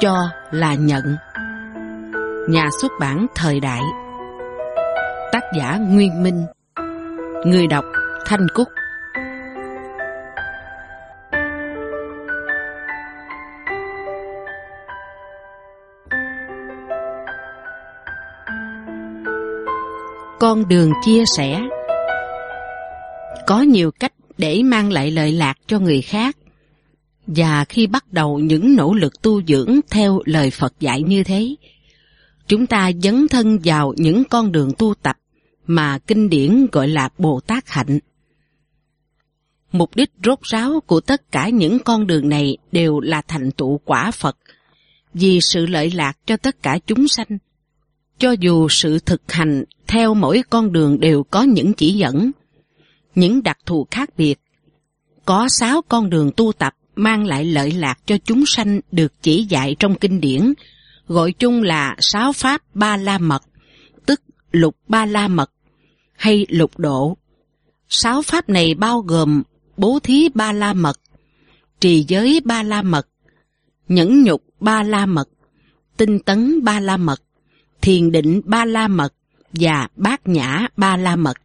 [0.00, 1.16] cho là nhận.
[2.48, 3.82] Nhà xuất bản Thời Đại.
[5.32, 6.46] Tác giả Nguyên Minh.
[7.46, 7.84] Người đọc
[8.26, 8.68] Thanh Cúc.
[20.40, 21.60] Con đường chia sẻ.
[23.46, 26.36] Có nhiều cách để mang lại lợi lạc cho người khác
[27.28, 31.56] và khi bắt đầu những nỗ lực tu dưỡng theo lời Phật dạy như thế,
[32.46, 35.16] chúng ta dấn thân vào những con đường tu tập
[35.66, 37.98] mà kinh điển gọi là Bồ Tát Hạnh.
[39.72, 43.80] Mục đích rốt ráo của tất cả những con đường này đều là thành tựu
[43.84, 44.36] quả Phật,
[45.14, 47.38] vì sự lợi lạc cho tất cả chúng sanh.
[48.18, 52.30] Cho dù sự thực hành theo mỗi con đường đều có những chỉ dẫn,
[53.14, 54.40] những đặc thù khác biệt,
[55.24, 59.44] có sáu con đường tu tập mang lại lợi lạc cho chúng sanh được chỉ
[59.44, 60.52] dạy trong kinh điển,
[61.06, 63.42] gọi chung là sáu pháp ba la mật,
[64.06, 64.20] tức
[64.52, 65.50] lục ba la mật
[66.16, 67.16] hay lục độ.
[67.88, 69.42] Sáu pháp này bao gồm
[69.76, 71.00] bố thí ba la mật,
[71.80, 73.08] trì giới ba la mật,
[73.88, 75.28] nhẫn nhục ba la mật,
[75.96, 77.22] tinh tấn ba la mật,
[77.80, 79.14] thiền định ba la mật
[79.52, 81.36] và bát nhã ba la mật.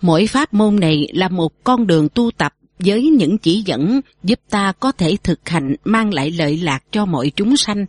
[0.00, 4.40] Mỗi pháp môn này là một con đường tu tập với những chỉ dẫn giúp
[4.50, 7.86] ta có thể thực hành mang lại lợi lạc cho mọi chúng sanh.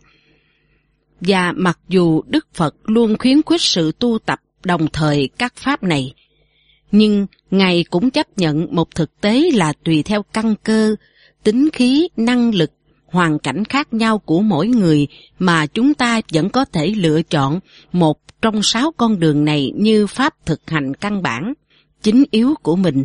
[1.20, 5.82] Và mặc dù Đức Phật luôn khuyến khích sự tu tập đồng thời các pháp
[5.82, 6.14] này,
[6.92, 10.94] nhưng Ngài cũng chấp nhận một thực tế là tùy theo căn cơ,
[11.42, 12.70] tính khí, năng lực,
[13.06, 15.06] hoàn cảnh khác nhau của mỗi người
[15.38, 17.60] mà chúng ta vẫn có thể lựa chọn
[17.92, 21.52] một trong sáu con đường này như pháp thực hành căn bản,
[22.02, 23.04] chính yếu của mình.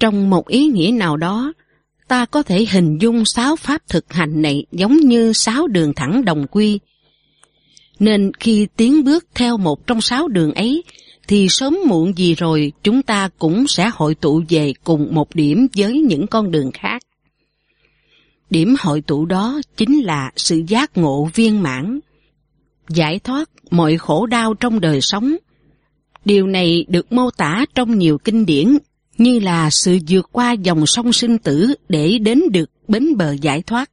[0.00, 1.52] Trong một ý nghĩa nào đó,
[2.08, 6.24] ta có thể hình dung sáu pháp thực hành này giống như sáu đường thẳng
[6.24, 6.78] đồng quy.
[7.98, 10.82] Nên khi tiến bước theo một trong sáu đường ấy,
[11.28, 15.66] thì sớm muộn gì rồi chúng ta cũng sẽ hội tụ về cùng một điểm
[15.76, 17.02] với những con đường khác.
[18.50, 22.00] Điểm hội tụ đó chính là sự giác ngộ viên mãn,
[22.88, 25.36] giải thoát mọi khổ đau trong đời sống.
[26.24, 28.78] Điều này được mô tả trong nhiều kinh điển
[29.20, 33.62] như là sự vượt qua dòng sông sinh tử để đến được bến bờ giải
[33.62, 33.90] thoát.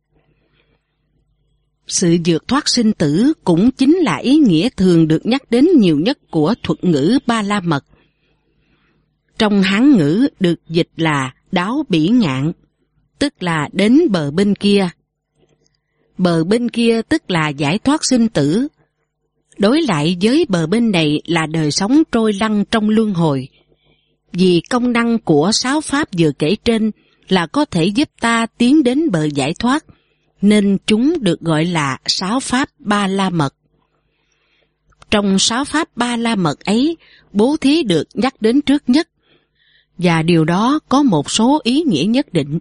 [1.87, 5.99] Sự vượt thoát sinh tử cũng chính là ý nghĩa thường được nhắc đến nhiều
[5.99, 7.85] nhất của thuật ngữ Ba La Mật.
[9.37, 12.51] Trong Hán ngữ được dịch là đáo bỉ ngạn,
[13.19, 14.89] tức là đến bờ bên kia.
[16.17, 18.67] Bờ bên kia tức là giải thoát sinh tử.
[19.57, 23.49] Đối lại với bờ bên này là đời sống trôi lăn trong luân hồi,
[24.37, 26.91] vì công năng của sáu pháp vừa kể trên
[27.27, 29.85] là có thể giúp ta tiến đến bờ giải thoát,
[30.41, 33.55] nên chúng được gọi là sáu pháp ba la mật.
[35.11, 36.97] Trong sáu pháp ba la mật ấy,
[37.33, 39.09] bố thí được nhắc đến trước nhất,
[39.97, 42.59] và điều đó có một số ý nghĩa nhất định.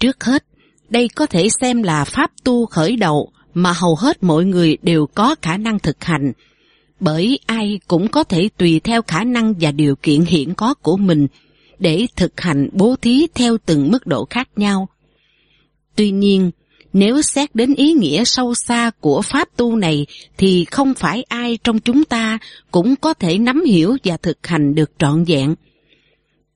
[0.00, 0.44] Trước hết,
[0.88, 5.06] đây có thể xem là pháp tu khởi đầu mà hầu hết mọi người đều
[5.14, 6.32] có khả năng thực hành,
[7.02, 10.96] bởi ai cũng có thể tùy theo khả năng và điều kiện hiện có của
[10.96, 11.26] mình
[11.78, 14.88] để thực hành bố thí theo từng mức độ khác nhau.
[15.96, 16.50] Tuy nhiên,
[16.92, 20.06] nếu xét đến ý nghĩa sâu xa của pháp tu này
[20.38, 22.38] thì không phải ai trong chúng ta
[22.70, 25.54] cũng có thể nắm hiểu và thực hành được trọn vẹn.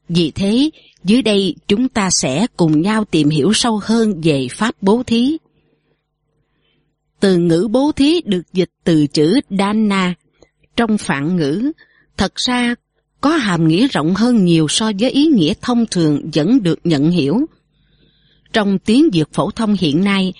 [0.08, 0.70] Vì thế,
[1.04, 5.36] dưới đây chúng ta sẽ cùng nhau tìm hiểu sâu hơn về pháp bố thí.
[7.20, 10.14] Từ ngữ bố thí được dịch từ chữ Dana
[10.76, 11.72] trong phản ngữ,
[12.16, 12.74] thật ra
[13.20, 17.10] có hàm nghĩa rộng hơn nhiều so với ý nghĩa thông thường vẫn được nhận
[17.10, 17.46] hiểu.
[18.52, 20.32] Trong tiếng Việt phổ thông hiện nay,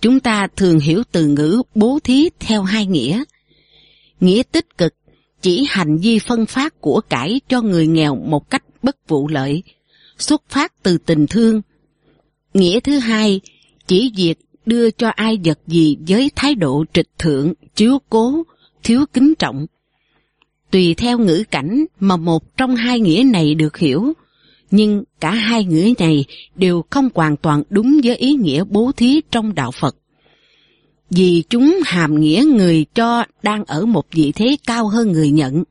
[0.00, 3.22] chúng ta thường hiểu từ ngữ bố thí theo hai nghĩa.
[4.20, 4.94] Nghĩa tích cực
[5.42, 9.62] chỉ hành vi phân phát của cải cho người nghèo một cách bất vụ lợi,
[10.18, 11.62] xuất phát từ tình thương.
[12.54, 13.40] Nghĩa thứ hai
[13.86, 18.42] chỉ việc đưa cho ai vật gì với thái độ trịch thượng, chiếu cố,
[18.82, 19.66] thiếu kính trọng
[20.72, 24.12] tùy theo ngữ cảnh mà một trong hai nghĩa này được hiểu,
[24.70, 26.24] nhưng cả hai nghĩa này
[26.54, 29.96] đều không hoàn toàn đúng với ý nghĩa bố thí trong đạo Phật.
[31.10, 35.64] Vì chúng hàm nghĩa người cho đang ở một vị thế cao hơn người nhận.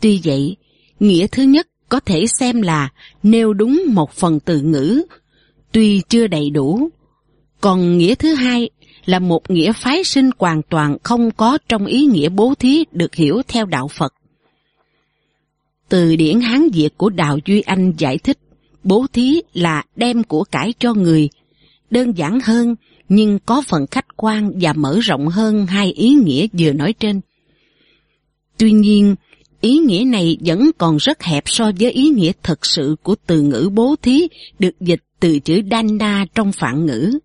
[0.00, 0.56] Tuy vậy,
[1.00, 2.88] nghĩa thứ nhất có thể xem là
[3.22, 5.02] nêu đúng một phần từ ngữ,
[5.72, 6.88] tuy chưa đầy đủ.
[7.60, 8.70] Còn nghĩa thứ hai
[9.06, 13.14] là một nghĩa phái sinh hoàn toàn không có trong ý nghĩa bố thí được
[13.14, 14.14] hiểu theo đạo Phật.
[15.88, 18.38] Từ điển Hán Việt của Đào Duy Anh giải thích,
[18.84, 21.28] bố thí là đem của cải cho người,
[21.90, 22.74] đơn giản hơn
[23.08, 27.20] nhưng có phần khách quan và mở rộng hơn hai ý nghĩa vừa nói trên.
[28.58, 29.14] Tuy nhiên,
[29.60, 33.42] ý nghĩa này vẫn còn rất hẹp so với ý nghĩa thực sự của từ
[33.42, 34.28] ngữ bố thí
[34.58, 37.18] được dịch từ chữ Dana trong phạn ngữ.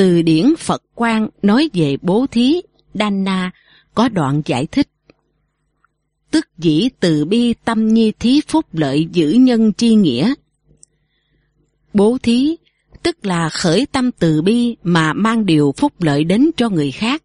[0.00, 2.60] Từ điển Phật quan nói về bố thí,
[2.94, 3.50] Dana
[3.94, 4.88] có đoạn giải thích.
[6.30, 10.34] Tức dĩ từ bi tâm nhi thí phúc lợi giữ nhân chi nghĩa.
[11.94, 12.56] Bố thí
[13.02, 17.22] tức là khởi tâm từ bi mà mang điều phúc lợi đến cho người khác.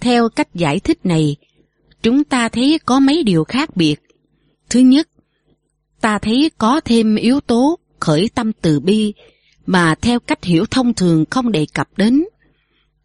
[0.00, 1.36] Theo cách giải thích này,
[2.02, 3.96] chúng ta thấy có mấy điều khác biệt.
[4.70, 5.08] Thứ nhất,
[6.00, 9.12] ta thấy có thêm yếu tố khởi tâm từ bi
[9.70, 12.24] mà theo cách hiểu thông thường không đề cập đến.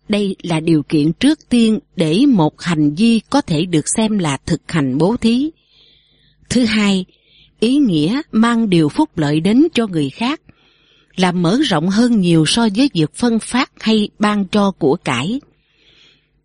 [0.09, 4.37] Đây là điều kiện trước tiên để một hành vi có thể được xem là
[4.45, 5.51] thực hành bố thí.
[6.49, 7.05] Thứ hai,
[7.59, 10.41] ý nghĩa mang điều phúc lợi đến cho người khác
[11.15, 15.41] là mở rộng hơn nhiều so với việc phân phát hay ban cho của cải.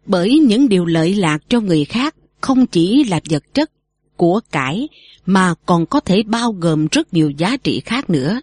[0.06, 3.70] Bởi những điều lợi lạc cho người khác không chỉ là vật chất,
[4.16, 4.88] của cải
[5.26, 8.40] mà còn có thể bao gồm rất nhiều giá trị khác nữa.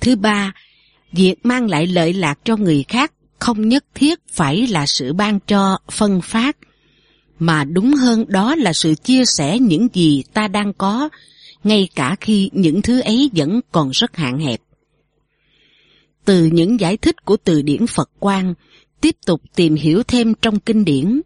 [0.00, 0.52] Thứ ba,
[1.12, 5.38] việc mang lại lợi lạc cho người khác không nhất thiết phải là sự ban
[5.46, 6.56] cho, phân phát,
[7.38, 11.08] mà đúng hơn đó là sự chia sẻ những gì ta đang có,
[11.64, 14.60] ngay cả khi những thứ ấy vẫn còn rất hạn hẹp.
[16.24, 18.54] Từ những giải thích của từ điển Phật quan,
[19.00, 21.20] tiếp tục tìm hiểu thêm trong kinh điển.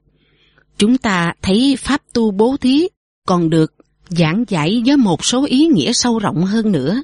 [0.79, 2.89] Chúng ta thấy pháp tu bố thí
[3.27, 3.75] còn được
[4.09, 7.03] giảng giải với một số ý nghĩa sâu rộng hơn nữa.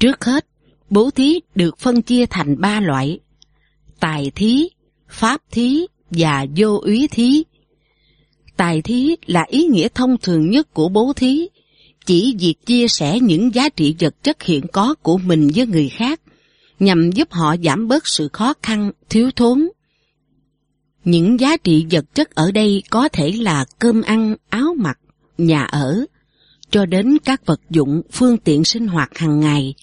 [0.00, 0.46] Trước hết,
[0.90, 3.20] bố thí được phân chia thành ba loại,
[4.00, 4.68] tài thí,
[5.08, 7.44] pháp thí và vô úy thí.
[8.56, 11.48] Tài thí là ý nghĩa thông thường nhất của bố thí,
[12.06, 15.88] chỉ việc chia sẻ những giá trị vật chất hiện có của mình với người
[15.88, 16.20] khác,
[16.78, 19.68] nhằm giúp họ giảm bớt sự khó khăn, thiếu thốn.
[21.04, 24.98] Những giá trị vật chất ở đây có thể là cơm ăn, áo mặc,
[25.38, 26.04] nhà ở,
[26.70, 29.74] cho đến các vật dụng, phương tiện sinh hoạt hàng ngày.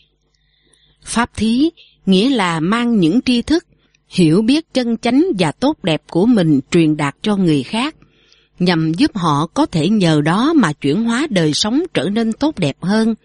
[1.06, 1.70] Pháp thí
[2.06, 3.66] nghĩa là mang những tri thức,
[4.08, 7.96] hiểu biết chân chánh và tốt đẹp của mình truyền đạt cho người khác,
[8.60, 12.60] nhằm giúp họ có thể nhờ đó mà chuyển hóa đời sống trở nên tốt
[12.60, 13.16] đẹp hơn,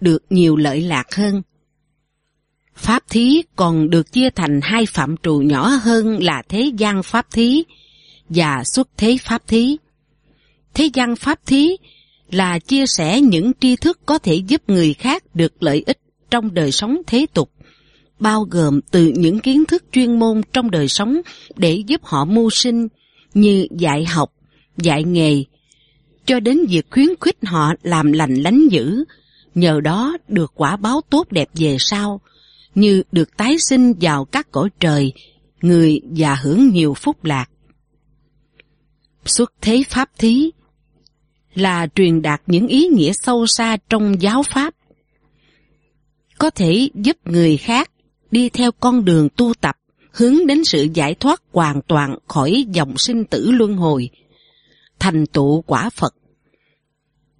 [0.00, 1.42] được nhiều lợi lạc hơn.
[2.76, 7.26] Pháp thí còn được chia thành hai phạm trù nhỏ hơn là thế gian pháp
[7.32, 7.64] thí
[8.28, 9.76] và xuất thế pháp thí.
[10.74, 11.76] Thế gian pháp thí
[12.30, 15.98] là chia sẻ những tri thức có thể giúp người khác được lợi ích
[16.34, 17.50] trong đời sống thế tục,
[18.20, 21.20] bao gồm từ những kiến thức chuyên môn trong đời sống
[21.56, 22.88] để giúp họ mưu sinh
[23.34, 24.32] như dạy học,
[24.76, 25.44] dạy nghề,
[26.26, 29.04] cho đến việc khuyến khích họ làm lành lánh dữ,
[29.54, 32.20] nhờ đó được quả báo tốt đẹp về sau,
[32.74, 35.12] như được tái sinh vào các cõi trời,
[35.62, 37.46] người và hưởng nhiều phúc lạc.
[39.24, 40.50] Xuất thế pháp thí
[41.54, 44.74] là truyền đạt những ý nghĩa sâu xa trong giáo pháp,
[46.38, 47.90] có thể giúp người khác
[48.30, 49.76] đi theo con đường tu tập
[50.14, 54.10] hướng đến sự giải thoát hoàn toàn khỏi dòng sinh tử luân hồi,
[54.98, 56.14] thành tựu quả Phật.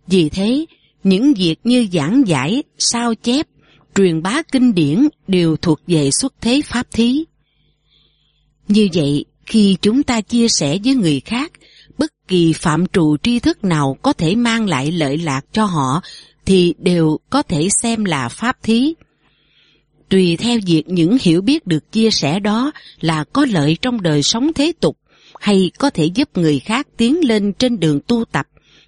[0.07, 0.67] Vì thế,
[1.05, 3.47] những việc như giảng giải, sao chép,
[3.95, 7.25] truyền bá kinh điển đều thuộc về xuất thế pháp thí.
[8.69, 11.53] Như vậy, khi chúng ta chia sẻ với người khác,
[11.99, 16.03] bất kỳ phạm trù tri thức nào có thể mang lại lợi lạc cho họ
[16.47, 18.95] thì đều có thể xem là pháp thí.
[20.09, 24.23] Tùy theo việc những hiểu biết được chia sẻ đó là có lợi trong đời
[24.23, 24.99] sống thế tục
[25.41, 28.47] hay có thể giúp người khác tiến lên trên đường tu tập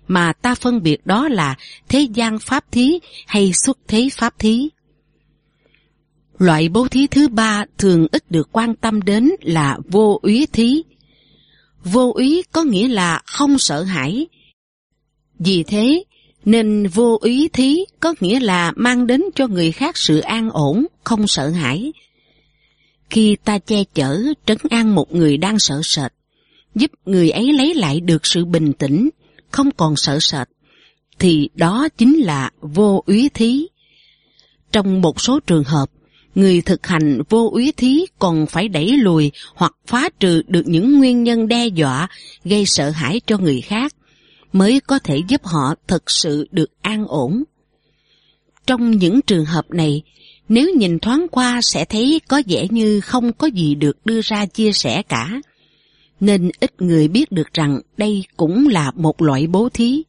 [0.08, 1.54] mà ta phân biệt đó là
[1.88, 4.68] thế gian pháp thí hay xuất thế pháp thí.
[6.38, 10.82] Loại bố thí thứ ba thường ít được quan tâm đến là vô úy thí.
[11.84, 14.26] Vô úy có nghĩa là không sợ hãi.
[15.38, 16.04] Vì thế,
[16.46, 20.86] nên vô úy thí có nghĩa là mang đến cho người khác sự an ổn,
[21.04, 21.92] không sợ hãi.
[23.10, 26.12] Khi ta che chở, trấn an một người đang sợ sệt,
[26.74, 29.08] giúp người ấy lấy lại được sự bình tĩnh,
[29.50, 30.48] không còn sợ sệt,
[31.18, 33.66] thì đó chính là vô úy thí.
[34.72, 35.90] Trong một số trường hợp,
[36.34, 40.98] người thực hành vô úy thí còn phải đẩy lùi hoặc phá trừ được những
[40.98, 42.08] nguyên nhân đe dọa
[42.44, 43.95] gây sợ hãi cho người khác,
[44.58, 47.42] mới có thể giúp họ thực sự được an ổn.
[48.66, 50.02] Trong những trường hợp này,
[50.48, 54.46] nếu nhìn thoáng qua sẽ thấy có vẻ như không có gì được đưa ra
[54.46, 55.40] chia sẻ cả,
[56.20, 60.02] nên ít người biết được rằng đây cũng là một loại bố thí.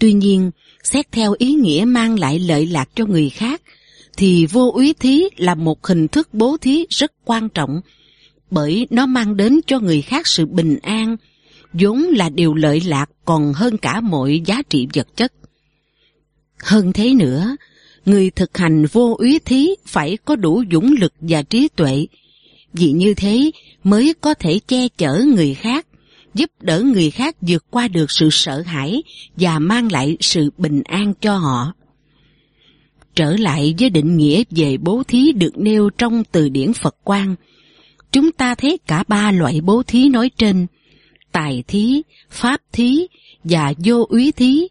[0.00, 0.50] Tuy nhiên,
[0.82, 3.62] xét theo ý nghĩa mang lại lợi lạc cho người khác,
[4.16, 7.80] thì vô úy thí là một hình thức bố thí rất quan trọng
[8.50, 11.16] bởi nó mang đến cho người khác sự bình an,
[11.74, 15.32] vốn là điều lợi lạc còn hơn cả mọi giá trị vật chất.
[16.62, 17.56] Hơn thế nữa,
[18.06, 22.06] người thực hành vô úy thí phải có đủ dũng lực và trí tuệ,
[22.72, 23.50] vì như thế
[23.84, 25.86] mới có thể che chở người khác,
[26.34, 29.02] giúp đỡ người khác vượt qua được sự sợ hãi
[29.36, 31.72] và mang lại sự bình an cho họ.
[33.14, 37.34] Trở lại với định nghĩa về bố thí được nêu trong từ điển Phật Quang,
[38.12, 40.66] chúng ta thấy cả ba loại bố thí nói trên,
[41.34, 43.06] tài thí, pháp thí
[43.44, 44.68] và vô úy thí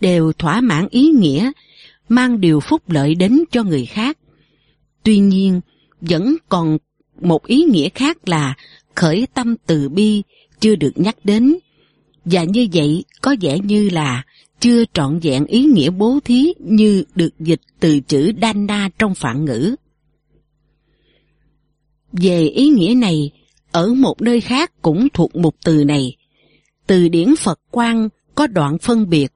[0.00, 1.52] đều thỏa mãn ý nghĩa,
[2.08, 4.18] mang điều phúc lợi đến cho người khác.
[5.02, 5.60] Tuy nhiên,
[6.00, 6.78] vẫn còn
[7.20, 8.54] một ý nghĩa khác là
[8.94, 10.22] khởi tâm từ bi
[10.60, 11.56] chưa được nhắc đến.
[12.24, 14.24] Và như vậy có vẻ như là
[14.60, 19.44] chưa trọn vẹn ý nghĩa bố thí như được dịch từ chữ Dana trong phạn
[19.44, 19.74] ngữ.
[22.12, 23.30] Về ý nghĩa này,
[23.74, 26.16] ở một nơi khác cũng thuộc một từ này.
[26.86, 29.32] Từ điển Phật quan có đoạn phân biệt.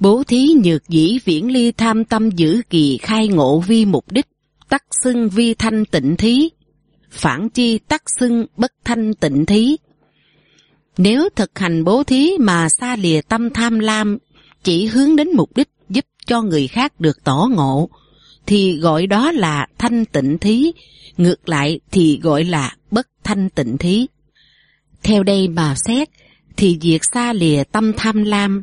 [0.00, 4.26] Bố thí nhược dĩ viễn ly tham tâm giữ kỳ khai ngộ vi mục đích,
[4.68, 6.48] tắc xưng vi thanh tịnh thí,
[7.10, 9.76] phản chi tắc xưng bất thanh tịnh thí.
[10.98, 14.18] Nếu thực hành bố thí mà xa lìa tâm tham lam,
[14.62, 17.88] chỉ hướng đến mục đích giúp cho người khác được tỏ ngộ,
[18.46, 20.72] thì gọi đó là thanh tịnh thí,
[21.16, 24.06] ngược lại thì gọi là bất thanh tịnh thí.
[25.02, 26.08] Theo đây mà xét,
[26.56, 28.62] thì việc xa lìa tâm tham lam,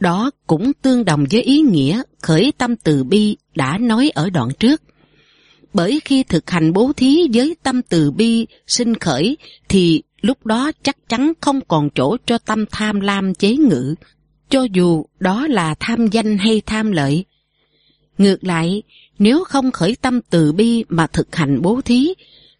[0.00, 4.48] đó cũng tương đồng với ý nghĩa khởi tâm từ bi đã nói ở đoạn
[4.58, 4.82] trước.
[5.72, 9.36] Bởi khi thực hành bố thí với tâm từ bi sinh khởi
[9.68, 13.94] thì lúc đó chắc chắn không còn chỗ cho tâm tham lam chế ngự,
[14.48, 17.24] cho dù đó là tham danh hay tham lợi.
[18.18, 18.82] Ngược lại,
[19.18, 22.14] nếu không khởi tâm từ bi mà thực hành bố thí,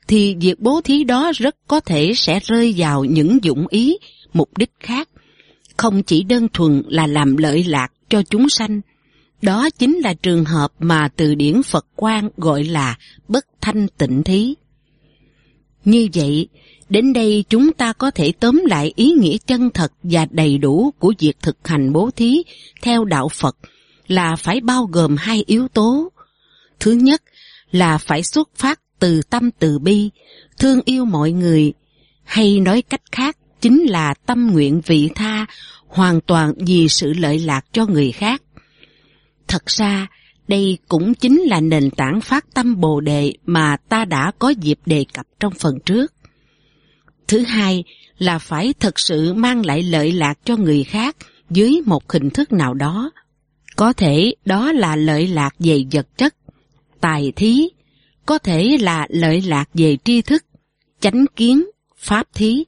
[0.09, 3.97] thì việc bố thí đó rất có thể sẽ rơi vào những dụng ý,
[4.33, 5.09] mục đích khác,
[5.77, 8.81] không chỉ đơn thuần là làm lợi lạc cho chúng sanh.
[9.43, 14.23] Đó chính là trường hợp mà từ điển Phật quan gọi là bất thanh tịnh
[14.23, 14.55] thí.
[15.85, 16.49] Như vậy,
[16.89, 20.91] đến đây chúng ta có thể tóm lại ý nghĩa chân thật và đầy đủ
[20.99, 22.43] của việc thực hành bố thí
[22.83, 23.57] theo đạo Phật
[24.07, 26.13] là phải bao gồm hai yếu tố.
[26.81, 27.23] Thứ nhất
[27.71, 30.11] là phải xuất phát từ tâm từ bi,
[30.59, 31.73] thương yêu mọi người,
[32.25, 35.47] hay nói cách khác chính là tâm nguyện vị tha
[35.87, 38.43] hoàn toàn vì sự lợi lạc cho người khác.
[39.49, 40.07] Thật ra,
[40.49, 44.79] đây cũng chính là nền tảng phát tâm Bồ Đề mà ta đã có dịp
[44.87, 46.13] đề cập trong phần trước.
[47.29, 47.85] Thứ hai
[48.19, 51.17] là phải thực sự mang lại lợi lạc cho người khác
[51.51, 53.11] dưới một hình thức nào đó.
[53.77, 56.35] Có thể đó là lợi lạc về vật chất,
[57.01, 57.69] tài thí,
[58.27, 60.45] có thể là lợi lạc về tri thức,
[61.01, 61.65] chánh kiến,
[61.97, 62.65] pháp thí,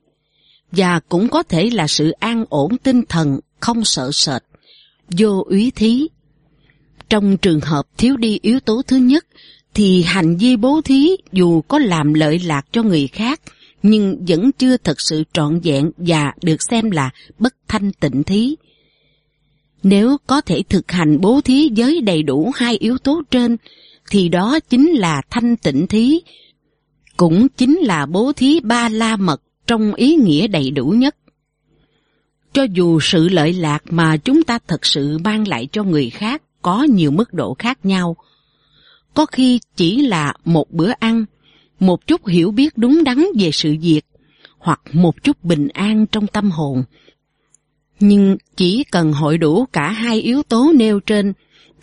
[0.73, 4.43] và cũng có thể là sự an ổn tinh thần không sợ sệt,
[5.11, 6.09] vô úy thí.
[7.09, 9.27] Trong trường hợp thiếu đi yếu tố thứ nhất,
[9.75, 13.41] thì hành vi bố thí dù có làm lợi lạc cho người khác,
[13.83, 18.57] nhưng vẫn chưa thật sự trọn vẹn và được xem là bất thanh tịnh thí.
[19.83, 23.57] Nếu có thể thực hành bố thí với đầy đủ hai yếu tố trên,
[24.11, 26.21] thì đó chính là thanh tịnh thí,
[27.17, 31.17] cũng chính là bố thí ba la mật trong ý nghĩa đầy đủ nhất.
[32.53, 36.43] Cho dù sự lợi lạc mà chúng ta thật sự mang lại cho người khác
[36.63, 38.17] có nhiều mức độ khác nhau,
[39.15, 41.25] có khi chỉ là một bữa ăn,
[41.81, 44.03] một chút hiểu biết đúng đắn về sự việc,
[44.59, 46.85] hoặc một chút bình an trong tâm hồn.
[48.01, 51.33] Nhưng chỉ cần hội đủ cả hai yếu tố nêu trên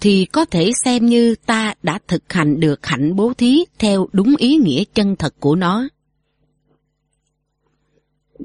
[0.02, 4.36] thì có thể xem như ta đã thực hành được hạnh bố thí theo đúng
[4.38, 5.88] ý nghĩa chân thật của nó.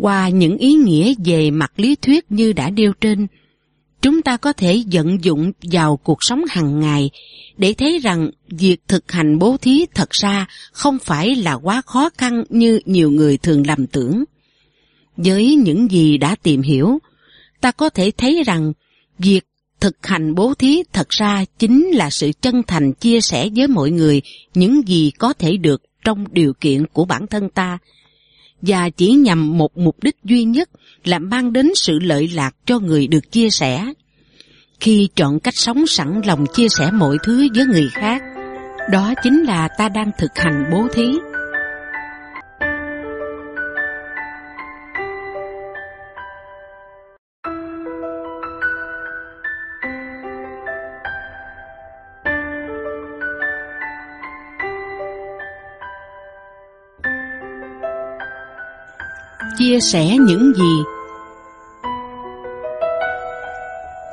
[0.00, 3.26] Qua những ý nghĩa về mặt lý thuyết như đã nêu trên,
[4.00, 7.10] chúng ta có thể vận dụng vào cuộc sống hàng ngày
[7.56, 12.10] để thấy rằng việc thực hành bố thí thật ra không phải là quá khó
[12.18, 14.24] khăn như nhiều người thường lầm tưởng.
[15.16, 16.98] Với những gì đã tìm hiểu,
[17.60, 18.72] ta có thể thấy rằng
[19.18, 19.44] việc
[19.80, 23.90] thực hành bố thí thật ra chính là sự chân thành chia sẻ với mọi
[23.90, 24.22] người
[24.54, 27.78] những gì có thể được trong điều kiện của bản thân ta
[28.62, 30.68] và chỉ nhằm một mục đích duy nhất
[31.04, 33.92] là mang đến sự lợi lạc cho người được chia sẻ.
[34.80, 38.22] Khi chọn cách sống sẵn lòng chia sẻ mọi thứ với người khác,
[38.92, 41.06] đó chính là ta đang thực hành bố thí.
[59.58, 60.82] Chia sẻ những gì?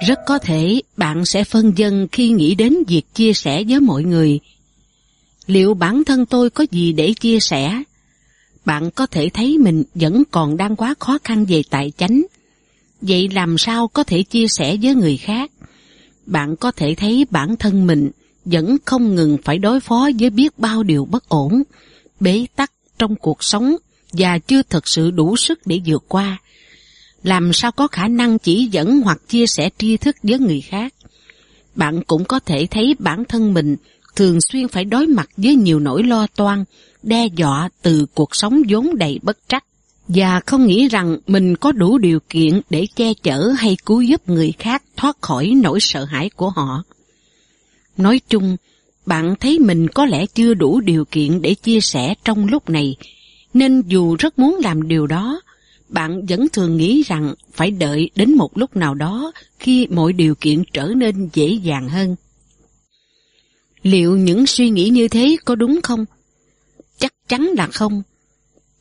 [0.08, 4.04] Rất có thể bạn sẽ phân dân khi nghĩ đến việc chia sẻ với mọi
[4.04, 4.40] người.
[5.46, 7.84] Liệu bản thân tôi có gì để chia sẻ?
[8.66, 12.22] Bạn có thể thấy mình vẫn còn đang quá khó khăn về tài chánh.
[13.02, 15.52] Vậy làm sao có thể chia sẻ với người khác?
[16.26, 18.12] Bạn có thể thấy bản thân mình
[18.46, 21.64] vẫn không ngừng phải đối phó với biết bao điều bất ổn,
[22.20, 23.76] bế tắc trong cuộc sống
[24.18, 26.38] và chưa thực sự đủ sức để vượt qua.
[27.24, 30.94] Làm sao có khả năng chỉ dẫn hoặc chia sẻ tri thức với người khác?
[31.76, 33.76] Bạn cũng có thể thấy bản thân mình
[34.16, 36.64] thường xuyên phải đối mặt với nhiều nỗi lo toan,
[37.04, 39.64] đe dọa từ cuộc sống vốn đầy bất trắc
[40.08, 44.30] và không nghĩ rằng mình có đủ điều kiện để che chở hay cứu giúp
[44.30, 46.84] người khác thoát khỏi nỗi sợ hãi của họ.
[47.98, 48.58] Nói chung,
[49.06, 52.96] bạn thấy mình có lẽ chưa đủ điều kiện để chia sẻ trong lúc này,
[53.56, 55.42] nên dù rất muốn làm điều đó,
[55.90, 60.36] bạn vẫn thường nghĩ rằng phải đợi đến một lúc nào đó khi mọi điều
[60.36, 62.16] kiện trở nên dễ dàng hơn.
[63.84, 66.06] Liệu những suy nghĩ như thế có đúng không?
[66.98, 68.02] Chắc chắn là không.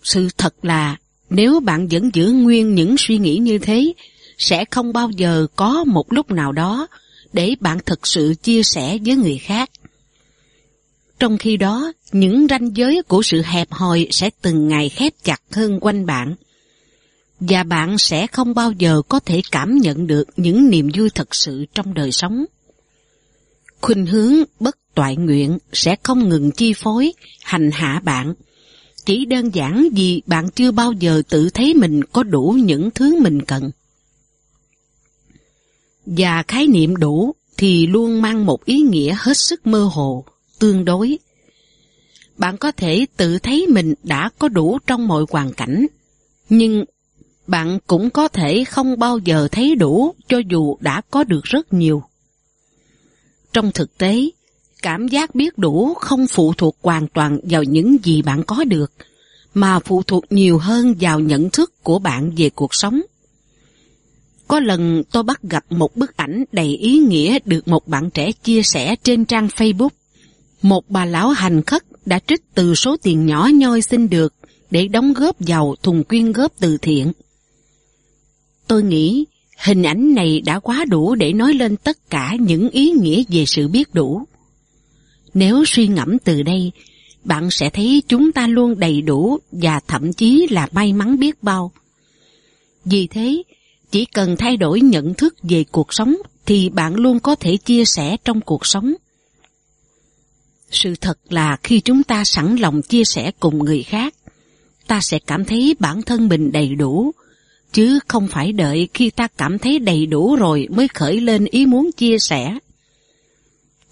[0.03, 0.97] Sự thật là
[1.31, 3.93] nếu bạn vẫn giữ nguyên những suy nghĩ như thế,
[4.39, 6.87] sẽ không bao giờ có một lúc nào đó
[7.33, 9.71] để bạn thực sự chia sẻ với người khác.
[11.25, 15.41] Trong khi đó, những ranh giới của sự hẹp hòi sẽ từng ngày khép chặt
[15.51, 16.35] hơn quanh bạn.
[17.41, 21.35] Và bạn sẽ không bao giờ có thể cảm nhận được những niềm vui thật
[21.35, 22.45] sự trong đời sống.
[23.81, 27.13] Khuynh hướng bất toại nguyện sẽ không ngừng chi phối,
[27.43, 28.35] hành hạ bạn.
[29.05, 33.21] Chỉ đơn giản vì bạn chưa bao giờ tự thấy mình có đủ những thứ
[33.21, 33.71] mình cần.
[36.07, 40.25] Và khái niệm đủ thì luôn mang một ý nghĩa hết sức mơ hồ,
[40.65, 41.19] tương đối.
[42.37, 45.87] Bạn có thể tự thấy mình đã có đủ trong mọi hoàn cảnh,
[46.49, 46.85] nhưng
[47.47, 51.73] bạn cũng có thể không bao giờ thấy đủ cho dù đã có được rất
[51.73, 52.03] nhiều.
[53.53, 54.31] Trong thực tế,
[54.83, 58.93] cảm giác biết đủ không phụ thuộc hoàn toàn vào những gì bạn có được,
[59.55, 63.01] mà phụ thuộc nhiều hơn vào nhận thức của bạn về cuộc sống.
[64.49, 68.33] Có lần tôi bắt gặp một bức ảnh đầy ý nghĩa được một bạn trẻ
[68.33, 69.89] chia sẻ trên trang Facebook.
[70.65, 74.35] Một bà lão hành khất đã trích từ số tiền nhỏ nhoi xin được
[74.71, 77.13] để đóng góp vào thùng quyên góp từ thiện.
[78.67, 79.25] Tôi nghĩ
[79.59, 83.45] hình ảnh này đã quá đủ để nói lên tất cả những ý nghĩa về
[83.47, 84.23] sự biết đủ.
[85.35, 86.73] Nếu suy ngẫm từ đây,
[87.25, 91.43] bạn sẽ thấy chúng ta luôn đầy đủ và thậm chí là may mắn biết
[91.43, 91.73] bao.
[92.85, 93.43] Vì thế,
[93.91, 97.85] chỉ cần thay đổi nhận thức về cuộc sống thì bạn luôn có thể chia
[97.85, 98.95] sẻ trong cuộc sống.
[100.75, 104.15] Sự thật là khi chúng ta sẵn lòng chia sẻ cùng người khác,
[104.87, 107.13] ta sẽ cảm thấy bản thân mình đầy đủ,
[107.73, 111.67] chứ không phải đợi khi ta cảm thấy đầy đủ rồi mới khởi lên ý
[111.67, 112.59] muốn chia sẻ.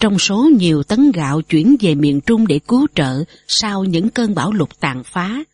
[0.00, 4.34] Trong số nhiều tấn gạo chuyển về miền Trung để cứu trợ sau những cơn
[4.34, 5.44] bão lụt tàn phá,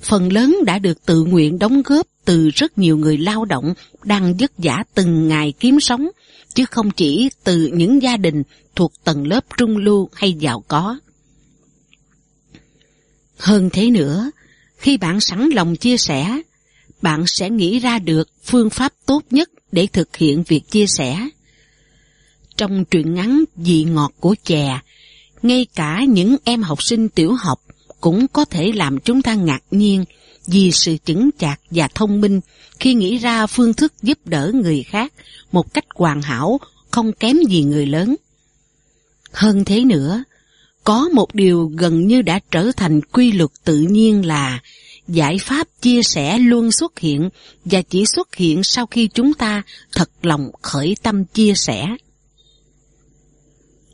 [0.00, 4.34] phần lớn đã được tự nguyện đóng góp từ rất nhiều người lao động đang
[4.38, 6.08] vất vả từng ngày kiếm sống,
[6.54, 8.42] chứ không chỉ từ những gia đình
[8.74, 10.98] thuộc tầng lớp trung lưu hay giàu có.
[13.38, 14.30] Hơn thế nữa,
[14.76, 16.40] khi bạn sẵn lòng chia sẻ,
[17.02, 21.28] bạn sẽ nghĩ ra được phương pháp tốt nhất để thực hiện việc chia sẻ.
[22.56, 24.78] Trong truyện ngắn Dị ngọt của chè,
[25.42, 27.60] ngay cả những em học sinh tiểu học
[28.00, 30.04] cũng có thể làm chúng ta ngạc nhiên
[30.46, 32.40] vì sự chững chạc và thông minh
[32.80, 35.12] khi nghĩ ra phương thức giúp đỡ người khác
[35.54, 38.16] một cách hoàn hảo không kém gì người lớn.
[39.32, 40.24] Hơn thế nữa,
[40.84, 44.60] có một điều gần như đã trở thành quy luật tự nhiên là
[45.08, 47.28] giải pháp chia sẻ luôn xuất hiện
[47.64, 49.62] và chỉ xuất hiện sau khi chúng ta
[49.92, 51.86] thật lòng khởi tâm chia sẻ.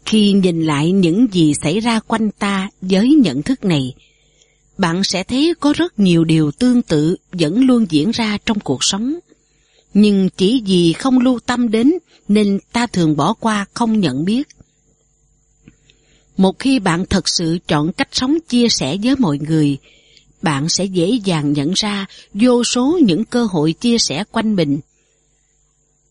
[0.05, 3.95] Khi nhìn lại những gì xảy ra quanh ta với nhận thức này,
[4.79, 8.85] bạn sẽ thấy có rất nhiều điều tương tự vẫn luôn diễn ra trong cuộc
[8.85, 9.19] sống.
[9.95, 11.93] Nhưng chỉ vì không lưu tâm đến
[12.29, 14.49] nên ta thường bỏ qua không nhận biết.
[16.37, 19.79] Một khi bạn thật sự chọn cách sống chia sẻ với mọi người,
[20.43, 24.81] bạn sẽ dễ dàng nhận ra vô số những cơ hội chia sẻ quanh mình.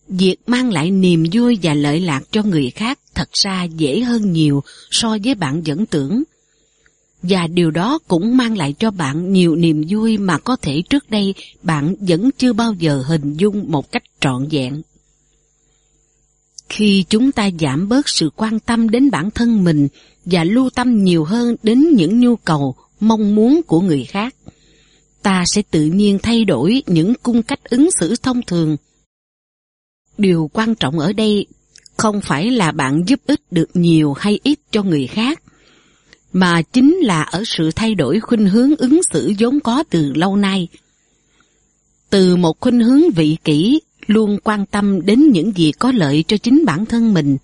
[0.08, 4.34] Việc mang lại niềm vui và lợi lạc cho người khác thật ra dễ hơn
[4.34, 6.24] nhiều so với bạn vẫn tưởng.
[7.21, 11.10] Và điều đó cũng mang lại cho bạn nhiều niềm vui mà có thể trước
[11.10, 14.82] đây bạn vẫn chưa bao giờ hình dung một cách trọn vẹn.
[16.69, 19.88] Khi chúng ta giảm bớt sự quan tâm đến bản thân mình
[20.25, 24.36] và lưu tâm nhiều hơn đến những nhu cầu, mong muốn của người khác,
[25.21, 28.77] ta sẽ tự nhiên thay đổi những cung cách ứng xử thông thường.
[30.17, 31.45] Điều quan trọng ở đây
[31.97, 35.41] không phải là bạn giúp ích được nhiều hay ít cho người khác,
[36.34, 40.36] mà chính là ở sự thay đổi khuynh hướng ứng xử vốn có từ lâu
[40.36, 40.68] nay.
[42.10, 46.38] Từ một khuynh hướng vị kỷ luôn quan tâm đến những gì có lợi cho
[46.38, 47.38] chính bản thân mình,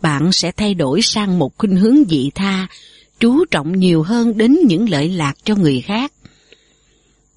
[0.00, 2.66] bạn sẽ thay đổi sang một khuynh hướng dị tha,
[3.20, 6.12] chú trọng nhiều hơn đến những lợi lạc cho người khác.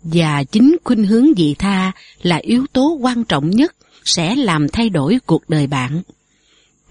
[0.03, 4.89] Và chính khuynh hướng dị tha là yếu tố quan trọng nhất sẽ làm thay
[4.89, 6.01] đổi cuộc đời bạn.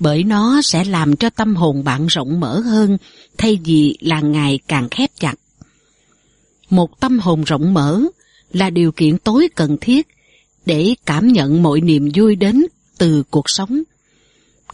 [0.01, 2.97] Bởi nó sẽ làm cho tâm hồn bạn rộng mở hơn,
[3.39, 5.35] thay vì là ngày càng khép chặt.
[6.71, 8.01] Một tâm hồn rộng mở
[8.53, 10.09] là điều kiện tối cần thiết
[10.67, 12.67] để cảm nhận mọi niềm vui đến
[12.99, 13.83] từ cuộc sống.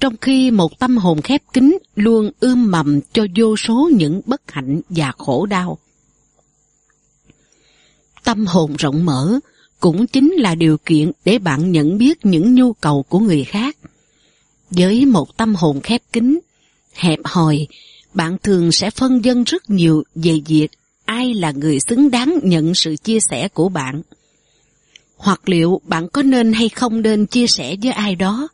[0.00, 4.50] Trong khi một tâm hồn khép kín luôn ươm mầm cho vô số những bất
[4.50, 5.78] hạnh và khổ đau.
[8.24, 9.38] Tâm hồn rộng mở
[9.80, 13.76] cũng chính là điều kiện để bạn nhận biết những nhu cầu của người khác.
[14.70, 16.38] Với một tâm hồn khép kín,
[16.94, 17.66] hẹp hòi,
[18.14, 20.68] bạn thường sẽ phân dân rất nhiều về việc
[21.04, 24.02] ai là người xứng đáng nhận sự chia sẻ của bạn.
[25.16, 28.48] Hoặc liệu bạn có nên hay không nên chia sẻ với ai đó.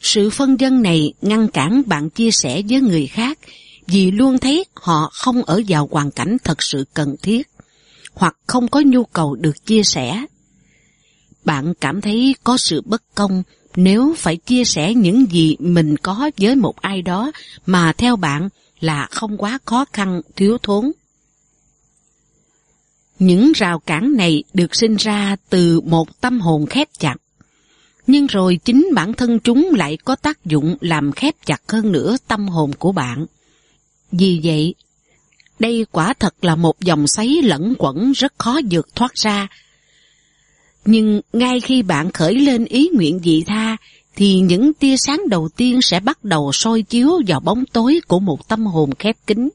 [0.00, 3.38] Sự phân dân này ngăn cản bạn chia sẻ với người khác
[3.86, 7.48] vì luôn thấy họ không ở vào hoàn cảnh thật sự cần thiết
[8.14, 10.24] hoặc không có nhu cầu được chia sẻ.
[11.44, 13.42] Bạn cảm thấy có sự bất công
[13.76, 17.32] nếu phải chia sẻ những gì mình có với một ai đó
[17.66, 18.48] mà theo bạn
[18.80, 20.92] là không quá khó khăn, thiếu thốn.
[23.18, 27.16] Những rào cản này được sinh ra từ một tâm hồn khép chặt.
[28.06, 32.16] Nhưng rồi chính bản thân chúng lại có tác dụng làm khép chặt hơn nữa
[32.28, 33.26] tâm hồn của bạn.
[34.12, 34.74] Vì vậy,
[35.58, 39.48] đây quả thật là một dòng xoáy lẫn quẩn rất khó vượt thoát ra.
[40.86, 43.76] Nhưng ngay khi bạn khởi lên ý nguyện dị tha,
[44.16, 48.20] thì những tia sáng đầu tiên sẽ bắt đầu soi chiếu vào bóng tối của
[48.20, 49.48] một tâm hồn khép kín.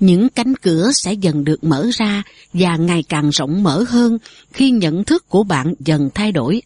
[0.00, 4.18] Những cánh cửa sẽ dần được mở ra và ngày càng rộng mở hơn
[4.52, 6.62] khi nhận thức của bạn dần thay đổi.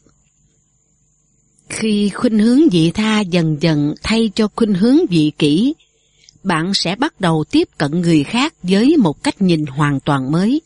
[1.69, 5.75] Khi khuynh hướng dị tha dần dần thay cho khuynh hướng dị kỷ,
[6.43, 10.61] bạn sẽ bắt đầu tiếp cận người khác với một cách nhìn hoàn toàn mới.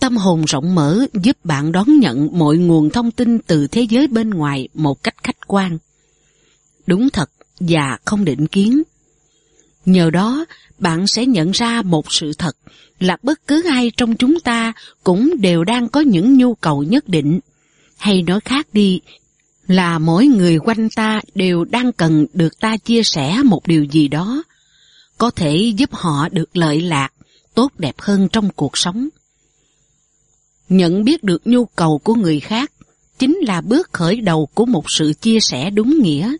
[0.00, 4.06] Tâm hồn rộng mở giúp bạn đón nhận mọi nguồn thông tin từ thế giới
[4.06, 5.78] bên ngoài một cách khách quan.
[6.86, 7.30] Đúng thật
[7.60, 8.82] và không định kiến.
[9.84, 10.44] Nhờ đó,
[10.78, 12.56] bạn sẽ nhận ra một sự thật
[13.00, 14.72] là bất cứ ai trong chúng ta
[15.04, 17.40] cũng đều đang có những nhu cầu nhất định.
[17.96, 19.00] Hay nói khác đi,
[19.66, 24.08] là mỗi người quanh ta đều đang cần được ta chia sẻ một điều gì
[24.08, 24.42] đó,
[25.18, 27.12] có thể giúp họ được lợi lạc,
[27.54, 29.08] tốt đẹp hơn trong cuộc sống.
[30.68, 32.72] Nhận biết được nhu cầu của người khác
[33.18, 36.36] chính là bước khởi đầu của một sự chia sẻ đúng nghĩa,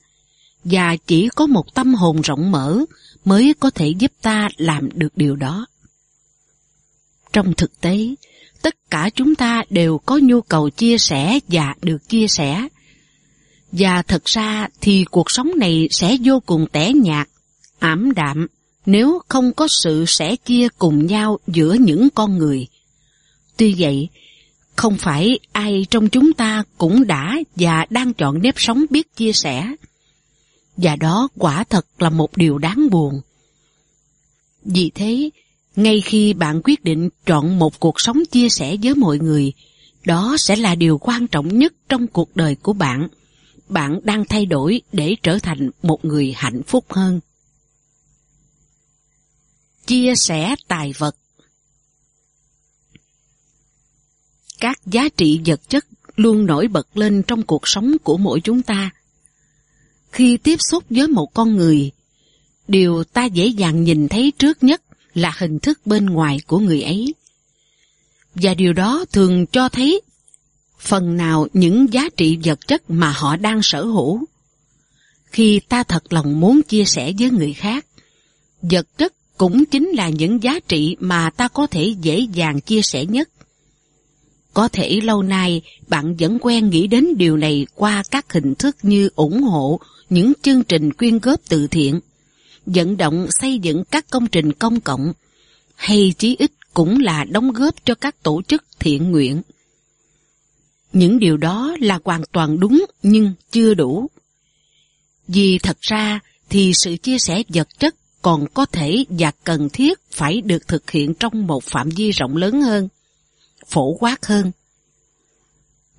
[0.65, 2.79] và chỉ có một tâm hồn rộng mở
[3.25, 5.67] mới có thể giúp ta làm được điều đó.
[7.33, 8.15] Trong thực tế,
[8.63, 12.69] tất cả chúng ta đều có nhu cầu chia sẻ và được chia sẻ,
[13.73, 17.29] và thật ra thì cuộc sống này sẽ vô cùng tẻ nhạt,
[17.79, 18.47] ảm đạm
[18.87, 22.67] nếu không có sự sẻ chia cùng nhau giữa những con người.
[23.59, 24.09] Tuy vậy,
[24.77, 29.33] không phải ai trong chúng ta cũng đã và đang chọn nếp sống biết chia
[29.33, 29.75] sẻ.
[30.77, 33.21] Và đó quả thật là một điều đáng buồn.
[34.65, 35.31] Vì thế,
[35.77, 39.53] ngay khi bạn quyết định chọn một cuộc sống chia sẻ với mọi người,
[40.05, 43.09] đó sẽ là điều quan trọng nhất trong cuộc đời của bạn
[43.69, 47.21] bạn đang thay đổi để trở thành một người hạnh phúc hơn.
[49.87, 51.17] Chia sẻ tài vật
[54.61, 58.63] Các giá trị vật chất luôn nổi bật lên trong cuộc sống của mỗi chúng
[58.63, 58.91] ta.
[60.13, 61.91] Khi tiếp xúc với một con người,
[62.69, 64.83] điều ta dễ dàng nhìn thấy trước nhất
[65.15, 67.15] là hình thức bên ngoài của người ấy.
[68.35, 70.01] Và điều đó thường cho thấy
[70.79, 74.25] phần nào những giá trị vật chất mà họ đang sở hữu.
[75.25, 77.87] Khi ta thật lòng muốn chia sẻ với người khác,
[78.63, 82.83] vật chất cũng chính là những giá trị mà ta có thể dễ dàng chia
[82.83, 83.29] sẻ nhất.
[84.55, 88.77] Có thể lâu nay bạn vẫn quen nghĩ đến điều này qua các hình thức
[88.83, 89.81] như ủng hộ
[90.11, 92.01] những chương trình quyên góp từ thiện,
[92.67, 95.13] vận động xây dựng các công trình công cộng,
[95.75, 99.43] hay chí ít cũng là đóng góp cho các tổ chức thiện nguyện.
[100.93, 104.07] Những điều đó là hoàn toàn đúng nhưng chưa đủ.
[105.29, 109.99] Vì thật ra thì sự chia sẻ vật chất còn có thể và cần thiết
[110.11, 112.89] phải được thực hiện trong một phạm vi rộng lớn hơn,
[113.69, 114.51] phổ quát hơn.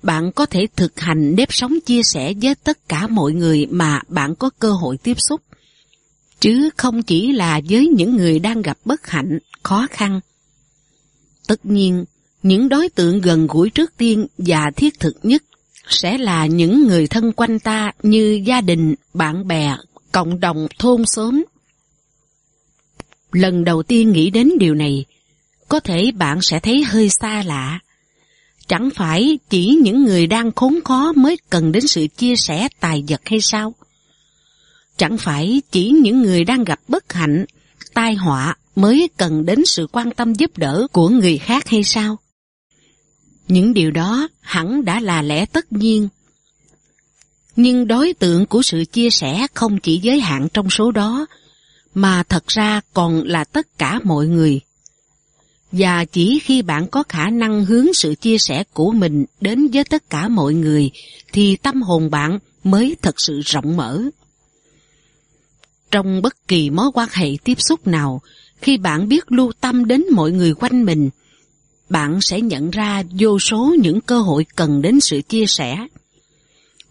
[0.02, 4.00] Bạn có thể thực hành nếp sống chia sẻ với tất cả mọi người mà
[4.08, 5.40] bạn có cơ hội tiếp xúc,
[6.40, 10.20] chứ không chỉ là với những người đang gặp bất hạnh, khó khăn.
[11.48, 12.04] Tất nhiên,
[12.42, 15.42] những đối tượng gần gũi trước tiên và thiết thực nhất
[15.88, 19.76] sẽ là những người thân quanh ta như gia đình, bạn bè,
[20.12, 21.44] cộng đồng thôn xóm.
[23.32, 25.04] Lần đầu tiên nghĩ đến điều này,
[25.70, 27.78] có thể bạn sẽ thấy hơi xa lạ.
[28.68, 33.04] Chẳng phải chỉ những người đang khốn khó mới cần đến sự chia sẻ tài
[33.08, 33.74] vật hay sao?
[34.96, 37.44] Chẳng phải chỉ những người đang gặp bất hạnh,
[37.94, 42.18] tai họa mới cần đến sự quan tâm giúp đỡ của người khác hay sao?
[43.48, 46.08] Những điều đó hẳn đã là lẽ tất nhiên.
[47.56, 51.26] Nhưng đối tượng của sự chia sẻ không chỉ giới hạn trong số đó,
[51.94, 54.60] mà thật ra còn là tất cả mọi người.
[55.72, 59.84] Và chỉ khi bạn có khả năng hướng sự chia sẻ của mình đến với
[59.84, 60.90] tất cả mọi người,
[61.32, 64.02] thì tâm hồn bạn mới thật sự rộng mở.
[65.90, 68.22] Trong bất kỳ mối quan hệ tiếp xúc nào,
[68.60, 71.10] khi bạn biết lưu tâm đến mọi người quanh mình,
[71.88, 75.86] bạn sẽ nhận ra vô số những cơ hội cần đến sự chia sẻ.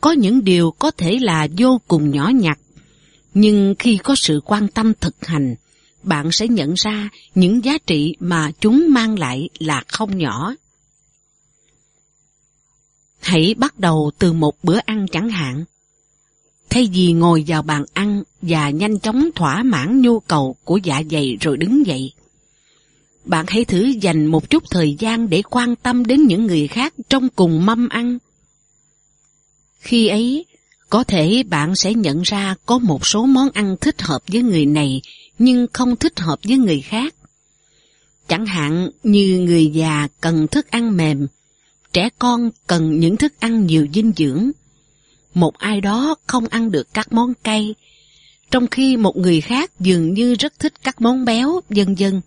[0.01, 2.59] Có những điều có thể là vô cùng nhỏ nhặt,
[3.33, 5.55] nhưng khi có sự quan tâm thực hành,
[6.03, 10.55] bạn sẽ nhận ra những giá trị mà chúng mang lại là không nhỏ.
[13.19, 15.65] Hãy bắt đầu từ một bữa ăn chẳng hạn.
[16.69, 21.01] Thay vì ngồi vào bàn ăn và nhanh chóng thỏa mãn nhu cầu của dạ
[21.12, 22.13] dày rồi đứng dậy,
[23.25, 26.93] bạn hãy thử dành một chút thời gian để quan tâm đến những người khác
[27.09, 28.17] trong cùng mâm ăn.
[29.79, 30.45] Khi ấy,
[30.89, 34.65] có thể bạn sẽ nhận ra có một số món ăn thích hợp với người
[34.65, 35.01] này
[35.39, 37.15] nhưng không thích hợp với người khác.
[38.28, 41.28] Chẳng hạn như người già cần thức ăn mềm,
[41.93, 44.52] trẻ con cần những thức ăn nhiều dinh dưỡng.
[45.34, 47.75] Một ai đó không ăn được các món cay,
[48.52, 52.21] trong khi một người khác dường như rất thích các món béo, vân vân.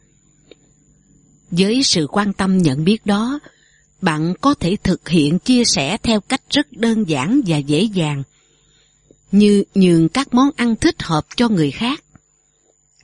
[1.51, 3.38] Với sự quan tâm nhận biết đó,
[4.01, 8.22] bạn có thể thực hiện chia sẻ theo cách rất đơn giản và dễ dàng,
[9.33, 12.01] như nhường các món ăn thích hợp cho người khác,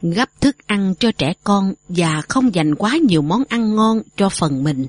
[0.02, 4.28] gấp thức ăn cho trẻ con và không dành quá nhiều món ăn ngon cho
[4.28, 4.86] phần mình.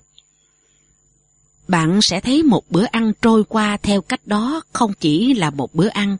[1.67, 5.76] Bạn sẽ thấy một bữa ăn trôi qua theo cách đó không chỉ là một
[5.76, 6.17] bữa ăn,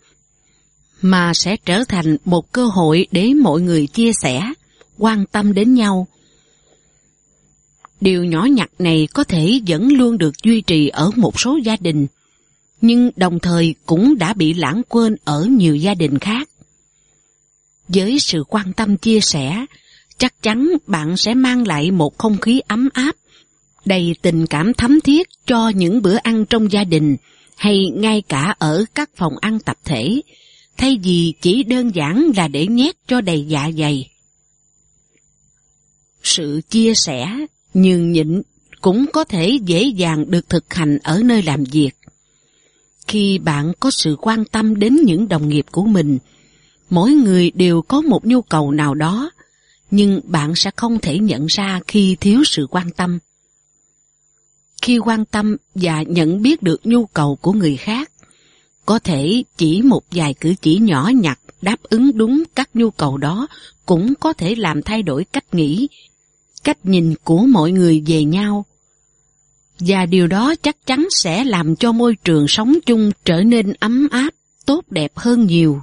[1.02, 4.54] mà sẽ trở thành một cơ hội để mọi người chia sẻ,
[4.98, 6.08] quan tâm đến nhau,
[8.02, 11.76] Điều nhỏ nhặt này có thể vẫn luôn được duy trì ở một số gia
[11.80, 12.08] đình,
[12.82, 16.50] nhưng đồng thời cũng đã bị lãng quên ở nhiều gia đình khác.
[17.94, 19.66] Với sự quan tâm chia sẻ,
[20.18, 23.16] chắc chắn bạn sẽ mang lại một không khí ấm áp,
[23.86, 27.16] đầy tình cảm thấm thiết cho những bữa ăn trong gia đình
[27.56, 30.22] hay ngay cả ở các phòng ăn tập thể,
[30.78, 34.10] thay vì chỉ đơn giản là để nhét cho đầy dạ dày.
[36.24, 37.30] Sự chia sẻ
[37.74, 38.42] nhường nhịn
[38.82, 41.92] cũng có thể dễ dàng được thực hành ở nơi làm việc.
[43.08, 46.18] Khi bạn có sự quan tâm đến những đồng nghiệp của mình,
[46.90, 49.32] mỗi người đều có một nhu cầu nào đó,
[49.92, 53.20] nhưng bạn sẽ không thể nhận ra khi thiếu sự quan tâm.
[54.82, 58.12] Khi quan tâm và nhận biết được nhu cầu của người khác,
[58.86, 63.18] có thể chỉ một vài cử chỉ nhỏ nhặt đáp ứng đúng các nhu cầu
[63.18, 63.48] đó
[63.86, 65.88] cũng có thể làm thay đổi cách nghĩ
[66.64, 68.66] cách nhìn của mọi người về nhau.
[69.80, 74.08] Và điều đó chắc chắn sẽ làm cho môi trường sống chung trở nên ấm
[74.12, 74.34] áp,
[74.66, 75.82] tốt đẹp hơn nhiều.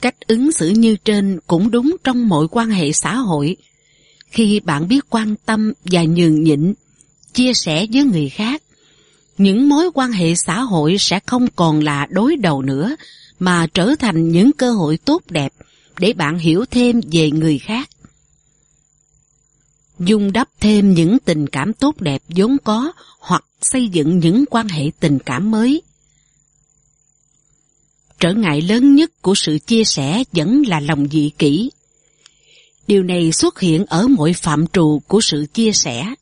[0.00, 3.56] Cách ứng xử như trên cũng đúng trong mọi quan hệ xã hội.
[4.30, 6.74] Khi bạn biết quan tâm và nhường nhịn,
[7.32, 8.62] chia sẻ với người khác,
[9.38, 12.96] những mối quan hệ xã hội sẽ không còn là đối đầu nữa,
[13.38, 15.52] mà trở thành những cơ hội tốt đẹp
[15.98, 17.88] để bạn hiểu thêm về người khác
[19.98, 24.68] dung đắp thêm những tình cảm tốt đẹp vốn có hoặc xây dựng những quan
[24.68, 25.82] hệ tình cảm mới.
[28.20, 31.70] Trở ngại lớn nhất của sự chia sẻ vẫn là lòng dị kỷ.
[32.86, 36.14] Điều này xuất hiện ở mọi phạm trù của sự chia sẻ.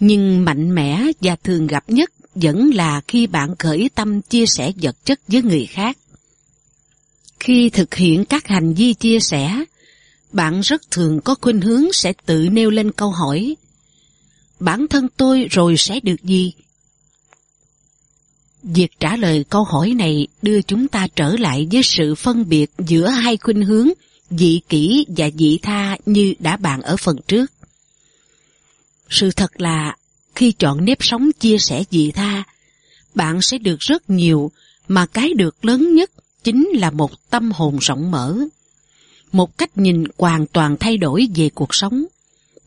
[0.00, 4.72] Nhưng mạnh mẽ và thường gặp nhất vẫn là khi bạn khởi tâm chia sẻ
[4.82, 5.98] vật chất với người khác.
[7.40, 9.64] Khi thực hiện các hành vi chia sẻ,
[10.32, 13.56] bạn rất thường có khuynh hướng sẽ tự nêu lên câu hỏi
[14.60, 16.52] bản thân tôi rồi sẽ được gì?
[18.62, 22.70] Việc trả lời câu hỏi này đưa chúng ta trở lại với sự phân biệt
[22.78, 23.88] giữa hai khuynh hướng
[24.30, 27.52] dị kỷ và dị tha như đã bàn ở phần trước.
[29.10, 29.96] Sự thật là
[30.34, 32.44] khi chọn nếp sống chia sẻ dị tha,
[33.14, 34.50] bạn sẽ được rất nhiều
[34.88, 36.10] mà cái được lớn nhất
[36.44, 38.36] chính là một tâm hồn rộng mở.
[39.32, 42.04] Một cách nhìn hoàn toàn thay đổi về cuộc sống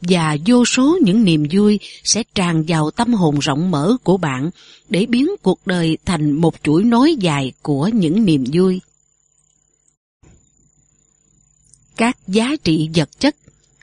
[0.01, 4.49] và vô số những niềm vui sẽ tràn vào tâm hồn rộng mở của bạn
[4.89, 8.81] để biến cuộc đời thành một chuỗi nối dài của những niềm vui.
[11.95, 13.35] Các giá trị vật chất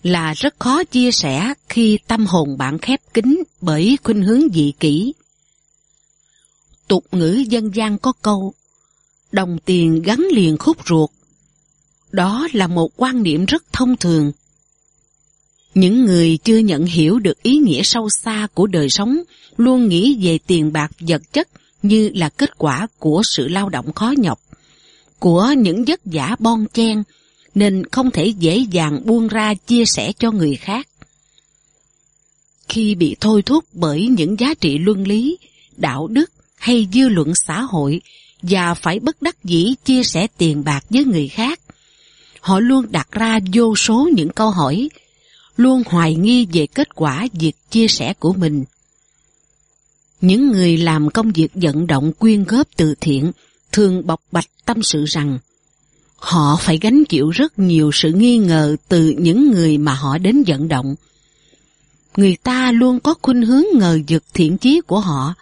[0.03, 4.73] là rất khó chia sẻ khi tâm hồn bạn khép kín bởi khuynh hướng dị
[4.81, 5.13] kỷ.
[6.89, 8.55] Tục ngữ dân gian có câu,
[9.33, 11.11] đồng tiền gắn liền khúc ruột.
[12.13, 14.33] Đó là một quan niệm rất thông thường
[15.75, 19.19] những người chưa nhận hiểu được ý nghĩa sâu xa của đời sống
[19.57, 21.49] luôn nghĩ về tiền bạc vật chất
[21.83, 24.41] như là kết quả của sự lao động khó nhọc,
[25.19, 27.03] của những vất vả bon chen,
[27.55, 30.89] nên không thể dễ dàng buông ra chia sẻ cho người khác.
[32.69, 35.39] Khi bị thôi thúc bởi những giá trị luân lý,
[35.77, 38.01] đạo đức hay dư luận xã hội
[38.43, 41.61] và phải bất đắc dĩ chia sẻ tiền bạc với người khác,
[42.41, 44.89] họ luôn đặt ra vô số những câu hỏi
[45.59, 48.65] luôn hoài nghi về kết quả việc chia sẻ của mình.
[50.21, 53.33] Những người làm công việc vận động quyên góp từ thiện
[53.73, 55.39] thường bộc bạch tâm sự rằng
[56.17, 60.45] họ phải gánh chịu rất nhiều sự nghi ngờ từ những người mà họ đến
[60.47, 60.95] vận động.
[62.17, 65.35] Người ta luôn có khuynh hướng ngờ vực thiện chí của họ,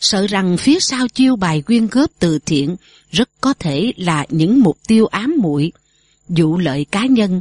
[0.00, 2.76] sợ rằng phía sau chiêu bài quyên góp từ thiện
[3.10, 5.72] rất có thể là những mục tiêu ám muội,
[6.28, 7.40] dụ lợi cá nhân,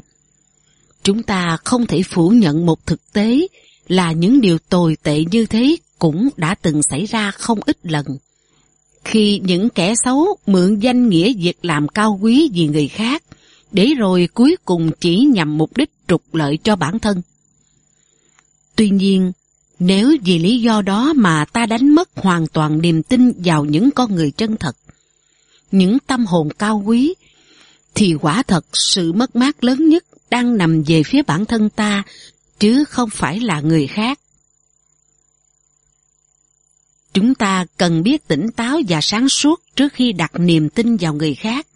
[1.03, 3.47] Chúng ta không thể phủ nhận một thực tế
[3.87, 8.05] là những điều tồi tệ như thế cũng đã từng xảy ra không ít lần.
[9.03, 13.23] Khi những kẻ xấu mượn danh nghĩa việc làm cao quý vì người khác,
[13.71, 17.21] để rồi cuối cùng chỉ nhằm mục đích trục lợi cho bản thân.
[18.75, 19.31] Tuy nhiên,
[19.79, 23.91] nếu vì lý do đó mà ta đánh mất hoàn toàn niềm tin vào những
[23.91, 24.75] con người chân thật,
[25.71, 27.13] những tâm hồn cao quý,
[27.95, 32.03] thì quả thật sự mất mát lớn nhất đang nằm về phía bản thân ta,
[32.59, 34.19] chứ không phải là người khác.
[37.13, 41.13] Chúng ta cần biết tỉnh táo và sáng suốt trước khi đặt niềm tin vào
[41.13, 41.67] người khác.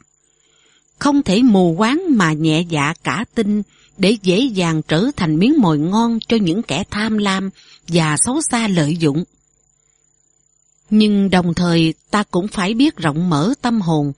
[1.00, 3.62] Không thể mù quáng mà nhẹ dạ cả tin
[3.98, 7.50] để dễ dàng trở thành miếng mồi ngon cho những kẻ tham lam
[7.88, 9.24] và xấu xa lợi dụng.
[10.90, 14.14] Nhưng đồng thời ta cũng phải biết rộng mở tâm hồn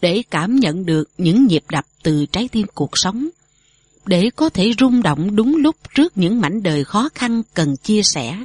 [0.00, 3.28] để cảm nhận được những nhịp đập từ trái tim cuộc sống
[4.06, 8.02] để có thể rung động đúng lúc trước những mảnh đời khó khăn cần chia
[8.02, 8.44] sẻ.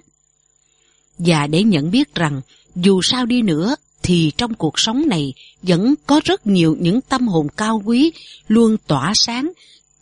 [1.18, 2.42] Và để nhận biết rằng,
[2.76, 7.28] dù sao đi nữa, thì trong cuộc sống này vẫn có rất nhiều những tâm
[7.28, 8.12] hồn cao quý
[8.48, 9.52] luôn tỏa sáng,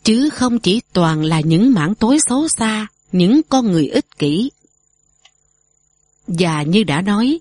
[0.04, 4.50] chứ không chỉ toàn là những mảng tối xấu xa, những con người ích kỷ.
[6.26, 7.38] Và như đã nói,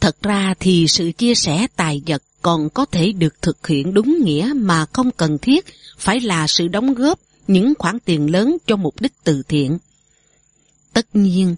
[0.00, 4.18] thật ra thì sự chia sẻ tài vật còn có thể được thực hiện đúng
[4.24, 5.66] nghĩa mà không cần thiết
[5.98, 9.78] phải là sự đóng góp những khoản tiền lớn cho mục đích từ thiện.
[10.92, 11.56] Tất nhiên,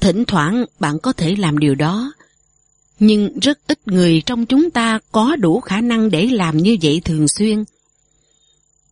[0.00, 2.12] thỉnh thoảng bạn có thể làm điều đó,
[2.98, 7.00] nhưng rất ít người trong chúng ta có đủ khả năng để làm như vậy
[7.04, 7.64] thường xuyên.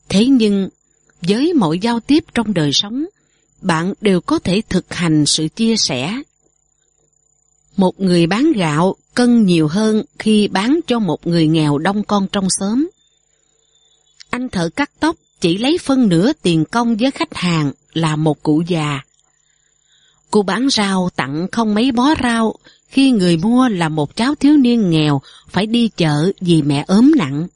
[0.08, 0.68] Thế nhưng,
[1.22, 3.04] với mọi giao tiếp trong đời sống,
[3.60, 6.22] bạn đều có thể thực hành sự chia sẻ.
[7.76, 12.26] Một người bán gạo cân nhiều hơn khi bán cho một người nghèo đông con
[12.32, 12.88] trong xóm.
[14.30, 18.42] Anh thợ cắt tóc chỉ lấy phân nửa tiền công với khách hàng là một
[18.42, 19.00] cụ già.
[20.30, 22.54] cô bán rau tặng không mấy bó rau
[22.88, 27.12] khi người mua là một cháu thiếu niên nghèo phải đi chợ vì mẹ ốm
[27.16, 27.46] nặng.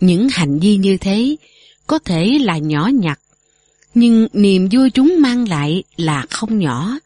[0.00, 1.36] Những hành vi như thế
[1.86, 3.20] có thể là nhỏ nhặt,
[3.94, 6.98] nhưng niềm vui chúng mang lại là không nhỏ,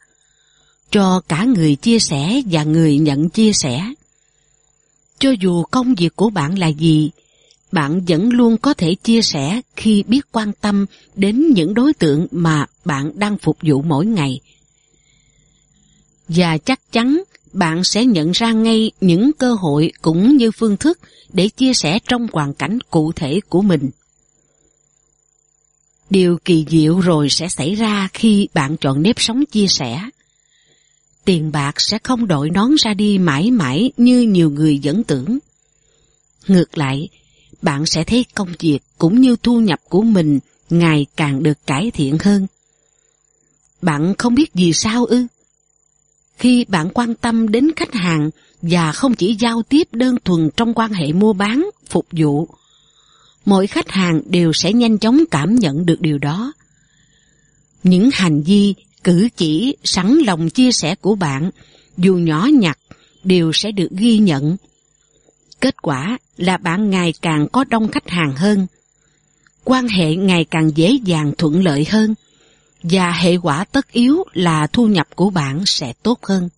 [0.91, 3.93] cho cả người chia sẻ và người nhận chia sẻ.
[5.19, 7.11] Cho dù công việc của bạn là gì,
[7.73, 12.27] bạn vẫn luôn có thể chia sẻ khi biết quan tâm đến những đối tượng
[12.31, 14.41] mà bạn đang phục vụ mỗi ngày.
[16.29, 20.99] Và chắc chắn bạn sẽ nhận ra ngay những cơ hội cũng như phương thức
[21.33, 23.91] để chia sẻ trong hoàn cảnh cụ thể của mình.
[26.11, 30.01] Điều kỳ diệu rồi sẽ xảy ra khi bạn chọn nếp sống chia sẻ.
[31.25, 35.39] Tiền bạc sẽ không đội nón ra đi mãi mãi như nhiều người vẫn tưởng.
[36.47, 37.09] Ngược lại,
[37.63, 40.39] bạn sẽ thấy công việc cũng như thu nhập của mình
[40.71, 42.47] ngày càng được cải thiện hơn.
[43.83, 45.27] Bạn không biết vì sao ư?
[46.43, 48.31] khi bạn quan tâm đến khách hàng
[48.63, 52.49] và không chỉ giao tiếp đơn thuần trong quan hệ mua bán, phục vụ,
[53.45, 56.53] mỗi khách hàng đều sẽ nhanh chóng cảm nhận được điều đó.
[57.83, 61.51] Những hành vi, cử chỉ, sẵn lòng chia sẻ của bạn,
[61.97, 62.79] dù nhỏ nhặt,
[63.25, 64.57] đều sẽ được ghi nhận.
[65.61, 68.67] Kết quả là bạn ngày càng có đông khách hàng hơn,
[69.65, 72.15] quan hệ ngày càng dễ dàng thuận lợi hơn,
[72.83, 76.49] và hệ quả tất yếu là thu nhập của bạn sẽ tốt hơn.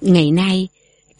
[0.00, 0.68] Ngày nay,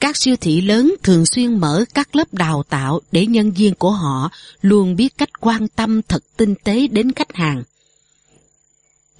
[0.00, 3.90] các siêu thị lớn thường xuyên mở các lớp đào tạo để nhân viên của
[3.90, 4.30] họ
[4.60, 7.62] luôn biết cách quan tâm thật tinh tế đến khách hàng.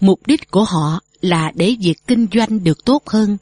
[0.00, 3.36] Mục đích của họ là để việc kinh doanh được tốt hơn.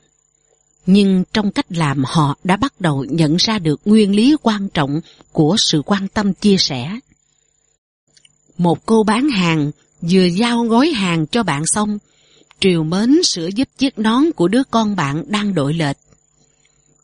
[0.86, 5.00] Nhưng trong cách làm họ đã bắt đầu nhận ra được nguyên lý quan trọng
[5.32, 6.98] của sự quan tâm chia sẻ.
[8.58, 9.70] Một cô bán hàng
[10.00, 11.98] vừa giao gói hàng cho bạn xong,
[12.60, 15.96] triều mến sửa giúp chiếc nón của đứa con bạn đang đội lệch.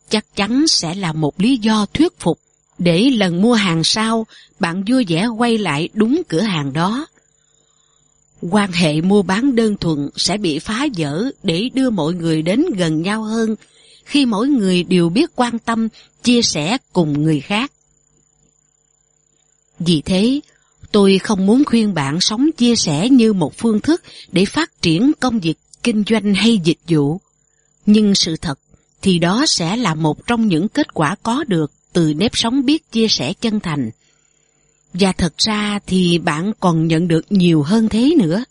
[0.09, 2.39] Chắc chắn sẽ là một lý do thuyết phục
[2.79, 4.27] để lần mua hàng sau
[4.61, 7.07] bạn vui vẻ quay lại đúng cửa hàng đó.
[8.41, 12.65] Quan hệ mua bán đơn thuần sẽ bị phá vỡ để đưa mọi người đến
[12.77, 13.57] gần nhau hơn
[14.05, 15.89] khi mỗi người đều biết quan tâm,
[16.23, 17.73] chia sẻ cùng người khác.
[19.79, 20.41] Vì thế,
[20.93, 25.13] Tôi không muốn khuyên bạn sống chia sẻ như một phương thức để phát triển
[25.21, 27.21] công việc kinh doanh hay dịch vụ.
[27.87, 28.59] Nhưng sự thật
[29.03, 32.93] thì đó sẽ là một trong những kết quả có được từ nếp sống biết
[32.93, 33.91] chia sẻ chân thành.
[34.93, 38.45] Và thật ra thì bạn còn nhận được nhiều hơn thế nữa.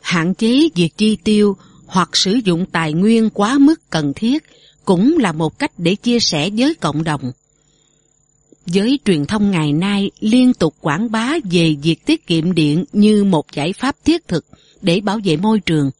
[0.00, 1.56] Hạn chế việc chi tiêu
[1.86, 4.44] hoặc sử dụng tài nguyên quá mức cần thiết
[4.84, 7.32] cũng là một cách để chia sẻ với cộng đồng
[8.72, 13.24] giới truyền thông ngày nay liên tục quảng bá về việc tiết kiệm điện như
[13.24, 14.46] một giải pháp thiết thực
[14.82, 15.90] để bảo vệ môi trường.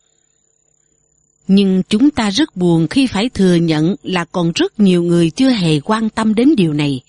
[1.48, 5.50] Nhưng chúng ta rất buồn khi phải thừa nhận là còn rất nhiều người chưa
[5.50, 7.00] hề quan tâm đến điều này.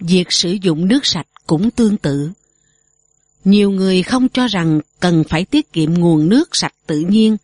[0.00, 2.30] Việc sử dụng nước sạch cũng tương tự.
[3.44, 7.36] Nhiều người không cho rằng cần phải tiết kiệm nguồn nước sạch tự nhiên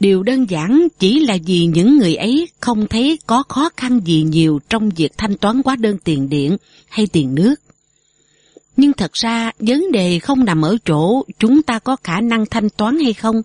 [0.00, 4.22] Điều đơn giản chỉ là vì những người ấy không thấy có khó khăn gì
[4.22, 6.56] nhiều trong việc thanh toán hóa đơn tiền điện
[6.88, 7.54] hay tiền nước.
[8.76, 12.70] Nhưng thật ra vấn đề không nằm ở chỗ chúng ta có khả năng thanh
[12.70, 13.42] toán hay không,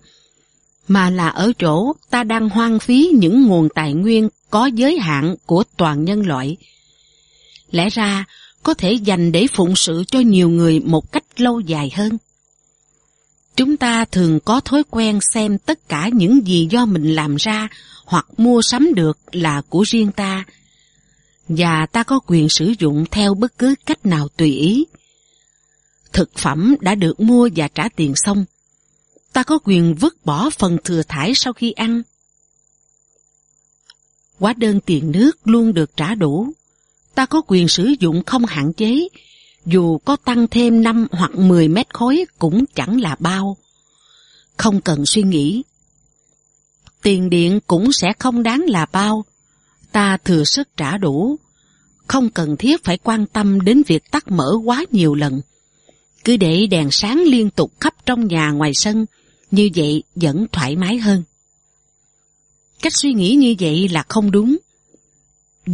[0.88, 5.34] mà là ở chỗ ta đang hoang phí những nguồn tài nguyên có giới hạn
[5.46, 6.56] của toàn nhân loại.
[7.70, 8.24] Lẽ ra
[8.62, 12.18] có thể dành để phụng sự cho nhiều người một cách lâu dài hơn.
[13.56, 17.68] Chúng ta thường có thói quen xem tất cả những gì do mình làm ra
[18.04, 20.44] hoặc mua sắm được là của riêng ta,
[21.48, 24.84] và ta có quyền sử dụng theo bất cứ cách nào tùy ý.
[26.12, 28.44] Thực phẩm đã được mua và trả tiền xong,
[29.32, 32.02] ta có quyền vứt bỏ phần thừa thải sau khi ăn.
[34.38, 36.52] Hóa đơn tiền nước luôn được trả đủ,
[37.20, 39.08] ta có quyền sử dụng không hạn chế
[39.66, 43.56] dù có tăng thêm 5 hoặc 10 mét khối cũng chẳng là bao.
[44.56, 45.62] Không cần suy nghĩ.
[47.02, 49.24] Tiền điện cũng sẽ không đáng là bao.
[49.92, 51.36] Ta thừa sức trả đủ.
[52.06, 55.40] Không cần thiết phải quan tâm đến việc tắt mở quá nhiều lần.
[56.24, 59.06] Cứ để đèn sáng liên tục khắp trong nhà ngoài sân,
[59.50, 61.22] như vậy vẫn thoải mái hơn.
[62.82, 64.56] Cách suy nghĩ như vậy là không đúng.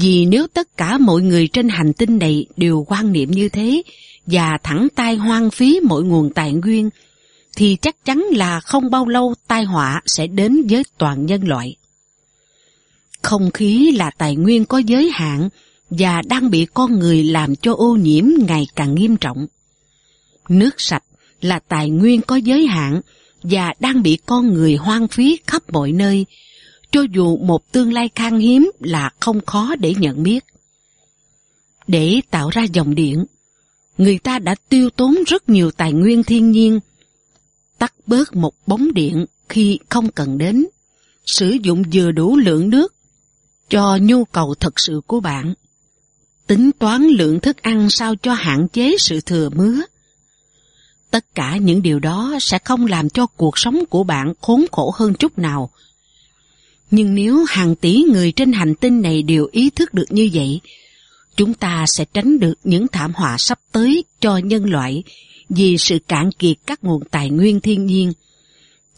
[0.00, 3.82] Vì nếu tất cả mọi người trên hành tinh này đều quan niệm như thế
[4.26, 6.90] và thẳng tay hoang phí mọi nguồn tài nguyên,
[7.56, 11.76] thì chắc chắn là không bao lâu tai họa sẽ đến với toàn nhân loại.
[13.22, 15.48] Không khí là tài nguyên có giới hạn
[15.90, 19.46] và đang bị con người làm cho ô nhiễm ngày càng nghiêm trọng.
[20.48, 21.04] Nước sạch
[21.40, 23.00] là tài nguyên có giới hạn
[23.42, 26.26] và đang bị con người hoang phí khắp mọi nơi,
[26.90, 30.44] cho dù một tương lai khan hiếm là không khó để nhận biết.
[31.86, 33.24] Để tạo ra dòng điện,
[33.98, 36.80] người ta đã tiêu tốn rất nhiều tài nguyên thiên nhiên,
[37.78, 40.66] tắt bớt một bóng điện khi không cần đến,
[41.26, 42.94] sử dụng vừa đủ lượng nước
[43.68, 45.54] cho nhu cầu thật sự của bạn,
[46.46, 49.80] tính toán lượng thức ăn sao cho hạn chế sự thừa mứa.
[51.10, 54.94] Tất cả những điều đó sẽ không làm cho cuộc sống của bạn khốn khổ
[54.96, 55.70] hơn chút nào,
[56.90, 60.60] nhưng nếu hàng tỷ người trên hành tinh này đều ý thức được như vậy,
[61.36, 65.02] chúng ta sẽ tránh được những thảm họa sắp tới cho nhân loại
[65.48, 68.12] vì sự cạn kiệt các nguồn tài nguyên thiên nhiên.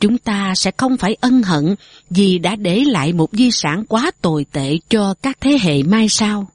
[0.01, 1.75] Chúng ta sẽ không phải ân hận
[2.11, 6.09] vì đã để lại một di sản quá tồi tệ cho các thế hệ mai
[6.09, 6.49] sau.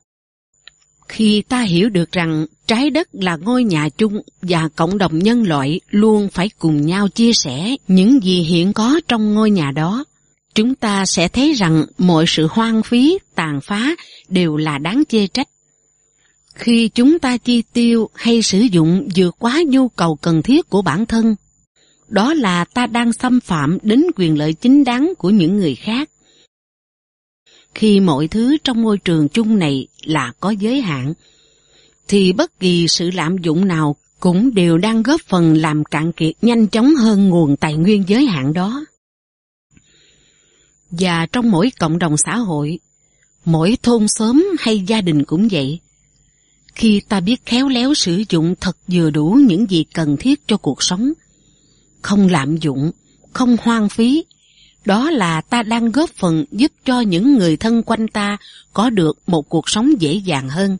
[1.07, 5.43] Khi ta hiểu được rằng trái đất là ngôi nhà chung và cộng đồng nhân
[5.43, 10.05] loại luôn phải cùng nhau chia sẻ những gì hiện có trong ngôi nhà đó,
[10.55, 13.95] chúng ta sẽ thấy rằng mọi sự hoang phí, tàn phá
[14.27, 15.47] đều là đáng chê trách.
[16.55, 20.81] Khi chúng ta chi tiêu hay sử dụng vượt quá nhu cầu cần thiết của
[20.81, 21.35] bản thân,
[22.07, 26.09] đó là ta đang xâm phạm đến quyền lợi chính đáng của những người khác.
[27.75, 31.13] Khi mọi thứ trong môi trường chung này là có giới hạn,
[32.07, 36.33] thì bất kỳ sự lạm dụng nào cũng đều đang góp phần làm cạn kiệt
[36.41, 38.85] nhanh chóng hơn nguồn tài nguyên giới hạn đó.
[40.99, 42.79] Và trong mỗi cộng đồng xã hội,
[43.45, 45.79] mỗi thôn xóm hay gia đình cũng vậy.
[46.75, 50.57] Khi ta biết khéo léo sử dụng thật vừa đủ những gì cần thiết cho
[50.57, 51.13] cuộc sống,
[52.01, 52.91] không lạm dụng,
[53.33, 54.23] không hoang phí,
[54.85, 58.37] đó là ta đang góp phần giúp cho những người thân quanh ta
[58.73, 60.77] có được một cuộc sống dễ dàng hơn,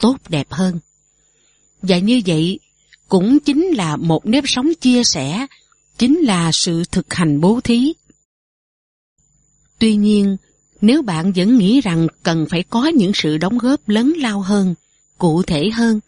[0.00, 0.78] tốt đẹp hơn.
[1.82, 2.58] Và như vậy,
[3.08, 5.46] cũng chính là một nếp sống chia sẻ,
[5.98, 7.92] chính là sự thực hành bố thí.
[9.84, 10.36] Tuy nhiên,
[10.80, 14.74] nếu bạn vẫn nghĩ rằng cần phải có những sự đóng góp lớn lao hơn,
[15.18, 16.00] cụ thể hơn,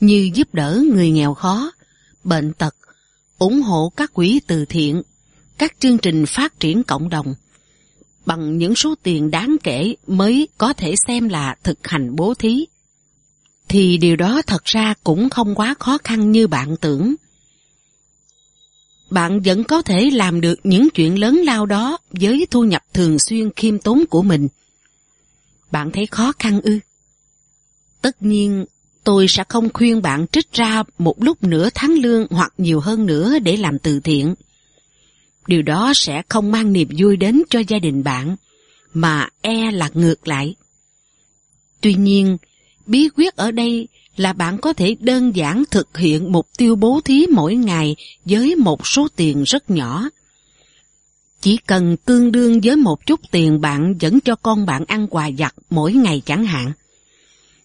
[0.00, 1.72] như giúp đỡ người nghèo khó,
[2.24, 2.74] bệnh tật,
[3.38, 5.02] ủng hộ các quỹ từ thiện,
[5.58, 7.34] các chương trình phát triển cộng đồng,
[8.26, 12.66] bằng những số tiền đáng kể mới có thể xem là thực hành bố thí,
[13.68, 17.14] thì điều đó thật ra cũng không quá khó khăn như bạn tưởng
[19.12, 23.18] bạn vẫn có thể làm được những chuyện lớn lao đó với thu nhập thường
[23.18, 24.48] xuyên khiêm tốn của mình.
[25.70, 26.78] Bạn thấy khó khăn ư?
[28.02, 28.64] Tất nhiên,
[29.04, 33.06] tôi sẽ không khuyên bạn trích ra một lúc nửa tháng lương hoặc nhiều hơn
[33.06, 34.34] nữa để làm từ thiện.
[35.46, 38.36] Điều đó sẽ không mang niềm vui đến cho gia đình bạn,
[38.94, 40.54] mà e là ngược lại.
[41.80, 42.36] Tuy nhiên,
[42.86, 47.00] bí quyết ở đây là bạn có thể đơn giản thực hiện mục tiêu bố
[47.04, 50.08] thí mỗi ngày với một số tiền rất nhỏ.
[51.40, 55.30] Chỉ cần tương đương với một chút tiền bạn dẫn cho con bạn ăn quà
[55.38, 56.72] giặt mỗi ngày chẳng hạn.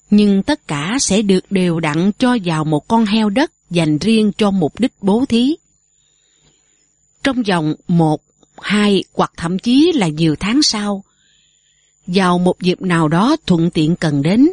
[0.09, 4.31] Nhưng tất cả sẽ được đều đặn cho vào một con heo đất dành riêng
[4.37, 5.55] cho mục đích bố thí.
[7.23, 8.21] Trong vòng một,
[8.61, 11.03] hai hoặc thậm chí là nhiều tháng sau,
[12.07, 14.49] vào một dịp nào đó thuận tiện cần đến,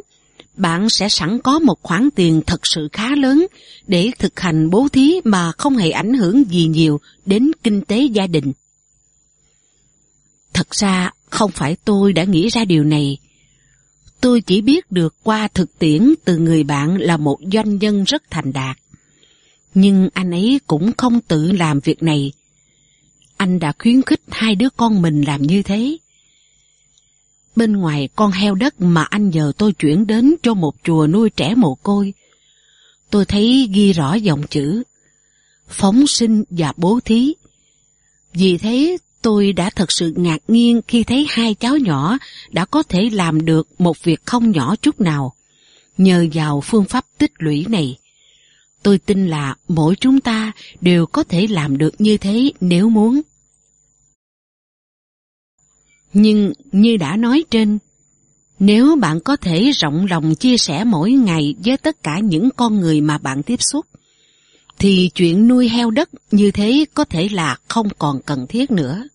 [0.57, 3.46] bạn sẽ sẵn có một khoản tiền thật sự khá lớn
[3.86, 8.02] để thực hành bố thí mà không hề ảnh hưởng gì nhiều đến kinh tế
[8.02, 8.52] gia đình.
[10.52, 13.18] Thật ra, không phải tôi đã nghĩ ra điều này.
[14.20, 18.22] Tôi chỉ biết được qua thực tiễn từ người bạn là một doanh nhân rất
[18.30, 18.76] thành đạt.
[19.74, 22.32] Nhưng anh ấy cũng không tự làm việc này.
[23.36, 25.96] Anh đã khuyến khích hai đứa con mình làm như thế.
[27.57, 31.30] Bên ngoài con heo đất mà anh nhờ tôi chuyển đến cho một chùa nuôi
[31.30, 32.14] trẻ mồ côi,
[33.11, 34.82] tôi thấy ghi rõ dòng chữ
[35.68, 37.34] phóng sinh và bố thí.
[38.32, 42.18] Vì thế tôi đã thật sự ngạc nhiên khi thấy hai cháu nhỏ
[42.50, 45.34] đã có thể làm được một việc không nhỏ chút nào.
[45.98, 47.98] Nhờ vào phương pháp tích lũy này,
[48.82, 53.20] tôi tin là mỗi chúng ta đều có thể làm được như thế nếu muốn.
[56.15, 57.79] Nhưng như đã nói trên,
[58.59, 62.81] nếu bạn có thể rộng lòng chia sẻ mỗi ngày với tất cả những con
[62.81, 63.87] người mà bạn tiếp xúc,
[64.79, 69.09] thì chuyện nuôi heo đất như thế có thể là không còn cần thiết nữa.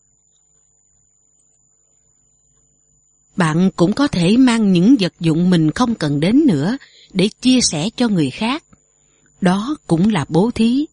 [3.35, 6.77] Bạn cũng có thể mang những vật dụng mình không cần đến nữa
[7.13, 8.63] để chia sẻ cho người khác.
[9.41, 10.85] Đó cũng là bố thí.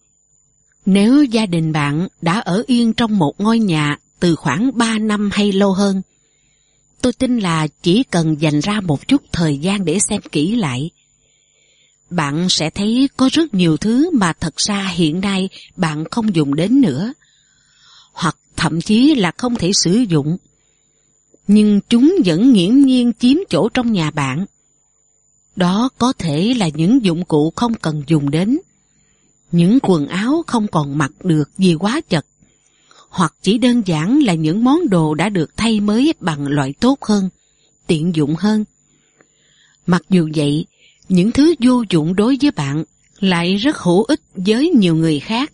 [0.86, 5.30] Nếu gia đình bạn đã ở yên trong một ngôi nhà từ khoảng 3 năm
[5.32, 6.02] hay lâu hơn.
[7.02, 10.90] Tôi tin là chỉ cần dành ra một chút thời gian để xem kỹ lại.
[12.10, 16.54] Bạn sẽ thấy có rất nhiều thứ mà thật ra hiện nay bạn không dùng
[16.54, 17.12] đến nữa.
[18.12, 20.36] Hoặc thậm chí là không thể sử dụng.
[21.46, 24.46] Nhưng chúng vẫn nghiễm nhiên chiếm chỗ trong nhà bạn.
[25.56, 28.58] Đó có thể là những dụng cụ không cần dùng đến.
[29.52, 32.26] Những quần áo không còn mặc được vì quá chật
[33.16, 37.04] hoặc chỉ đơn giản là những món đồ đã được thay mới bằng loại tốt
[37.04, 37.28] hơn,
[37.86, 38.64] tiện dụng hơn.
[39.86, 40.66] Mặc dù vậy,
[41.08, 42.84] những thứ vô dụng đối với bạn
[43.20, 45.52] lại rất hữu ích với nhiều người khác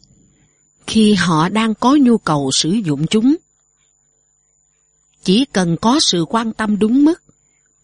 [0.87, 3.37] khi họ đang có nhu cầu sử dụng chúng.
[5.25, 7.23] Chỉ cần có sự quan tâm đúng mức,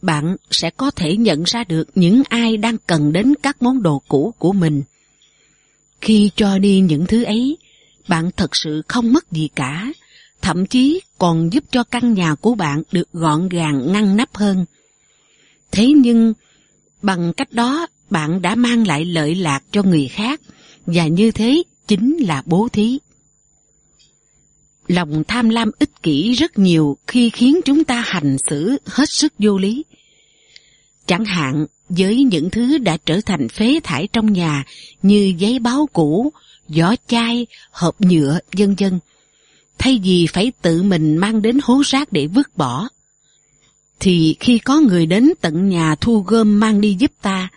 [0.02, 4.02] bạn sẽ có thể nhận ra được những ai đang cần đến các món đồ
[4.08, 4.82] cũ của mình.
[6.00, 7.56] Khi cho đi những thứ ấy,
[8.08, 9.92] bạn thật sự không mất gì cả,
[10.42, 14.64] thậm chí còn giúp cho căn nhà của bạn được gọn gàng ngăn nắp hơn.
[15.72, 16.34] Thế nhưng,
[17.02, 20.40] Bằng cách đó, bạn đã mang lại lợi lạc cho người khác,
[20.86, 22.98] và như thế chính là bố thí.
[24.86, 29.32] Lòng tham lam ích kỷ rất nhiều khi khiến chúng ta hành xử hết sức
[29.38, 29.84] vô lý.
[31.06, 34.64] Chẳng hạn, với những thứ đã trở thành phế thải trong nhà
[35.02, 36.32] như giấy báo cũ,
[36.68, 38.98] giỏ chai, hộp nhựa, vân vân.
[39.78, 42.88] Thay vì phải tự mình mang đến hố rác để vứt bỏ,
[44.00, 47.48] thì khi có người đến tận nhà thu gom mang đi giúp ta,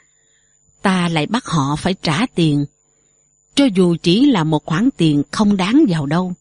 [0.81, 2.65] ta lại bắt họ phải trả tiền,
[3.55, 6.33] cho dù chỉ là một khoản tiền không đáng vào đâu.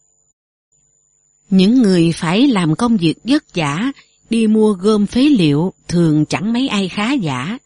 [1.49, 3.91] Những người phải làm công việc vất vả,
[4.29, 7.57] đi mua gom phế liệu thường chẳng mấy ai khá giả.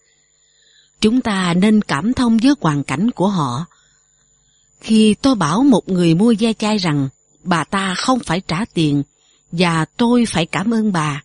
[1.02, 3.66] Chúng ta nên cảm thông với hoàn cảnh của họ.
[4.86, 7.10] Khi tôi bảo một người mua ve chai rằng
[7.44, 9.04] bà ta không phải trả tiền
[9.52, 11.24] và tôi phải cảm ơn bà,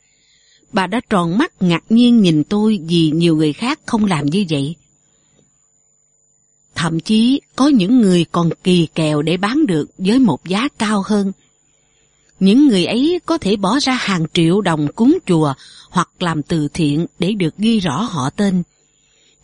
[0.73, 4.45] bà đã tròn mắt ngạc nhiên nhìn tôi vì nhiều người khác không làm như
[4.51, 4.77] vậy.
[6.75, 11.03] Thậm chí có những người còn kỳ kèo để bán được với một giá cao
[11.07, 11.33] hơn.
[12.41, 15.55] Những người ấy có thể bỏ ra hàng triệu đồng cúng chùa
[15.91, 18.63] hoặc làm từ thiện để được ghi rõ họ tên.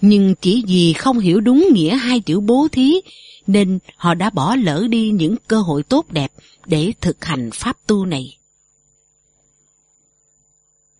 [0.01, 2.95] Nhưng chỉ vì không hiểu đúng nghĩa hai chữ bố thí
[3.47, 6.33] nên họ đã bỏ lỡ đi những cơ hội tốt đẹp
[6.67, 8.37] để thực hành pháp tu này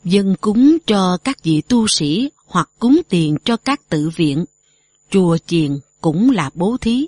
[0.07, 4.45] dân cúng cho các vị tu sĩ hoặc cúng tiền cho các tự viện,
[5.11, 7.07] chùa chiền cũng là bố thí.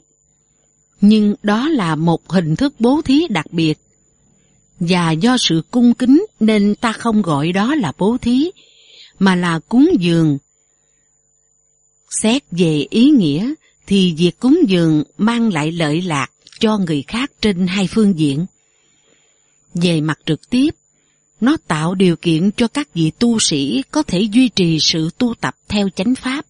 [1.00, 3.78] Nhưng đó là một hình thức bố thí đặc biệt.
[4.80, 8.50] Và do sự cung kính nên ta không gọi đó là bố thí,
[9.18, 10.38] mà là cúng dường.
[12.10, 13.54] Xét về ý nghĩa
[13.86, 18.46] thì việc cúng dường mang lại lợi lạc cho người khác trên hai phương diện.
[19.74, 20.74] Về mặt trực tiếp,
[21.40, 25.34] nó tạo điều kiện cho các vị tu sĩ có thể duy trì sự tu
[25.40, 26.46] tập theo chánh pháp.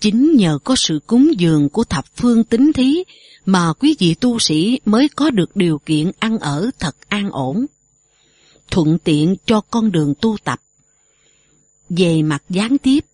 [0.00, 3.04] Chính nhờ có sự cúng dường của thập phương tính thí
[3.46, 7.66] mà quý vị tu sĩ mới có được điều kiện ăn ở thật an ổn,
[8.70, 10.60] thuận tiện cho con đường tu tập.
[11.88, 13.04] Về mặt gián tiếp,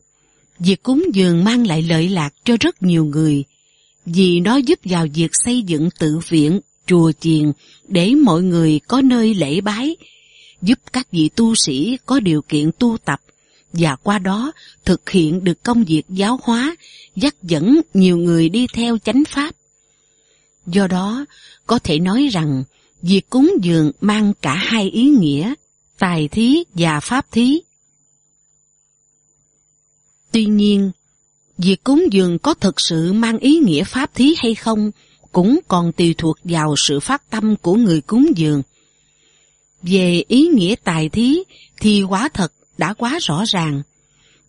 [0.59, 3.45] việc cúng dường mang lại lợi lạc cho rất nhiều người,
[4.07, 7.53] vì nó giúp vào việc xây dựng tự viện, chùa chiền
[7.89, 9.97] để mọi người có nơi lễ bái,
[10.63, 13.21] giúp các vị tu sĩ có điều kiện tu tập
[13.73, 14.53] và qua đó
[14.85, 16.77] thực hiện được công việc giáo hóa,
[17.17, 19.55] dắt dẫn nhiều người đi theo chánh pháp.
[20.67, 21.27] Do đó,
[21.67, 22.65] có thể nói rằng
[23.03, 25.55] việc cúng dường mang cả hai ý nghĩa,
[25.99, 27.61] tài thí và pháp thí.
[30.39, 30.91] Tuy nhiên,
[31.59, 34.91] việc cúng dường có thực sự mang ý nghĩa pháp thí hay không
[35.33, 38.63] cũng còn tùy thuộc vào sự phát tâm của người cúng dường
[39.83, 41.39] về ý nghĩa tài thí
[41.81, 43.83] thì quá thật đã quá rõ ràng.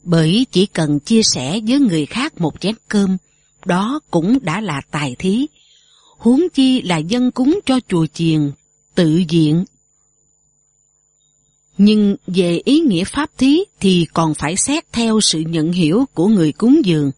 [0.03, 3.17] Bởi chỉ cần chia sẻ với người khác một chén cơm,
[3.65, 5.47] đó cũng đã là tài thí.
[6.17, 8.51] Huống chi là dân cúng cho chùa chiền,
[8.95, 9.65] tự diện.
[11.81, 16.27] Nhưng về ý nghĩa pháp thí thì còn phải xét theo sự nhận hiểu của
[16.27, 17.11] người cúng dường.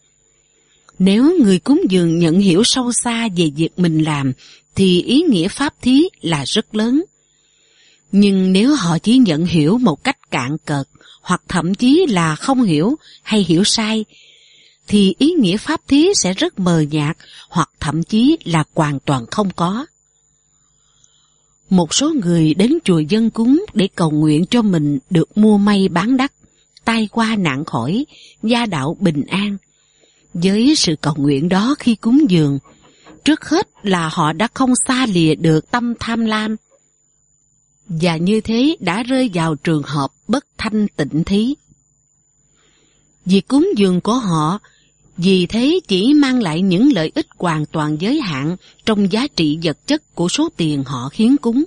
[0.99, 4.33] Nếu người cúng dường nhận hiểu sâu xa về việc mình làm,
[4.75, 7.03] thì ý nghĩa pháp thí là rất lớn.
[8.11, 10.87] Nhưng nếu họ chỉ nhận hiểu một cách cạn cợt,
[11.21, 14.05] hoặc thậm chí là không hiểu hay hiểu sai,
[14.87, 17.17] thì ý nghĩa pháp thí sẽ rất mờ nhạt
[17.49, 19.85] hoặc thậm chí là hoàn toàn không có.
[21.71, 25.89] Một số người đến chùa dân cúng để cầu nguyện cho mình được mua may
[25.89, 26.33] bán đắt,
[26.85, 28.05] tai qua nạn khỏi,
[28.43, 29.57] gia đạo bình an.
[30.33, 32.59] Với sự cầu nguyện đó khi cúng dường,
[33.25, 36.55] trước hết là họ đã không xa lìa được tâm tham lam,
[37.87, 41.55] và như thế đã rơi vào trường hợp bất thanh tịnh thí.
[43.25, 44.59] Việc cúng dường của họ
[45.17, 48.55] vì thế chỉ mang lại những lợi ích hoàn toàn giới hạn
[48.85, 51.63] trong giá trị vật chất của số tiền họ khiến cúng.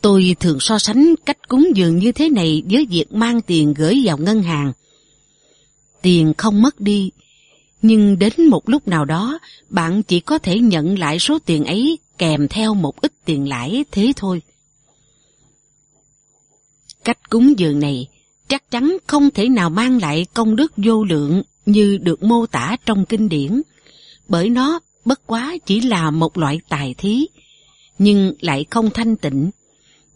[0.00, 4.02] Tôi thường so sánh cách cúng dường như thế này với việc mang tiền gửi
[4.04, 4.72] vào ngân hàng.
[6.02, 7.10] Tiền không mất đi,
[7.82, 11.98] nhưng đến một lúc nào đó bạn chỉ có thể nhận lại số tiền ấy
[12.18, 14.42] kèm theo một ít tiền lãi thế thôi.
[17.04, 18.08] Cách cúng dường này
[18.48, 22.76] chắc chắn không thể nào mang lại công đức vô lượng như được mô tả
[22.86, 23.62] trong kinh điển,
[24.28, 27.26] bởi nó bất quá chỉ là một loại tài thí,
[27.98, 29.50] nhưng lại không thanh tịnh,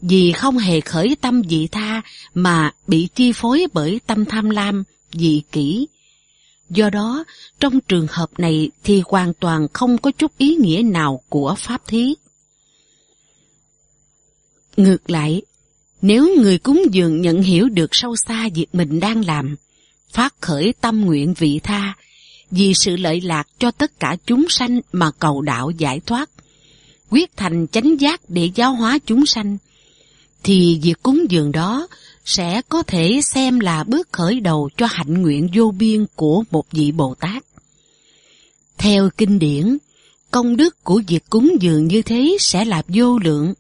[0.01, 2.03] vì không hề khởi tâm dị tha
[2.35, 5.87] mà bị chi phối bởi tâm tham lam, dị kỷ.
[6.71, 7.25] Do đó,
[7.61, 11.83] trong trường hợp này thì hoàn toàn không có chút ý nghĩa nào của pháp
[11.87, 12.15] thí.
[14.77, 15.43] Ngược lại,
[16.03, 19.57] nếu người cúng dường nhận hiểu được sâu xa việc mình đang làm,
[20.13, 21.95] phát khởi tâm nguyện vị tha,
[22.51, 26.31] vì sự lợi lạc cho tất cả chúng sanh mà cầu đạo giải thoát,
[27.11, 29.59] quyết thành chánh giác để giáo hóa chúng sanh,
[30.43, 31.89] thì việc cúng dường đó
[32.25, 36.67] sẽ có thể xem là bước khởi đầu cho hạnh nguyện vô biên của một
[36.71, 37.45] vị Bồ Tát.
[38.79, 39.79] Theo kinh điển,
[40.31, 43.55] công đức của việc cúng dường như thế sẽ là vô lượng,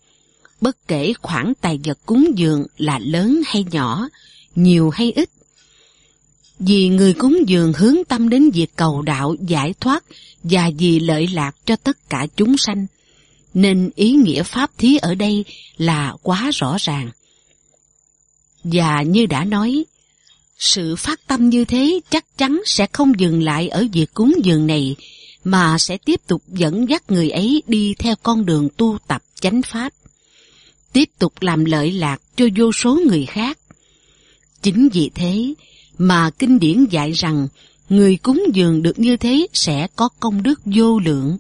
[0.61, 4.09] bất kể khoản tài vật cúng dường là lớn hay nhỏ,
[4.55, 5.31] nhiều hay ít.
[6.59, 10.05] Vì người cúng dường hướng tâm đến việc cầu đạo giải thoát
[10.43, 12.87] và vì lợi lạc cho tất cả chúng sanh,
[13.55, 15.45] nên ý nghĩa pháp thí ở đây
[15.77, 17.11] là quá rõ ràng.
[18.65, 19.85] Và như đã nói,
[20.59, 24.67] sự phát tâm như thế chắc chắn sẽ không dừng lại ở việc cúng dường
[24.67, 24.97] này,
[25.45, 29.63] mà sẽ tiếp tục dẫn dắt người ấy đi theo con đường tu tập chánh
[29.63, 29.93] pháp,
[30.93, 33.59] tiếp tục làm lợi lạc cho vô số người khác.
[34.63, 35.55] Chính vì thế
[35.99, 37.49] mà kinh điển dạy rằng
[37.89, 41.39] người cúng dường được như thế sẽ có công đức vô lượng.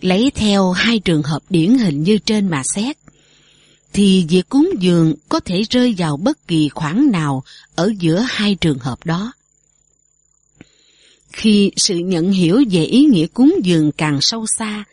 [0.00, 2.96] Lấy theo hai trường hợp điển hình như trên mà xét,
[3.92, 7.42] thì việc cúng dường có thể rơi vào bất kỳ khoảng nào
[7.74, 9.32] ở giữa hai trường hợp đó.
[11.32, 14.84] Khi sự nhận hiểu về ý nghĩa cúng dường càng sâu xa,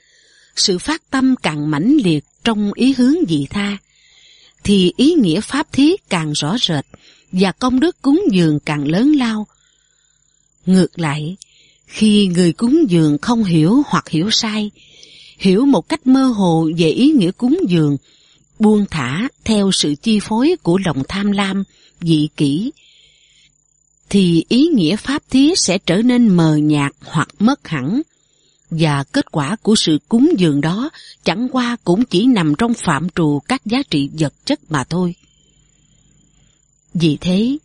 [0.55, 3.77] sự phát tâm càng mãnh liệt trong ý hướng dị tha,
[4.63, 6.85] thì ý nghĩa pháp thí càng rõ rệt
[7.31, 9.47] và công đức cúng dường càng lớn lao.
[10.65, 11.37] Ngược lại,
[11.87, 14.71] khi người cúng dường không hiểu hoặc hiểu sai,
[15.37, 17.97] hiểu một cách mơ hồ về ý nghĩa cúng dường,
[18.59, 21.63] buông thả theo sự chi phối của lòng tham lam,
[22.01, 22.71] dị kỷ,
[24.09, 28.01] thì ý nghĩa pháp thí sẽ trở nên mờ nhạt hoặc mất hẳn.
[28.69, 30.89] Và kết quả của sự cúng dường đó
[31.23, 35.15] chẳng qua cũng chỉ nằm trong phạm trù các giá trị vật chất mà thôi.
[36.99, 37.57] Vì thế,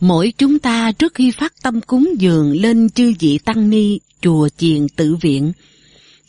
[0.00, 4.48] mỗi chúng ta trước khi phát tâm cúng dường lên chư vị tăng ni, chùa
[4.56, 5.52] chiền tự viện,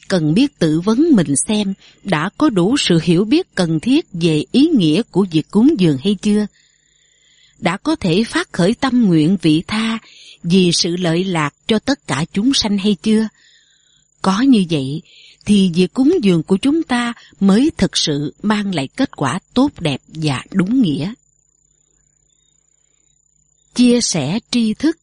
[0.08, 4.44] cần biết tự vấn mình xem đã có đủ sự hiểu biết cần thiết về
[4.52, 6.48] ý nghĩa của việc cúng dường hay chưa.
[7.60, 10.00] Đã có thể phát khởi tâm nguyện vị tha
[10.44, 13.28] vì sự lợi lạc cho tất cả chúng sanh hay chưa?
[14.22, 15.02] Có như vậy
[15.46, 19.72] thì việc cúng dường của chúng ta mới thực sự mang lại kết quả tốt
[19.80, 21.14] đẹp và đúng nghĩa.
[23.78, 24.98] Chia sẻ tri thức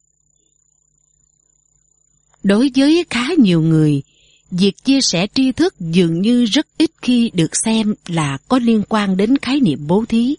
[2.42, 4.02] Đối với khá nhiều người,
[4.50, 8.82] việc chia sẻ tri thức dường như rất ít khi được xem là có liên
[8.88, 10.36] quan đến khái niệm bố thí.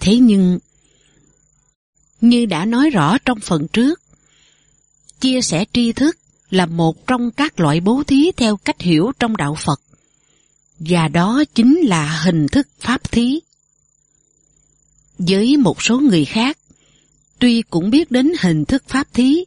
[0.00, 0.58] Thế nhưng,
[2.20, 4.00] như đã nói rõ trong phần trước,
[5.20, 6.16] chia sẻ tri thức
[6.50, 9.80] là một trong các loại bố thí theo cách hiểu trong đạo Phật,
[10.78, 13.40] và đó chính là hình thức pháp thí.
[15.18, 16.58] Với một số người khác,
[17.38, 19.44] tuy cũng biết đến hình thức pháp thí,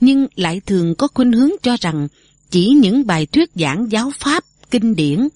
[0.00, 2.08] nhưng lại thường có khuynh hướng cho rằng
[2.50, 5.28] chỉ những bài thuyết giảng giáo pháp, kinh điển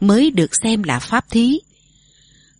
[0.00, 1.58] mới được xem là pháp thí.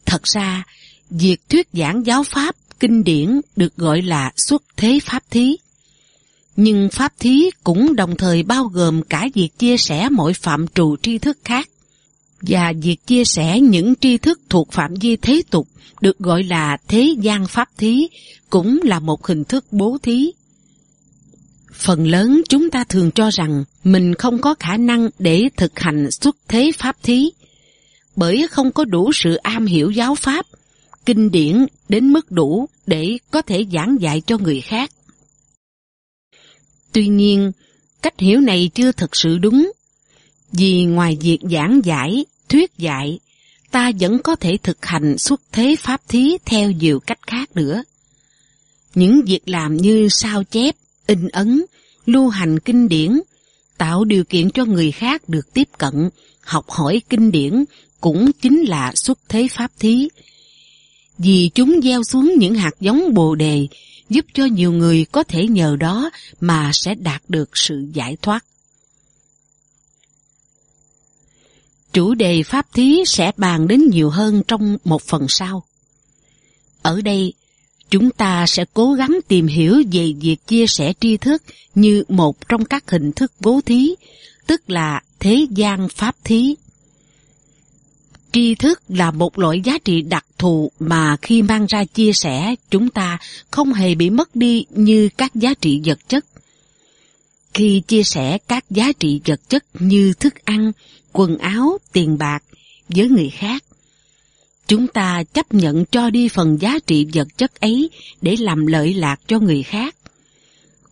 [0.07, 0.65] Thật ra,
[1.11, 5.57] việc thuyết giảng giáo pháp, kinh điển được gọi là xuất thế pháp thí.
[6.57, 10.97] Nhưng pháp thí cũng đồng thời bao gồm cả việc chia sẻ mọi phạm trù
[10.97, 11.69] tri thức khác
[12.47, 15.69] và việc chia sẻ những tri thức thuộc phạm vi thế tục
[16.01, 18.09] được gọi là thế gian pháp thí
[18.51, 20.33] cũng là một hình thức bố thí
[21.79, 26.11] Phần lớn chúng ta thường cho rằng mình không có khả năng để thực hành
[26.11, 27.31] xuất thế pháp thí,
[28.17, 30.47] bởi không có đủ sự am hiểu giáo pháp,
[31.07, 34.91] kinh điển đến mức đủ để có thể giảng dạy cho người khác.
[36.93, 37.53] Tuy nhiên,
[38.03, 39.73] cách hiểu này chưa thực sự đúng,
[40.53, 43.19] vì ngoài việc giảng giải, thuyết dạy,
[43.71, 47.83] ta vẫn có thể thực hành xuất thế pháp thí theo nhiều cách khác nữa.
[48.95, 50.77] Những việc làm như sao chép,
[51.07, 51.65] in ấn,
[52.07, 53.21] lưu hành kinh điển,
[53.79, 57.65] tạo điều kiện cho người khác được tiếp cận, học hỏi kinh điển
[58.01, 60.09] cũng chính là xuất thế pháp thí.
[61.19, 63.67] Vì chúng gieo xuống những hạt giống bồ đề,
[64.11, 68.45] giúp cho nhiều người có thể nhờ đó mà sẽ đạt được sự giải thoát.
[71.97, 75.65] Chủ đề pháp thí sẽ bàn đến nhiều hơn trong một phần sau.
[76.83, 77.33] Ở đây,
[77.91, 81.43] chúng ta sẽ cố gắng tìm hiểu về việc chia sẻ tri thức
[81.75, 83.95] như một trong các hình thức bố thí,
[84.47, 86.55] tức là thế gian pháp thí.
[88.33, 92.55] Tri thức là một loại giá trị đặc thù mà khi mang ra chia sẻ
[92.71, 93.19] chúng ta
[93.51, 96.25] không hề bị mất đi như các giá trị vật chất.
[97.55, 100.73] Khi chia sẻ các giá trị vật chất như thức ăn,
[101.17, 102.43] quần áo, tiền bạc
[102.89, 103.65] với người khác,
[104.69, 107.91] Chúng ta chấp nhận cho đi phần giá trị vật chất ấy
[108.23, 109.97] để làm lợi lạc cho người khác.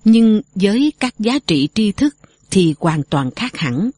[0.04, 2.16] Nhưng với các giá trị tri thức
[2.50, 3.90] thì hoàn toàn khác hẳn.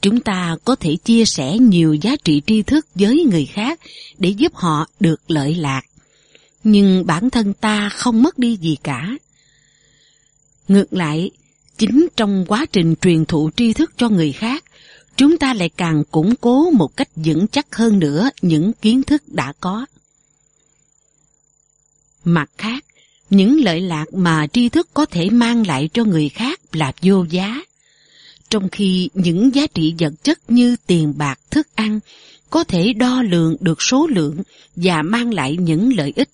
[0.00, 3.80] Chúng ta có thể chia sẻ nhiều giá trị tri thức với người khác
[4.18, 5.82] để giúp họ được lợi lạc.
[6.64, 9.16] Nhưng bản thân ta không mất đi gì cả.
[10.68, 11.30] Ngược lại,
[11.78, 14.64] chính trong quá trình truyền thụ tri thức cho người khác,
[15.16, 19.22] chúng ta lại càng củng cố một cách vững chắc hơn nữa những kiến thức
[19.26, 19.86] đã có.
[22.24, 22.84] Mặt khác,
[23.30, 27.24] những lợi lạc mà tri thức có thể mang lại cho người khác là vô
[27.30, 27.62] giá.
[28.50, 32.00] Trong khi những giá trị vật chất như tiền bạc, thức ăn
[32.50, 34.42] có thể đo lường được số lượng
[34.76, 36.28] và mang lại những lợi ích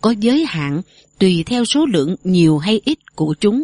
[0.00, 0.82] có giới hạn
[1.18, 3.62] tùy theo số lượng nhiều hay ít của chúng,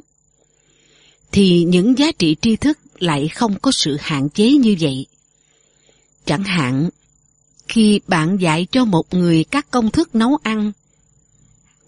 [1.33, 5.07] thì những giá trị tri thức lại không có sự hạn chế như vậy.
[6.25, 6.91] Chẳng hạn,
[7.69, 10.73] khi bạn dạy cho một người các công thức nấu ăn,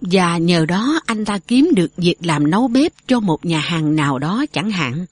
[0.01, 3.97] và nhờ đó anh ta kiếm được việc làm nấu bếp cho một nhà hàng
[3.97, 5.07] nào đó chẳng hạn,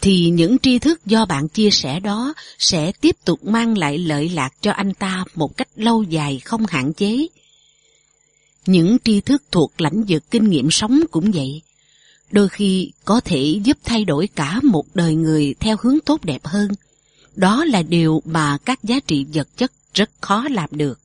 [0.00, 4.28] thì những tri thức do bạn chia sẻ đó sẽ tiếp tục mang lại lợi
[4.28, 7.26] lạc cho anh ta một cách lâu dài không hạn chế.
[8.66, 11.62] Những tri thức thuộc lãnh vực kinh nghiệm sống cũng vậy
[12.34, 16.46] đôi khi có thể giúp thay đổi cả một đời người theo hướng tốt đẹp
[16.46, 16.68] hơn.
[17.36, 20.98] Đó là điều mà các giá trị vật chất rất khó làm được.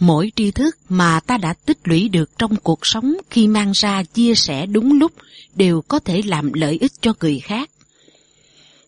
[0.00, 4.02] Mỗi tri thức mà ta đã tích lũy được trong cuộc sống khi mang ra
[4.02, 5.12] chia sẻ đúng lúc
[5.54, 7.70] đều có thể làm lợi ích cho người khác.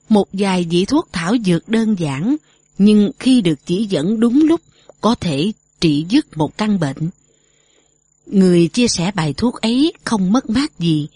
[0.09, 2.37] Một vài vị thuốc thảo dược đơn giản,
[2.79, 4.61] nhưng khi được chỉ dẫn đúng lúc
[5.01, 7.11] có thể trị dứt một căn bệnh.
[8.27, 11.09] Người chia sẻ bài thuốc ấy không mất mát gì,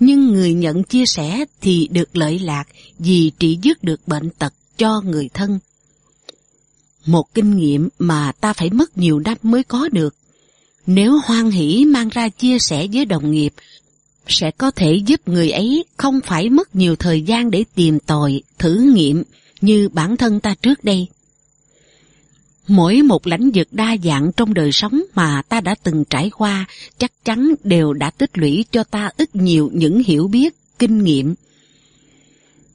[0.00, 2.64] nhưng người nhận chia sẻ thì được lợi lạc
[2.98, 5.58] vì trị dứt được bệnh tật cho người thân.
[7.06, 10.14] Một kinh nghiệm mà ta phải mất nhiều năm mới có được.
[10.86, 13.52] Nếu hoan hỷ mang ra chia sẻ với đồng nghiệp,
[14.28, 18.42] sẽ có thể giúp người ấy không phải mất nhiều thời gian để tìm tòi,
[18.58, 19.22] thử nghiệm
[19.60, 21.06] như bản thân ta trước đây.
[22.68, 26.66] Mỗi một lãnh vực đa dạng trong đời sống mà ta đã từng trải qua
[26.98, 31.34] chắc chắn đều đã tích lũy cho ta ít nhiều những hiểu biết, kinh nghiệm.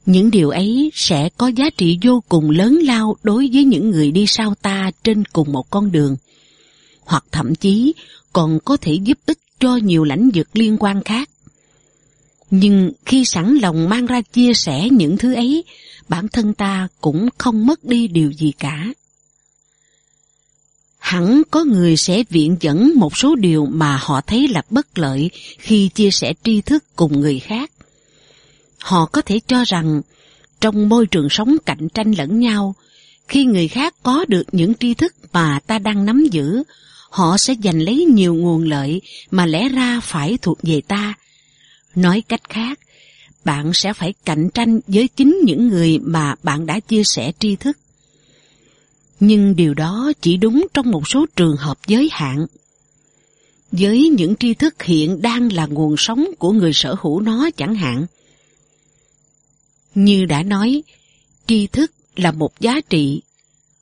[0.06, 4.12] Những điều ấy sẽ có giá trị vô cùng lớn lao đối với những người
[4.12, 6.16] đi sau ta trên cùng một con đường.
[7.04, 7.94] Hoặc thậm chí
[8.32, 11.30] còn có thể giúp ích cho nhiều lãnh vực liên quan khác.
[12.50, 15.64] Nhưng khi sẵn lòng mang ra chia sẻ những thứ ấy,
[16.08, 18.92] bản thân ta cũng không mất đi điều gì cả
[21.02, 25.30] hẳn có người sẽ viện dẫn một số điều mà họ thấy là bất lợi
[25.58, 27.70] khi chia sẻ tri thức cùng người khác.
[28.78, 30.02] Họ có thể cho rằng
[30.60, 32.74] trong môi trường sống cạnh tranh lẫn nhau,
[33.28, 36.62] khi người khác có được những tri thức mà ta đang nắm giữ,
[37.10, 39.00] họ sẽ giành lấy nhiều nguồn lợi
[39.30, 41.14] mà lẽ ra phải thuộc về ta.
[41.94, 42.78] Nói cách khác,
[43.44, 47.56] bạn sẽ phải cạnh tranh với chính những người mà bạn đã chia sẻ tri
[47.56, 47.78] thức
[49.24, 52.46] nhưng điều đó chỉ đúng trong một số trường hợp giới hạn.
[53.72, 57.74] Với những tri thức hiện đang là nguồn sống của người sở hữu nó chẳng
[57.74, 58.06] hạn.
[59.94, 60.82] Như đã nói,
[61.46, 63.22] tri thức là một giá trị,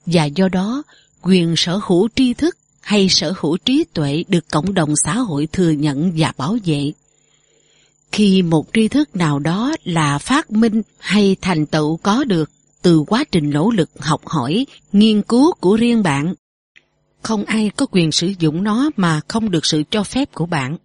[0.07, 0.83] và do đó
[1.23, 5.49] quyền sở hữu tri thức hay sở hữu trí tuệ được cộng đồng xã hội
[5.53, 6.93] thừa nhận và bảo vệ.
[8.13, 12.51] Khi một tri thức nào đó là phát minh hay thành tựu có được,
[12.83, 16.35] từ quá trình nỗ lực học hỏi, nghiên cứu của riêng bạn.
[17.23, 20.77] Không ai có quyền sử dụng nó mà không được sự cho phép của bạn.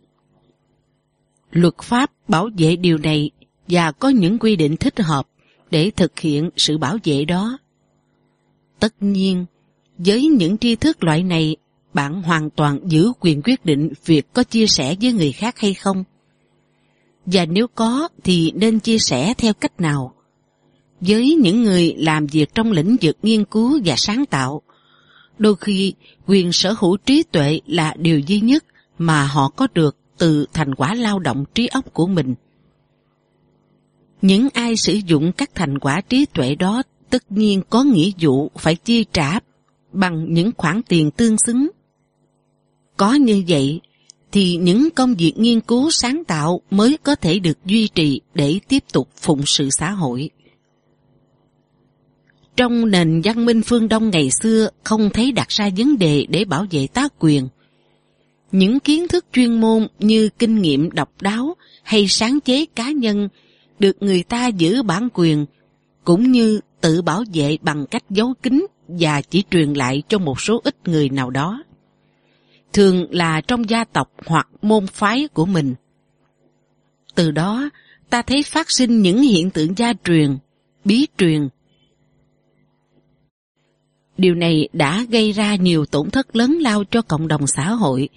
[1.51, 3.29] Luật pháp bảo vệ điều này
[3.67, 5.27] và có những quy định thích hợp
[5.71, 7.57] để thực hiện sự bảo vệ đó.
[8.79, 9.45] Tất nhiên,
[9.97, 11.55] với những tri thức loại này,
[11.93, 15.73] bạn hoàn toàn giữ quyền quyết định việc có chia sẻ với người khác hay
[15.73, 16.03] không.
[17.25, 20.13] Và nếu có thì nên chia sẻ theo cách nào?
[21.07, 24.61] Với những người làm việc trong lĩnh vực nghiên cứu và sáng tạo.
[25.37, 25.93] Đôi khi,
[26.27, 28.65] quyền sở hữu trí tuệ là điều duy nhất
[28.97, 32.35] mà họ có được từ thành quả lao động trí óc của mình.
[34.21, 38.51] Những ai sử dụng các thành quả trí tuệ đó tất nhiên có nghĩa vụ
[38.57, 39.39] phải chi trả
[39.91, 41.67] bằng những khoản tiền tương xứng.
[42.97, 43.81] Có như vậy,
[44.31, 48.59] thì những công việc nghiên cứu sáng tạo mới có thể được duy trì để
[48.67, 50.29] tiếp tục phụng sự xã hội.
[52.55, 56.45] Trong nền văn minh phương Đông ngày xưa không thấy đặt ra vấn đề để
[56.45, 57.47] bảo vệ tác quyền.
[58.51, 63.29] Những kiến thức chuyên môn như kinh nghiệm độc đáo hay sáng chế cá nhân
[63.79, 65.45] được người ta giữ bản quyền
[66.03, 70.41] cũng như tự bảo vệ bằng cách giấu kín và chỉ truyền lại cho một
[70.41, 71.63] số ít người nào đó.
[72.73, 75.75] Thường là trong gia tộc hoặc môn phái của mình.
[77.15, 77.69] Từ đó,
[78.09, 80.37] ta thấy phát sinh những hiện tượng gia truyền,
[80.85, 81.47] bí truyền.
[84.17, 88.09] Điều này đã gây ra nhiều tổn thất lớn lao cho cộng đồng xã hội.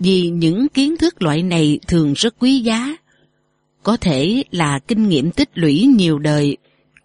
[0.00, 2.96] Vì những kiến thức loại này thường rất quý giá,
[3.82, 6.56] có thể là kinh nghiệm tích lũy nhiều đời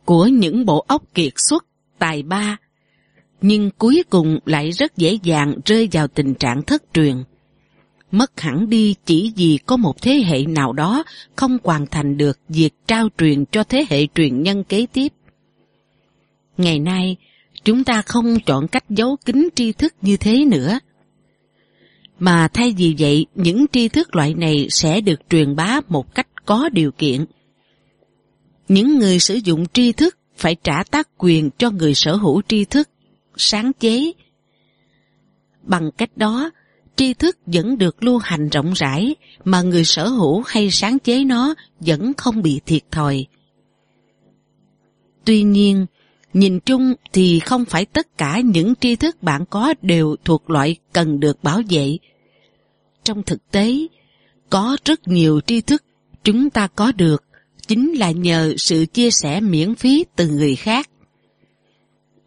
[0.05, 1.65] của những bộ óc kiệt xuất,
[1.99, 2.57] tài ba,
[3.41, 7.24] nhưng cuối cùng lại rất dễ dàng rơi vào tình trạng thất truyền.
[8.11, 11.03] Mất hẳn đi chỉ vì có một thế hệ nào đó
[11.36, 15.13] không hoàn thành được việc trao truyền cho thế hệ truyền nhân kế tiếp.
[16.57, 17.17] Ngày nay,
[17.64, 20.80] chúng ta không chọn cách giấu kín tri thức như thế nữa.
[22.20, 26.28] Mà thay vì vậy, những tri thức loại này sẽ được truyền bá một cách
[26.45, 27.26] có điều kiện.
[28.68, 32.66] Những người sử dụng tri thức phải trả tác quyền cho người sở hữu tri
[32.66, 32.89] thức,
[33.38, 34.11] sáng chế.
[35.64, 36.51] Bằng cách đó,
[36.95, 41.24] tri thức vẫn được lưu hành rộng rãi mà người sở hữu hay sáng chế
[41.24, 43.26] nó vẫn không bị thiệt thòi.
[45.26, 45.86] Tuy nhiên,
[46.34, 50.75] nhìn chung thì không phải tất cả những tri thức bạn có đều thuộc loại
[50.93, 51.97] cần được bảo vệ.
[53.03, 53.77] Trong thực tế,
[54.49, 55.84] có rất nhiều tri thức
[56.23, 57.23] chúng ta có được
[57.67, 60.89] chính là nhờ sự chia sẻ miễn phí từ người khác.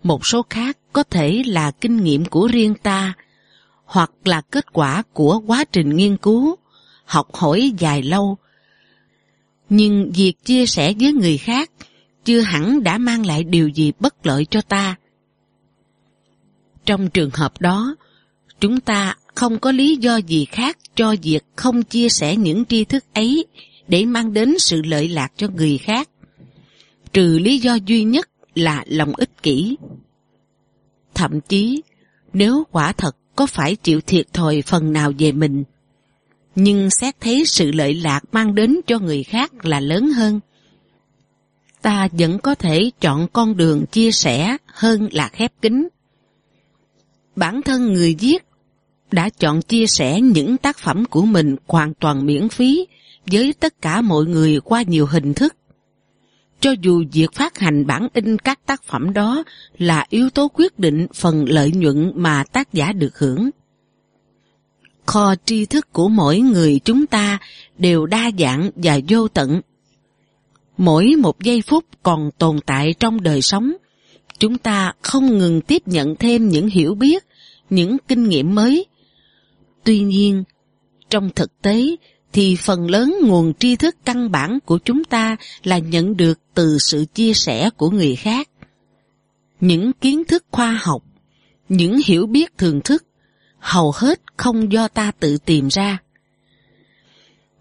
[0.02, 3.14] Một số khác có thể là kinh nghiệm của riêng ta,
[3.84, 6.56] hoặc là kết quả của quá trình nghiên cứu,
[7.04, 8.36] học hỏi dài lâu.
[9.68, 11.70] Nhưng việc chia sẻ với người khác
[12.26, 14.96] chưa hẳn đã mang lại điều gì bất lợi cho ta.
[16.86, 17.96] Trong trường hợp đó,
[18.60, 22.84] chúng ta không có lý do gì khác cho việc không chia sẻ những tri
[22.84, 23.46] thức ấy
[23.88, 26.08] để mang đến sự lợi lạc cho người khác,
[27.12, 29.76] trừ lý do duy nhất là lòng ích kỷ.
[31.14, 31.82] Thậm chí,
[32.32, 35.64] nếu quả thật có phải chịu thiệt thòi phần nào về mình,
[36.54, 40.40] nhưng xét thấy sự lợi lạc mang đến cho người khác là lớn hơn,
[41.82, 45.88] ta vẫn có thể chọn con đường chia sẻ hơn là khép kín.
[47.36, 48.44] Bản thân người viết
[49.10, 52.86] đã chọn chia sẻ những tác phẩm của mình hoàn toàn miễn phí
[53.26, 55.56] với tất cả mọi người qua nhiều hình thức.
[56.60, 59.44] Cho dù việc phát hành bản in các tác phẩm đó
[59.78, 63.50] là yếu tố quyết định phần lợi nhuận mà tác giả được hưởng.
[65.06, 67.38] Kho tri thức của mỗi người chúng ta
[67.78, 69.60] đều đa dạng và vô tận.
[70.76, 73.72] Mỗi một giây phút còn tồn tại trong đời sống,
[74.38, 77.24] chúng ta không ngừng tiếp nhận thêm những hiểu biết,
[77.70, 78.86] những kinh nghiệm mới.
[79.84, 80.44] Tuy nhiên,
[81.10, 81.96] trong thực tế,
[82.32, 86.78] thì phần lớn nguồn tri thức căn bản của chúng ta là nhận được từ
[86.78, 88.48] sự chia sẻ của người khác.
[89.60, 91.02] Những kiến thức khoa học,
[91.68, 93.04] những hiểu biết thường thức,
[93.58, 95.98] hầu hết không do ta tự tìm ra,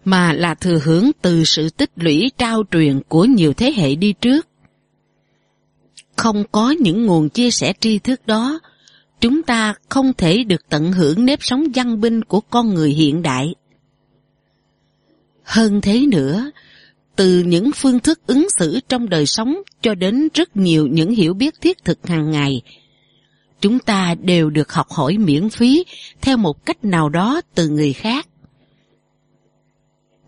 [0.06, 4.12] mà là thừa hưởng từ sự tích lũy trao truyền của nhiều thế hệ đi
[4.12, 4.46] trước.
[6.16, 8.60] Không có những nguồn chia sẻ tri thức đó,
[9.20, 13.22] chúng ta không thể được tận hưởng nếp sống văn binh của con người hiện
[13.22, 13.54] đại.
[15.42, 16.50] Hơn thế nữa,
[17.16, 21.34] từ những phương thức ứng xử trong đời sống cho đến rất nhiều những hiểu
[21.34, 22.62] biết thiết thực hàng ngày,
[23.60, 25.84] chúng ta đều được học hỏi miễn phí
[26.20, 28.26] theo một cách nào đó từ người khác.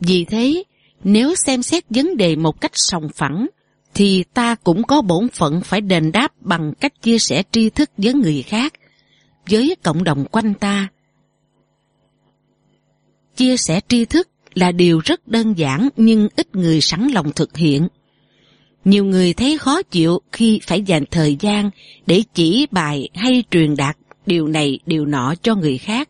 [0.01, 0.63] Vì thế,
[1.05, 3.47] nếu xem xét vấn đề một cách sòng phẳng,
[3.95, 7.91] thì ta cũng có bổn phận phải đền đáp bằng cách chia sẻ tri thức
[7.97, 8.73] với người khác,
[9.51, 10.89] với cộng đồng quanh ta.
[13.37, 17.57] Chia sẻ tri thức là điều rất đơn giản nhưng ít người sẵn lòng thực
[17.57, 17.89] hiện.
[18.85, 21.71] Nhiều người thấy khó chịu khi phải dành thời gian
[22.07, 23.97] để chỉ bài hay truyền đạt
[24.27, 26.09] điều này điều nọ cho người khác.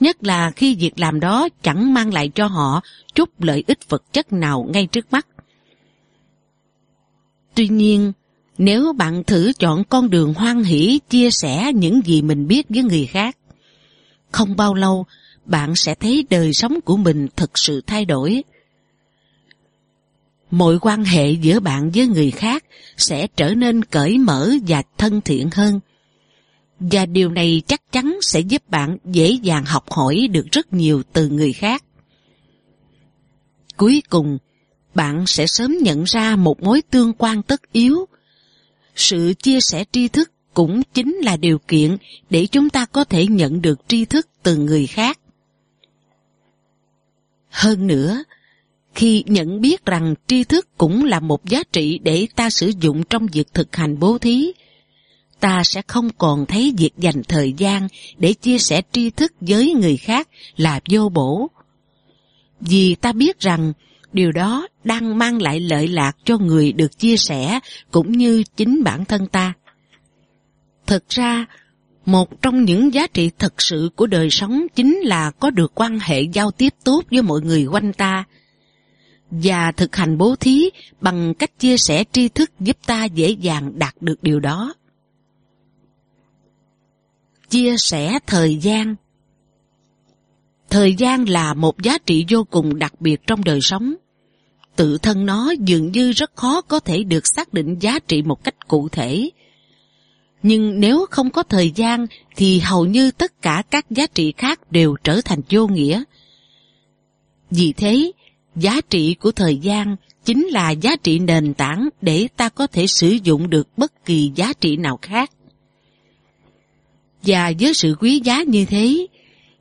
[0.00, 2.80] Nhất là khi việc làm đó chẳng mang lại cho họ
[3.14, 5.26] chút lợi ích vật chất nào ngay trước mắt.
[7.54, 8.12] Tuy nhiên,
[8.58, 12.82] nếu bạn thử chọn con đường hoan hỷ chia sẻ những gì mình biết với
[12.82, 13.36] người khác,
[14.32, 15.06] không bao lâu
[15.44, 18.42] bạn sẽ thấy đời sống của mình thực sự thay đổi.
[20.50, 22.64] Mọi quan hệ giữa bạn với người khác
[22.96, 25.80] sẽ trở nên cởi mở và thân thiện hơn.
[26.80, 31.02] Và điều này chắc chắn sẽ giúp bạn dễ dàng học hỏi được rất nhiều
[31.12, 31.84] từ người khác.
[33.76, 34.38] Cuối cùng,
[34.94, 38.06] bạn sẽ sớm nhận ra một mối tương quan tất yếu.
[38.96, 41.96] Sự chia sẻ tri thức cũng chính là điều kiện
[42.30, 45.18] để chúng ta có thể nhận được tri thức từ người khác.
[47.48, 48.22] Hơn nữa,
[48.94, 53.02] khi nhận biết rằng tri thức cũng là một giá trị để ta sử dụng
[53.10, 54.52] trong việc thực hành bố thí,
[55.40, 57.88] ta sẽ không còn thấy việc dành thời gian
[58.18, 61.50] để chia sẻ tri thức với người khác là vô bổ.
[62.60, 63.72] Vì ta biết rằng
[64.12, 67.60] điều đó đang mang lại lợi lạc cho người được chia sẻ
[67.90, 69.52] cũng như chính bản thân ta.
[70.86, 71.46] Thực ra,
[72.06, 75.98] một trong những giá trị thật sự của đời sống chính là có được quan
[76.02, 78.24] hệ giao tiếp tốt với mọi người quanh ta
[79.30, 80.70] và thực hành bố thí
[81.00, 84.74] bằng cách chia sẻ tri thức giúp ta dễ dàng đạt được điều đó.
[87.50, 88.94] Chia sẻ thời gian
[90.70, 93.94] Thời gian là một giá trị vô cùng đặc biệt trong đời sống.
[94.76, 98.44] Tự thân nó dường như rất khó có thể được xác định giá trị một
[98.44, 99.30] cách cụ thể.
[100.42, 104.72] Nhưng nếu không có thời gian thì hầu như tất cả các giá trị khác
[104.72, 106.02] đều trở thành vô nghĩa.
[107.50, 108.12] Vì thế,
[108.56, 112.86] giá trị của thời gian chính là giá trị nền tảng để ta có thể
[112.86, 115.30] sử dụng được bất kỳ giá trị nào khác.
[117.22, 119.06] Và với sự quý giá như thế,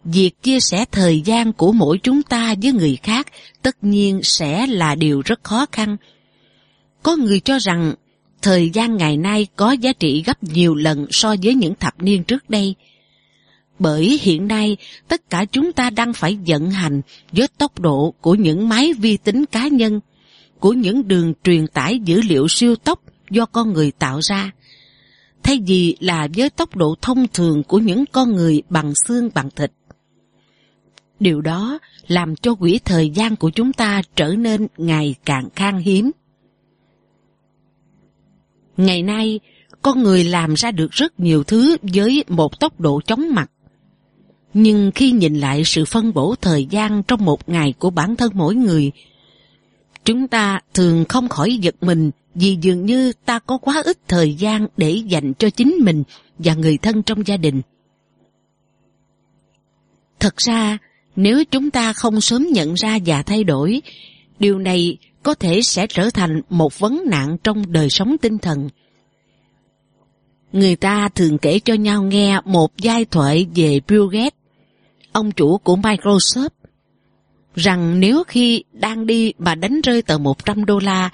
[0.03, 3.27] việc chia sẻ thời gian của mỗi chúng ta với người khác
[3.61, 5.97] tất nhiên sẽ là điều rất khó khăn.
[7.03, 7.93] Có người cho rằng
[8.41, 12.23] thời gian ngày nay có giá trị gấp nhiều lần so với những thập niên
[12.23, 12.75] trước đây.
[13.79, 17.01] Bởi hiện nay, tất cả chúng ta đang phải vận hành
[17.31, 19.99] với tốc độ của những máy vi tính cá nhân,
[20.59, 24.51] của những đường truyền tải dữ liệu siêu tốc do con người tạo ra,
[25.43, 29.49] thay vì là với tốc độ thông thường của những con người bằng xương bằng
[29.55, 29.71] thịt.
[31.19, 35.77] Điều đó làm cho quỹ thời gian của chúng ta trở nên ngày càng khan
[35.77, 36.11] hiếm.
[38.77, 39.39] Ngày nay,
[39.81, 43.51] con người làm ra được rất nhiều thứ với một tốc độ chóng mặt.
[44.53, 48.31] Nhưng khi nhìn lại sự phân bổ thời gian trong một ngày của bản thân
[48.33, 48.91] mỗi người,
[50.05, 54.33] chúng ta thường không khỏi giật mình vì dường như ta có quá ít thời
[54.33, 56.03] gian để dành cho chính mình
[56.37, 57.61] và người thân trong gia đình.
[60.19, 60.77] Thật ra,
[61.15, 63.81] nếu chúng ta không sớm nhận ra và thay đổi,
[64.39, 68.69] điều này có thể sẽ trở thành một vấn nạn trong đời sống tinh thần.
[70.51, 74.33] Người ta thường kể cho nhau nghe một giai thoại về Bill Gates,
[75.11, 76.49] ông chủ của Microsoft,
[77.55, 81.09] rằng nếu khi đang đi mà đánh rơi tờ 100 đô la,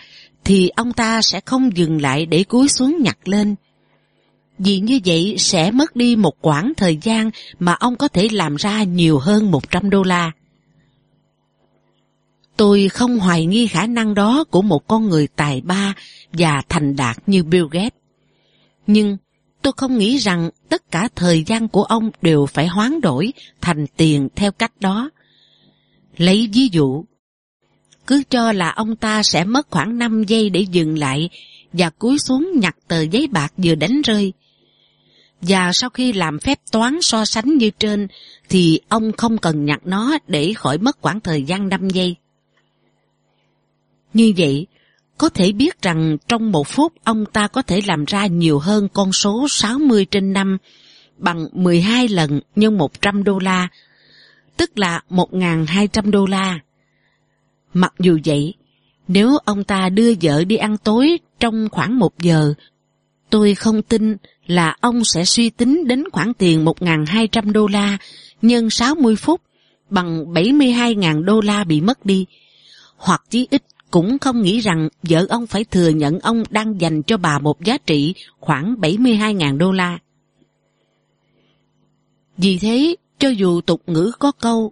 [0.45, 3.55] thì ông ta sẽ không dừng lại để cúi xuống nhặt lên.
[4.57, 7.29] Vì như vậy sẽ mất đi một quãng thời gian
[7.59, 10.31] mà ông có thể làm ra nhiều hơn 100 đô la.
[12.57, 15.93] Tôi không hoài nghi khả năng đó của một con người tài ba
[16.33, 17.93] và thành đạt như Bill Gates.
[18.87, 19.17] Nhưng
[19.61, 23.85] tôi không nghĩ rằng tất cả thời gian của ông đều phải hoán đổi thành
[23.97, 25.09] tiền theo cách đó.
[26.17, 27.03] Lấy ví dụ,
[28.07, 31.29] cứ cho là ông ta sẽ mất khoảng 5 giây để dừng lại
[31.73, 34.33] và cúi xuống nhặt tờ giấy bạc vừa đánh rơi.
[35.41, 38.07] Và sau khi làm phép toán so sánh như trên,
[38.49, 42.15] thì ông không cần nhặt nó để khỏi mất khoảng thời gian 5 giây.
[44.13, 44.67] Như vậy,
[45.17, 48.87] có thể biết rằng trong một phút ông ta có thể làm ra nhiều hơn
[48.93, 50.57] con số 60 trên 5
[51.17, 53.67] bằng 12 lần nhân 100 đô la,
[54.57, 56.59] tức là 1.200 đô la.
[57.75, 58.53] Mặc dù vậy,
[59.07, 62.53] nếu ông ta đưa vợ đi ăn tối trong khoảng một giờ,
[63.29, 64.17] tôi không tin
[64.47, 67.97] là ông sẽ suy tính đến khoản tiền 1.200 đô la
[68.41, 69.41] nhân 60 phút
[69.89, 72.25] bằng 72.000 đô la bị mất đi,
[72.97, 77.03] hoặc chí ít cũng không nghĩ rằng vợ ông phải thừa nhận ông đang dành
[77.03, 79.99] cho bà một giá trị khoảng 72.000 đô la.
[82.37, 84.71] Vì thế, cho dù tục ngữ có câu,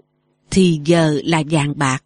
[0.52, 2.03] thì giờ là vàng bạc.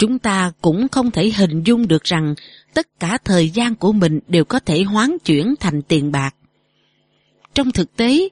[0.00, 2.34] Chúng ta cũng không thể hình dung được rằng
[2.74, 6.34] tất cả thời gian của mình đều có thể hoán chuyển thành tiền bạc.
[7.54, 8.28] Trong thực tế,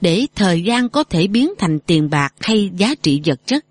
[0.00, 3.64] để thời gian có thể biến thành tiền bạc hay giá trị vật chất,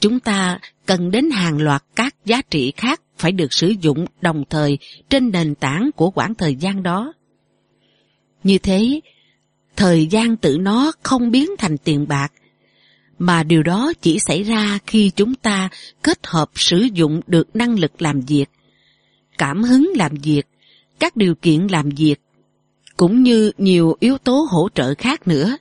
[0.00, 4.44] chúng ta cần đến hàng loạt các giá trị khác phải được sử dụng đồng
[4.50, 4.78] thời
[5.10, 7.12] trên nền tảng của quãng thời gian đó.
[8.44, 9.00] Như thế,
[9.76, 12.32] thời gian tự nó không biến thành tiền bạc,
[13.18, 15.68] mà điều đó chỉ xảy ra khi chúng ta
[16.02, 18.46] kết hợp sử dụng được năng lực làm việc,
[19.38, 20.46] cảm hứng làm việc,
[20.98, 22.20] các điều kiện làm việc,
[22.96, 25.56] cũng như nhiều yếu tố hỗ trợ khác nữa.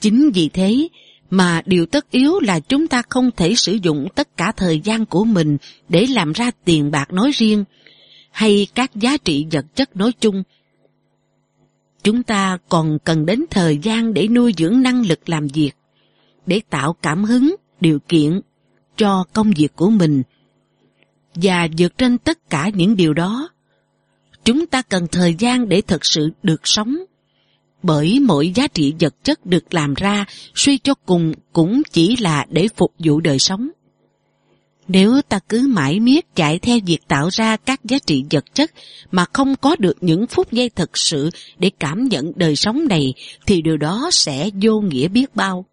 [0.00, 0.88] Chính vì thế,
[1.30, 5.06] mà điều tất yếu là chúng ta không thể sử dụng tất cả thời gian
[5.06, 5.56] của mình
[5.88, 7.64] để làm ra tiền bạc nói riêng
[8.30, 10.42] hay các giá trị vật chất nói chung.
[12.02, 15.72] Chúng ta còn cần đến thời gian để nuôi dưỡng năng lực làm việc,
[16.48, 18.40] để tạo cảm hứng, điều kiện
[18.96, 20.22] cho công việc của mình.
[21.34, 23.48] Và vượt trên tất cả những điều đó,
[24.44, 26.96] chúng ta cần thời gian để thật sự được sống.
[27.82, 32.46] Bởi mỗi giá trị vật chất được làm ra suy cho cùng cũng chỉ là
[32.50, 33.68] để phục vụ đời sống.
[34.88, 38.70] Nếu ta cứ mãi miết chạy theo việc tạo ra các giá trị vật chất
[39.10, 43.14] mà không có được những phút giây thực sự để cảm nhận đời sống này
[43.46, 45.64] thì điều đó sẽ vô nghĩa biết bao.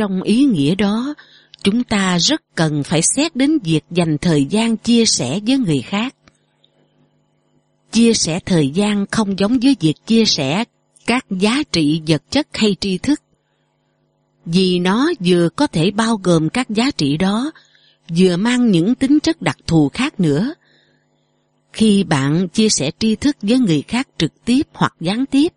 [0.00, 1.14] Trong ý nghĩa đó,
[1.62, 5.82] chúng ta rất cần phải xét đến việc dành thời gian chia sẻ với người
[5.82, 6.14] khác.
[7.92, 10.64] Chia sẻ thời gian không giống với việc chia sẻ
[11.06, 13.20] các giá trị vật chất hay tri thức.
[14.44, 17.50] Vì nó vừa có thể bao gồm các giá trị đó,
[18.16, 20.54] vừa mang những tính chất đặc thù khác nữa.
[21.72, 25.52] Khi bạn chia sẻ tri thức với người khác trực tiếp hoặc gián tiếp,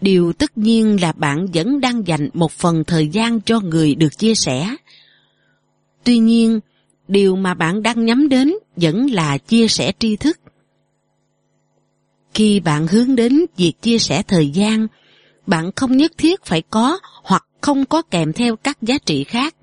[0.00, 4.18] điều tất nhiên là bạn vẫn đang dành một phần thời gian cho người được
[4.18, 4.76] chia sẻ.
[6.04, 6.60] Tuy nhiên,
[7.08, 10.38] điều mà bạn đang nhắm đến vẫn là chia sẻ tri thức.
[12.34, 14.86] Khi bạn hướng đến việc chia sẻ thời gian,
[15.46, 19.54] bạn không nhất thiết phải có hoặc không có kèm theo các giá trị khác.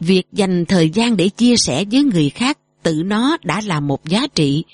[0.00, 4.04] Việc dành thời gian để chia sẻ với người khác tự nó đã là một
[4.04, 4.64] giá trị.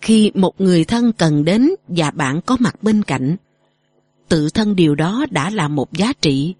[0.00, 3.36] Khi một người thân cần đến và bạn có mặt bên cạnh,
[4.28, 6.54] tự thân điều đó đã là một giá trị.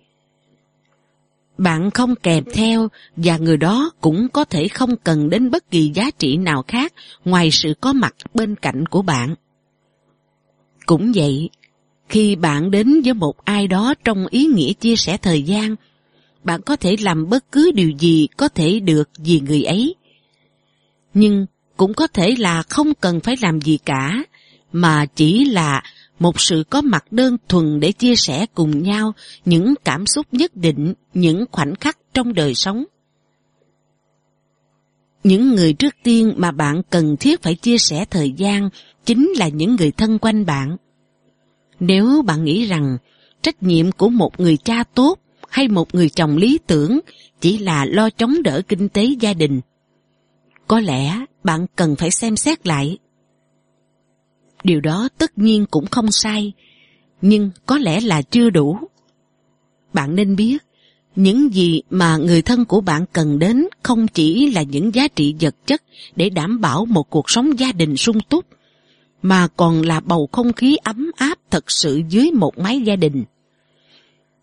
[1.59, 5.90] Bạn không kèm theo và người đó cũng có thể không cần đến bất kỳ
[5.94, 6.93] giá trị nào khác
[7.24, 9.35] ngoài sự có mặt bên cạnh của bạn.
[10.86, 11.51] Cũng vậy,
[12.09, 15.77] khi bạn đến với một ai đó trong ý nghĩa chia sẻ thời gian,
[16.44, 19.94] bạn có thể làm bất cứ điều gì có thể được vì người ấy.
[21.15, 21.47] Nhưng
[21.79, 24.25] cũng có thể là không cần phải làm gì cả,
[24.73, 25.83] mà chỉ là
[26.19, 29.13] một sự có mặt đơn thuần để chia sẻ cùng nhau
[29.45, 32.85] những cảm xúc nhất định, những khoảnh khắc trong đời sống.
[35.25, 38.69] Những người trước tiên mà bạn cần thiết phải chia sẻ thời gian
[39.05, 40.77] chính là những người thân quanh bạn.
[41.81, 42.99] Nếu bạn nghĩ rằng
[43.43, 45.19] trách nhiệm của một người cha tốt
[45.49, 47.01] hay một người chồng lý tưởng
[47.41, 49.61] chỉ là lo chống đỡ kinh tế gia đình,
[50.69, 52.99] có lẽ bạn cần phải xem xét lại.
[54.65, 56.53] Điều đó tất nhiên cũng không sai,
[57.23, 58.78] nhưng có lẽ là chưa đủ.
[59.93, 60.59] Bạn nên biết,
[61.16, 65.35] những gì mà người thân của bạn cần đến không chỉ là những giá trị
[65.40, 65.82] vật chất
[66.16, 68.45] để đảm bảo một cuộc sống gia đình sung túc,
[69.23, 73.24] mà còn là bầu không khí ấm áp thật sự dưới một mái gia đình.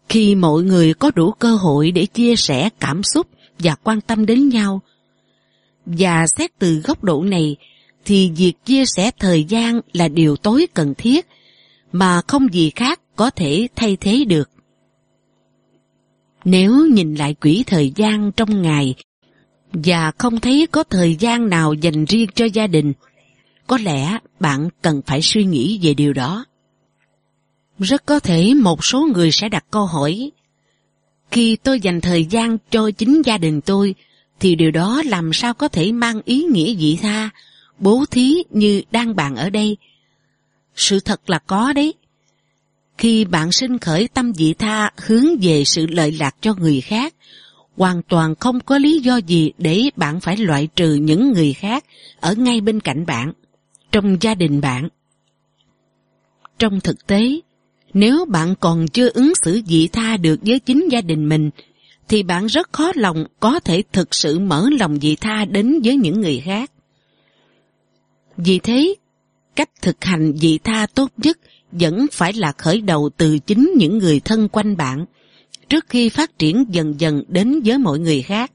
[0.10, 3.28] Khi mọi người có đủ cơ hội để chia sẻ cảm xúc
[3.60, 4.82] và quan tâm đến nhau,
[5.86, 7.56] và xét từ góc độ này,
[8.06, 11.28] thì việc chia sẻ thời gian là điều tối cần thiết,
[11.92, 14.50] mà không gì khác có thể thay thế được.
[16.46, 18.96] Nếu nhìn lại quỹ thời gian trong ngày
[19.74, 22.94] và không thấy có thời gian nào dành riêng cho gia đình,
[23.68, 26.46] có lẽ bạn cần phải suy nghĩ về điều đó.
[27.80, 30.32] Rất có thể một số người sẽ đặt câu hỏi,
[31.32, 33.96] khi tôi dành thời gian cho chính gia đình tôi,
[34.40, 37.30] thì điều đó làm sao có thể mang ý nghĩa vị tha,
[37.80, 39.78] bố thí như đang bàn ở đây.
[40.76, 41.94] Sự thật là có đấy.
[42.98, 47.16] Khi bạn sinh khởi tâm vị tha hướng về sự lợi lạc cho người khác,
[47.78, 51.86] hoàn toàn không có lý do gì để bạn phải loại trừ những người khác
[52.20, 53.34] ở ngay bên cạnh bạn
[53.92, 54.90] trong gia đình bạn.
[56.60, 57.40] Trong thực tế,
[57.94, 61.50] nếu bạn còn chưa ứng xử dị tha được với chính gia đình mình,
[62.10, 65.96] thì bạn rất khó lòng có thể thực sự mở lòng vị tha đến với
[65.96, 66.72] những người khác.
[68.38, 68.96] Vì thế,
[69.56, 71.38] cách thực hành vị tha tốt nhất
[71.72, 75.06] vẫn phải là khởi đầu từ chính những người thân quanh bạn,
[75.70, 78.52] trước khi phát triển dần dần đến với mọi người khác.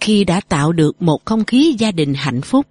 [0.00, 2.66] Khi đã tạo được một không khí gia đình hạnh phúc,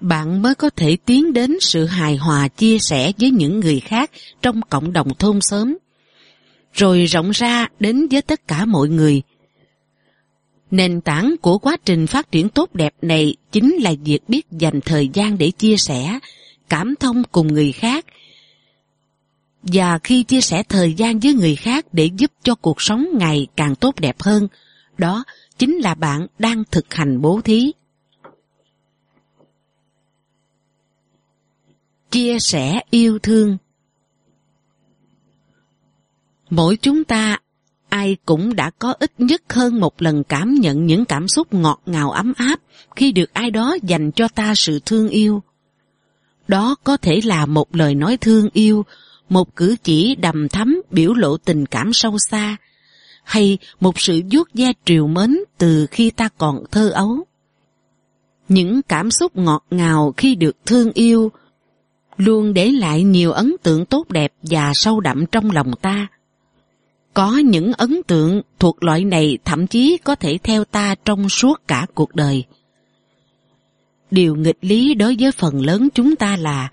[0.00, 4.10] bạn mới có thể tiến đến sự hài hòa chia sẻ với những người khác
[4.42, 5.76] trong cộng đồng thôn xóm,
[6.76, 9.22] rồi rộng ra đến với tất cả mọi người.
[10.70, 14.80] Nền tảng của quá trình phát triển tốt đẹp này chính là việc biết dành
[14.80, 16.18] thời gian để chia sẻ,
[16.68, 18.06] cảm thông cùng người khác.
[19.62, 23.46] Và khi chia sẻ thời gian với người khác để giúp cho cuộc sống ngày
[23.56, 24.48] càng tốt đẹp hơn,
[24.98, 25.24] đó
[25.58, 27.72] chính là bạn đang thực hành bố thí.
[32.10, 33.56] chia sẻ yêu thương.
[36.50, 37.38] Mỗi chúng ta,
[37.88, 41.80] ai cũng đã có ít nhất hơn một lần cảm nhận những cảm xúc ngọt
[41.86, 42.60] ngào ấm áp
[42.96, 45.42] khi được ai đó dành cho ta sự thương yêu.
[46.48, 48.84] Đó có thể là một lời nói thương yêu,
[49.28, 52.56] một cử chỉ đầm thắm biểu lộ tình cảm sâu xa,
[53.24, 57.24] hay một sự vuốt ve triều mến từ khi ta còn thơ ấu.
[58.48, 61.32] Những cảm xúc ngọt ngào khi được thương yêu
[62.16, 66.06] luôn để lại nhiều ấn tượng tốt đẹp và sâu đậm trong lòng ta.
[67.16, 71.62] Có những ấn tượng thuộc loại này thậm chí có thể theo ta trong suốt
[71.68, 72.44] cả cuộc đời.
[74.10, 76.70] Điều nghịch lý đối với phần lớn chúng ta là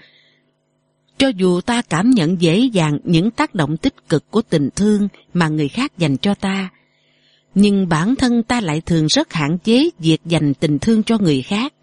[1.17, 5.07] cho dù ta cảm nhận dễ dàng những tác động tích cực của tình thương
[5.33, 6.69] mà người khác dành cho ta,
[7.55, 11.41] nhưng bản thân ta lại thường rất hạn chế việc dành tình thương cho người
[11.41, 11.73] khác.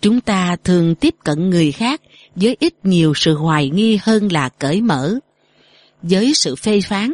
[0.00, 2.00] Chúng ta thường tiếp cận người khác
[2.36, 5.18] với ít nhiều sự hoài nghi hơn là cởi mở,
[6.02, 7.12] với sự phê phán,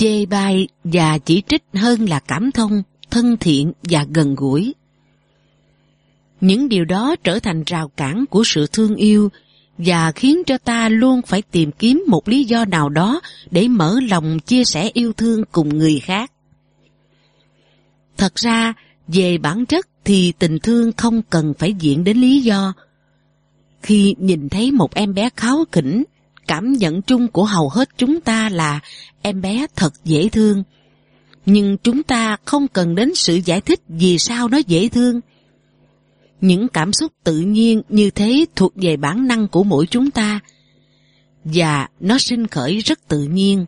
[0.00, 4.74] chê bai và chỉ trích hơn là cảm thông, thân thiện và gần gũi.
[6.40, 9.28] Những điều đó trở thành rào cản của sự thương yêu
[9.78, 13.20] và khiến cho ta luôn phải tìm kiếm một lý do nào đó
[13.50, 16.32] để mở lòng chia sẻ yêu thương cùng người khác.
[18.16, 18.74] Thật ra,
[19.08, 22.72] về bản chất thì tình thương không cần phải diễn đến lý do.
[23.82, 26.04] Khi nhìn thấy một em bé kháo khỉnh,
[26.46, 28.80] cảm nhận chung của hầu hết chúng ta là
[29.22, 30.62] em bé thật dễ thương.
[31.46, 35.20] Nhưng chúng ta không cần đến sự giải thích vì sao nó dễ thương
[36.40, 40.40] những cảm xúc tự nhiên như thế thuộc về bản năng của mỗi chúng ta
[41.44, 43.66] và nó sinh khởi rất tự nhiên.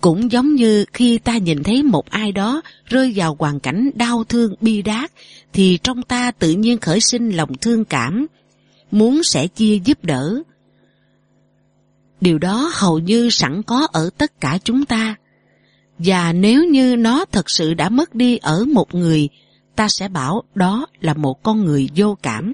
[0.00, 4.24] Cũng giống như khi ta nhìn thấy một ai đó rơi vào hoàn cảnh đau
[4.24, 5.12] thương bi đát
[5.52, 8.26] thì trong ta tự nhiên khởi sinh lòng thương cảm,
[8.90, 10.42] muốn sẽ chia giúp đỡ.
[12.24, 15.14] Điều đó hầu như sẵn có ở tất cả chúng ta.
[15.98, 19.28] Và nếu như nó thật sự đã mất đi ở một người,
[19.76, 22.52] ta sẽ bảo đó là một con người vô cảm.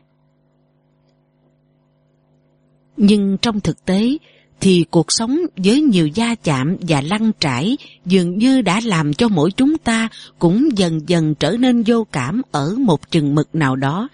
[2.97, 4.17] Nhưng trong thực tế,
[4.61, 7.77] thì cuộc sống với nhiều gia chạm và lăn trải
[8.07, 12.43] dường như đã làm cho mỗi chúng ta cũng dần dần trở nên vô cảm
[12.53, 14.09] ở một chừng mực nào đó,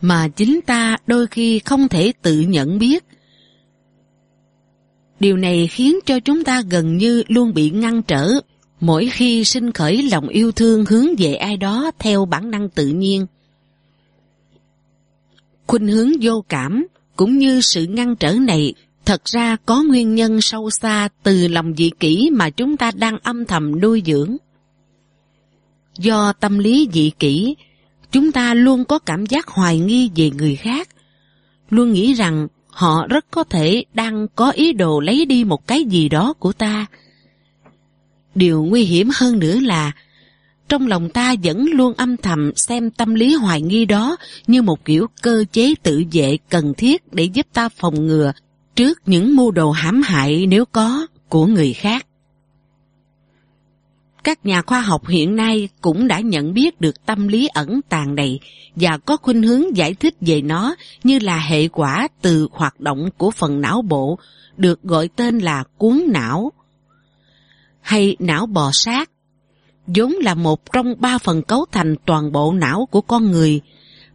[0.00, 3.04] mà chính ta đôi khi không thể tự nhận biết.
[5.22, 8.30] Điều này khiến cho chúng ta gần như luôn bị ngăn trở
[8.80, 12.86] mỗi khi sinh khởi lòng yêu thương hướng về ai đó theo bản năng tự
[12.86, 13.26] nhiên.
[15.66, 16.86] Khuynh hướng vô cảm
[17.16, 18.74] cũng như sự ngăn trở này
[19.04, 23.18] thật ra có nguyên nhân sâu xa từ lòng dị kỷ mà chúng ta đang
[23.18, 24.36] âm thầm nuôi dưỡng.
[25.98, 27.56] Do tâm lý dị kỷ,
[28.10, 30.88] chúng ta luôn có cảm giác hoài nghi về người khác,
[31.70, 35.84] luôn nghĩ rằng họ rất có thể đang có ý đồ lấy đi một cái
[35.84, 36.86] gì đó của ta,
[38.34, 39.92] Điều nguy hiểm hơn nữa là
[40.68, 44.16] trong lòng ta vẫn luôn âm thầm xem tâm lý hoài nghi đó
[44.46, 48.32] như một kiểu cơ chế tự vệ cần thiết để giúp ta phòng ngừa
[48.76, 52.06] trước những mưu đồ hãm hại nếu có của người khác.
[54.24, 58.14] Các nhà khoa học hiện nay cũng đã nhận biết được tâm lý ẩn tàng
[58.14, 58.40] này
[58.76, 60.74] và có khuynh hướng giải thích về nó
[61.04, 64.18] như là hệ quả từ hoạt động của phần não bộ
[64.56, 66.52] được gọi tên là cuốn não
[67.82, 69.10] hay não bò sát,
[69.86, 73.60] vốn là một trong ba phần cấu thành toàn bộ não của con người,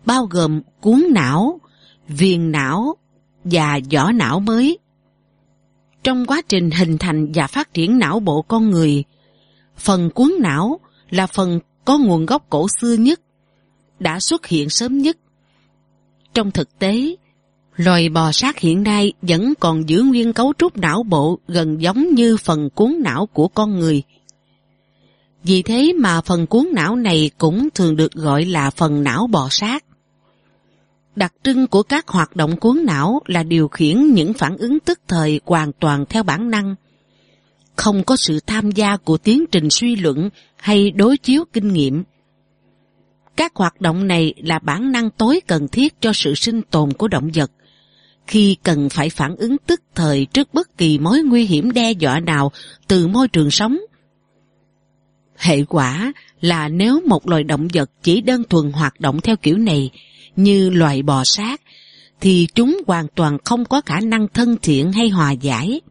[0.05, 1.59] bao gồm cuốn não,
[2.07, 2.95] viền não
[3.43, 4.77] và vỏ não mới.
[6.03, 9.03] Trong quá trình hình thành và phát triển não bộ con người,
[9.77, 10.79] phần cuốn não
[11.09, 13.21] là phần có nguồn gốc cổ xưa nhất,
[13.99, 15.17] đã xuất hiện sớm nhất.
[16.33, 17.15] Trong thực tế,
[17.77, 22.15] Loài bò sát hiện nay vẫn còn giữ nguyên cấu trúc não bộ gần giống
[22.15, 24.03] như phần cuốn não của con người.
[25.43, 29.47] Vì thế mà phần cuốn não này cũng thường được gọi là phần não bò
[29.51, 29.83] sát.
[31.15, 34.99] Đặc trưng của các hoạt động cuốn não là điều khiển những phản ứng tức
[35.07, 36.75] thời hoàn toàn theo bản năng.
[37.77, 42.03] Không có sự tham gia của tiến trình suy luận hay đối chiếu kinh nghiệm.
[43.35, 47.07] Các hoạt động này là bản năng tối cần thiết cho sự sinh tồn của
[47.07, 47.51] động vật
[48.27, 52.19] khi cần phải phản ứng tức thời trước bất kỳ mối nguy hiểm đe dọa
[52.19, 52.51] nào
[52.87, 53.77] từ môi trường sống.
[55.37, 59.57] Hệ quả là nếu một loài động vật chỉ đơn thuần hoạt động theo kiểu
[59.57, 59.89] này,
[60.35, 61.61] như loài bò sát,
[62.21, 65.81] thì chúng hoàn toàn không có khả năng thân thiện hay hòa giải.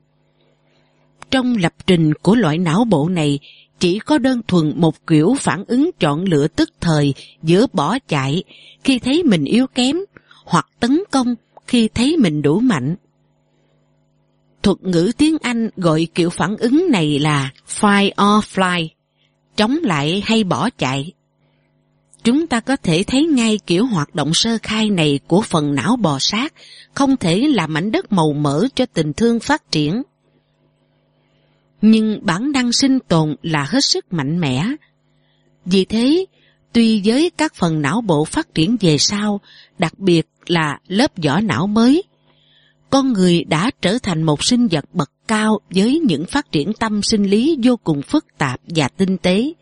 [1.31, 3.39] Trong lập trình của loại não bộ này
[3.79, 8.43] chỉ có đơn thuần một kiểu phản ứng chọn lựa tức thời giữa bỏ chạy
[8.85, 9.97] khi thấy mình yếu kém
[10.45, 11.35] hoặc tấn công
[11.67, 12.97] khi thấy mình đủ mạnh.
[14.63, 18.89] Thuật ngữ tiếng Anh gọi kiểu phản ứng này là fight or fly,
[19.57, 21.13] chống lại hay bỏ chạy.
[22.25, 25.97] Chúng ta có thể thấy ngay kiểu hoạt động sơ khai này của phần não
[25.97, 26.55] bò sát
[26.95, 30.03] không thể làm mảnh đất màu mỡ cho tình thương phát triển.
[31.83, 34.67] Nhưng bản năng sinh tồn là hết sức mạnh mẽ.
[35.65, 36.27] Vì thế,
[36.77, 39.41] Tuy với các phần não bộ phát triển về sau,
[39.79, 42.03] đặc biệt là lớp vỏ não mới,
[42.91, 47.03] con người đã trở thành một sinh vật bậc cao với những phát triển tâm
[47.03, 49.53] sinh lý vô cùng phức tạp và tinh tế.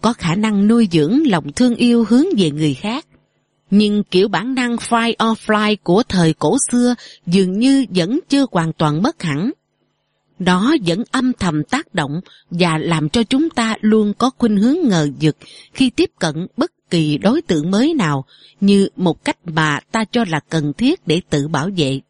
[0.00, 3.06] Có khả năng nuôi dưỡng lòng thương yêu hướng về người khác.
[3.70, 6.94] Nhưng kiểu bản năng fly or fly của thời cổ xưa
[7.26, 9.50] dường như vẫn chưa hoàn toàn mất hẳn.
[10.38, 12.20] Nó vẫn âm thầm tác động
[12.50, 15.36] và làm cho chúng ta luôn có khuynh hướng ngờ vực
[15.72, 18.24] khi tiếp cận bất kỳ đối tượng mới nào
[18.60, 22.00] như một cách mà ta cho là cần thiết để tự bảo vệ.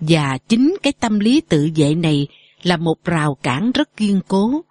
[0.00, 2.26] Và chính cái tâm lý tự vệ này
[2.62, 4.64] là một rào cản rất kiên cố.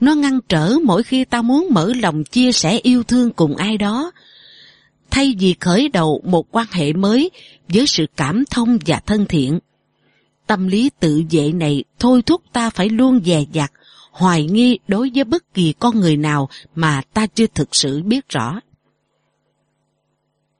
[0.00, 3.78] Nó ngăn trở mỗi khi ta muốn mở lòng chia sẻ yêu thương cùng ai
[3.78, 4.10] đó,
[5.10, 7.30] thay vì khởi đầu một quan hệ mới
[7.68, 9.58] với sự cảm thông và thân thiện.
[10.46, 13.72] Tâm lý tự vệ này thôi thúc ta phải luôn dè dặt,
[14.10, 18.28] hoài nghi đối với bất kỳ con người nào mà ta chưa thực sự biết
[18.28, 18.60] rõ.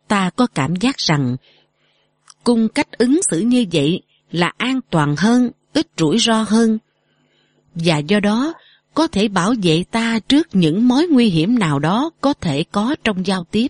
[0.09, 1.37] Ta có cảm giác rằng
[2.45, 6.79] cung cách ứng xử như vậy là an toàn hơn, ít rủi ro hơn.
[7.75, 8.55] Và do đó,
[8.95, 12.97] có thể bảo vệ ta trước những mối nguy hiểm nào đó có thể có
[13.05, 13.67] trong giao tiếp.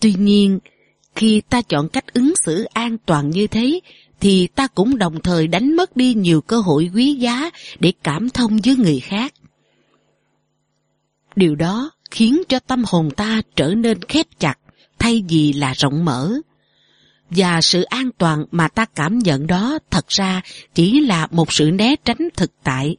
[0.00, 0.58] Tuy nhiên,
[1.16, 3.80] khi ta chọn cách ứng xử an toàn như thế,
[4.20, 8.30] thì ta cũng đồng thời đánh mất đi nhiều cơ hội quý giá để cảm
[8.30, 9.34] thông với người khác.
[11.36, 14.58] Điều đó khiến cho tâm hồn ta trở nên khép chặt
[14.98, 16.32] thay vì là rộng mở.
[17.30, 20.42] Và sự an toàn mà ta cảm nhận đó thật ra
[20.74, 22.96] chỉ là một sự né tránh thực tại.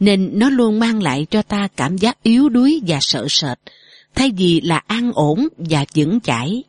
[0.00, 3.58] Nên nó luôn mang lại cho ta cảm giác yếu đuối và sợ sệt,
[4.14, 6.62] thay vì là an ổn và vững chãi.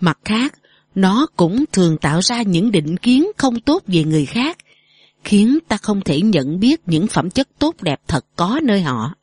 [0.00, 0.58] Mặt khác,
[0.94, 4.58] nó cũng thường tạo ra những định kiến không tốt về người khác,
[5.24, 9.14] khiến ta không thể nhận biết những phẩm chất tốt đẹp thật có nơi họ.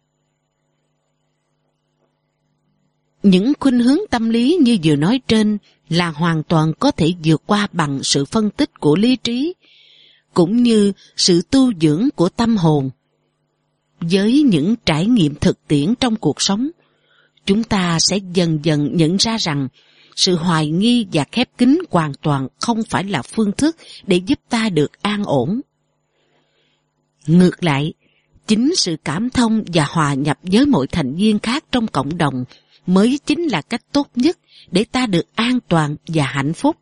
[3.23, 5.57] Những khuynh hướng tâm lý như vừa nói trên
[5.89, 9.53] là hoàn toàn có thể vượt qua bằng sự phân tích của lý trí,
[10.33, 12.89] cũng như sự tu dưỡng của tâm hồn.
[13.99, 16.69] Với những trải nghiệm thực tiễn trong cuộc sống,
[17.45, 19.67] chúng ta sẽ dần dần nhận ra rằng
[20.17, 23.75] sự hoài nghi và khép kín hoàn toàn không phải là phương thức
[24.07, 25.61] để giúp ta được an ổn.
[27.27, 27.93] Ngược lại,
[28.47, 32.43] chính sự cảm thông và hòa nhập với mọi thành viên khác trong cộng đồng
[32.87, 34.37] mới chính là cách tốt nhất
[34.71, 36.77] để ta được an toàn và hạnh phúc.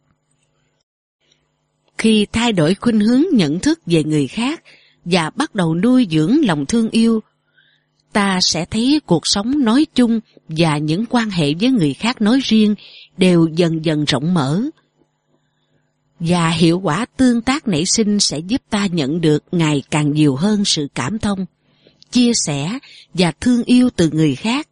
[1.97, 4.63] Khi thay đổi khuynh hướng nhận thức về người khác
[5.05, 7.21] và bắt đầu nuôi dưỡng lòng thương yêu,
[8.13, 12.39] ta sẽ thấy cuộc sống nói chung và những quan hệ với người khác nói
[12.43, 12.75] riêng
[13.17, 14.61] đều dần dần rộng mở.
[16.19, 20.35] Và hiệu quả tương tác nảy sinh sẽ giúp ta nhận được ngày càng nhiều
[20.35, 21.45] hơn sự cảm thông,
[22.11, 22.79] chia sẻ
[23.13, 24.67] và thương yêu từ người khác.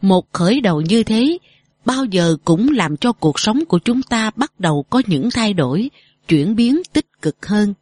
[0.00, 1.38] Một khởi đầu như thế
[1.84, 5.54] bao giờ cũng làm cho cuộc sống của chúng ta bắt đầu có những thay
[5.54, 5.90] đổi,
[6.28, 7.74] chuyển biến tích cực hơn.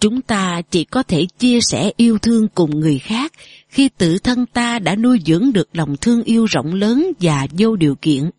[0.00, 3.32] Chúng ta chỉ có thể chia sẻ yêu thương cùng người khác
[3.70, 7.76] khi tự thân ta đã nuôi dưỡng được lòng thương yêu rộng lớn và vô
[7.76, 8.30] điều kiện.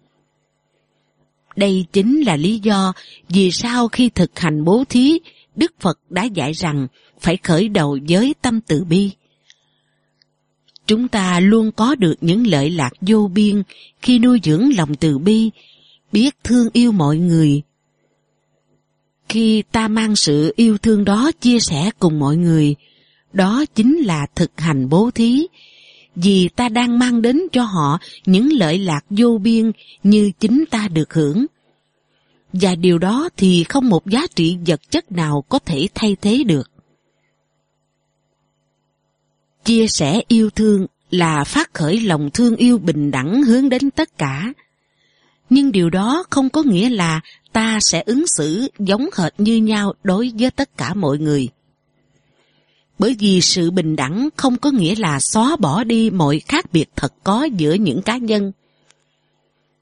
[1.56, 2.94] Đây chính là lý do
[3.30, 5.20] vì sao khi thực hành bố thí,
[5.56, 6.88] Đức Phật đã dạy rằng
[7.20, 9.12] phải khởi đầu với tâm từ bi.
[10.88, 13.64] Chúng ta luôn có được những lợi lạc vô biên
[14.02, 15.50] khi nuôi dưỡng lòng từ bi,
[16.12, 17.62] biết thương yêu mọi người.
[19.30, 22.76] Khi ta mang sự yêu thương đó chia sẻ cùng mọi người,
[23.34, 25.48] đó chính là thực hành bố thí,
[26.16, 29.72] vì ta đang mang đến cho họ những lợi lạc vô biên
[30.04, 31.46] như chính ta được hưởng.
[32.54, 36.44] Và điều đó thì không một giá trị vật chất nào có thể thay thế
[36.44, 36.72] được.
[39.66, 44.18] Chia sẻ yêu thương là phát khởi lòng thương yêu bình đẳng hướng đến tất
[44.18, 44.54] cả.
[45.50, 47.22] Nhưng điều đó không có nghĩa là
[47.54, 51.50] ta sẽ ứng xử giống hệt như nhau đối với tất cả mọi người
[53.02, 56.90] bởi vì sự bình đẳng không có nghĩa là xóa bỏ đi mọi khác biệt
[56.96, 58.52] thật có giữa những cá nhân.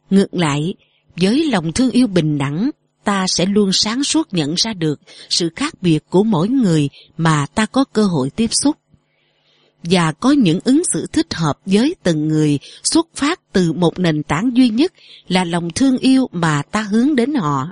[0.09, 0.73] Ngược lại,
[1.15, 2.69] với lòng thương yêu bình đẳng,
[3.03, 7.45] ta sẽ luôn sáng suốt nhận ra được sự khác biệt của mỗi người mà
[7.55, 8.77] ta có cơ hội tiếp xúc.
[9.83, 14.23] Và có những ứng xử thích hợp với từng người xuất phát từ một nền
[14.23, 14.93] tảng duy nhất
[15.27, 17.67] là lòng thương yêu mà ta hướng đến họ.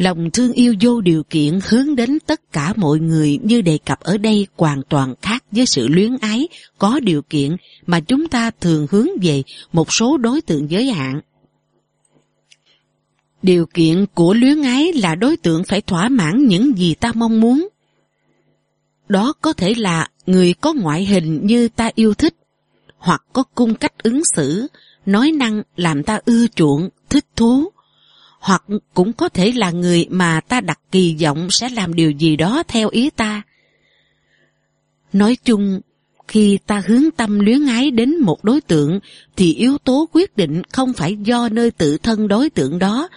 [0.00, 4.00] Lòng thương yêu vô điều kiện hướng đến tất cả mọi người như đề cập
[4.00, 6.48] ở đây hoàn toàn khác với sự luyến ái
[6.78, 7.56] có điều kiện
[7.86, 11.20] mà chúng ta thường hướng về một số đối tượng giới hạn.
[13.42, 17.40] Điều kiện của luyến ái là đối tượng phải thỏa mãn những gì ta mong
[17.40, 17.68] muốn.
[19.08, 22.34] Đó có thể là người có ngoại hình như ta yêu thích,
[22.98, 24.66] hoặc có cung cách ứng xử,
[25.06, 27.70] nói năng làm ta ưa chuộng, thích thú,
[28.40, 28.64] hoặc
[28.94, 32.62] cũng có thể là người mà ta đặt kỳ vọng sẽ làm điều gì đó
[32.68, 33.42] theo ý ta.
[35.12, 35.80] Nói chung,
[36.28, 39.00] khi ta hướng tâm luyến ái đến một đối tượng
[39.36, 43.08] thì yếu tố quyết định không phải do nơi tự thân đối tượng đó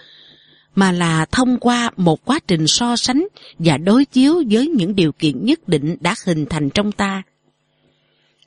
[0.74, 3.26] mà là thông qua một quá trình so sánh
[3.58, 7.22] và đối chiếu với những điều kiện nhất định đã hình thành trong ta.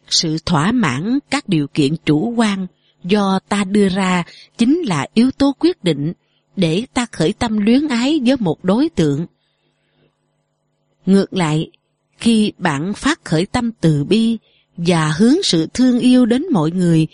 [0.10, 2.68] Sự thỏa mãn các điều kiện chủ quan
[3.04, 4.24] do ta đưa ra
[4.58, 6.14] chính là yếu tố quyết định
[6.58, 9.26] để ta khởi tâm luyến ái với một đối tượng.
[11.06, 11.72] Ngược lại,
[12.18, 14.38] khi bạn phát khởi tâm từ bi
[14.78, 17.08] và hướng sự thương yêu đến mọi người,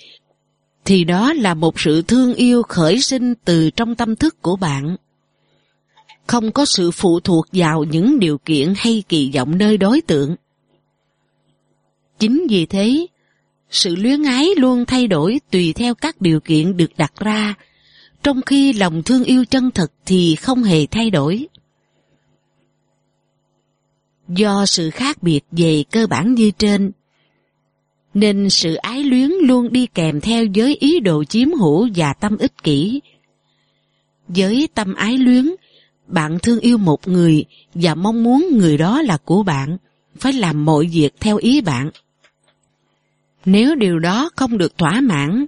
[0.85, 4.95] thì đó là một sự thương yêu khởi sinh từ trong tâm thức của bạn.
[6.27, 10.35] Không có sự phụ thuộc vào những điều kiện hay kỳ vọng nơi đối tượng.
[12.19, 13.07] Chính vì thế,
[13.69, 17.53] sự luyến ái luôn thay đổi tùy theo các điều kiện được đặt ra,
[18.23, 21.47] trong khi lòng thương yêu chân thật thì không hề thay đổi.
[24.27, 26.91] Do sự khác biệt về cơ bản như trên,
[28.13, 32.37] nên sự ái luyến luôn đi kèm theo với ý đồ chiếm hữu và tâm
[32.37, 33.01] ích kỷ.
[34.27, 35.51] Với tâm ái luyến,
[36.07, 39.77] bạn thương yêu một người và mong muốn người đó là của bạn,
[40.19, 41.91] phải làm mọi việc theo ý bạn.
[43.45, 45.45] Nếu điều đó không được thỏa mãn,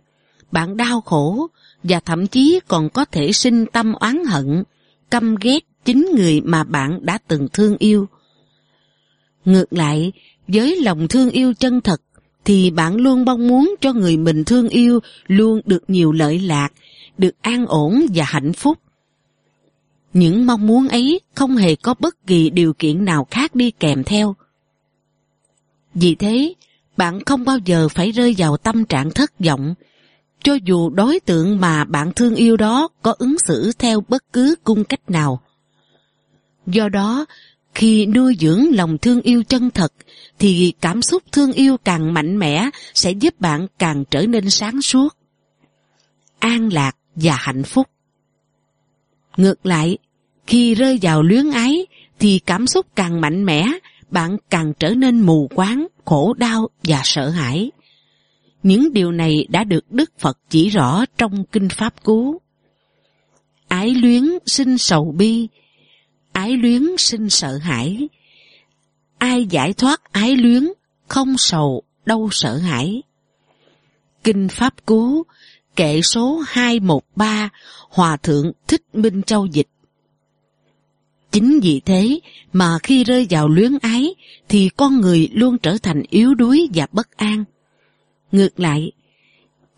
[0.52, 1.48] bạn đau khổ
[1.88, 4.64] và thậm chí còn có thể sinh tâm oán hận,
[5.12, 8.08] căm ghét chính người mà bạn đã từng thương yêu.
[9.46, 10.12] Ngược lại,
[10.48, 12.02] với lòng thương yêu chân thật,
[12.46, 16.70] thì bạn luôn mong muốn cho người mình thương yêu luôn được nhiều lợi lạc,
[17.18, 18.78] được an ổn và hạnh phúc.
[20.14, 24.04] Những mong muốn ấy không hề có bất kỳ điều kiện nào khác đi kèm
[24.04, 24.36] theo.
[25.94, 26.54] Vì thế,
[26.98, 29.76] bạn không bao giờ phải rơi vào tâm trạng thất vọng,
[30.46, 34.56] cho dù đối tượng mà bạn thương yêu đó có ứng xử theo bất cứ
[34.64, 35.42] cung cách nào.
[36.68, 37.26] Do đó,
[37.76, 39.94] khi nuôi dưỡng lòng thương yêu chân thật,
[40.40, 44.82] thì cảm xúc thương yêu càng mạnh mẽ sẽ giúp bạn càng trở nên sáng
[44.82, 45.18] suốt,
[46.40, 47.88] an lạc và hạnh phúc.
[49.38, 49.98] Ngược lại,
[50.48, 51.86] khi rơi vào luyến ái,
[52.20, 53.68] thì cảm xúc càng mạnh mẽ,
[54.10, 57.72] bạn càng trở nên mù quáng, khổ đau và sợ hãi.
[58.66, 62.42] Những điều này đã được Đức Phật chỉ rõ trong Kinh Pháp Cú.
[63.68, 65.48] Ái luyến sinh sầu bi,
[66.32, 68.08] ái luyến sinh sợ hãi.
[69.18, 70.68] Ai giải thoát ái luyến,
[71.08, 73.02] không sầu, đâu sợ hãi.
[74.24, 75.24] Kinh Pháp Cú,
[75.76, 77.50] kệ số 213,
[77.90, 79.70] Hòa Thượng Thích Minh Châu Dịch.
[81.32, 82.20] Chính vì thế
[82.54, 84.16] mà khi rơi vào luyến ái
[84.50, 87.44] thì con người luôn trở thành yếu đuối và bất an.
[88.32, 88.92] Ngược lại,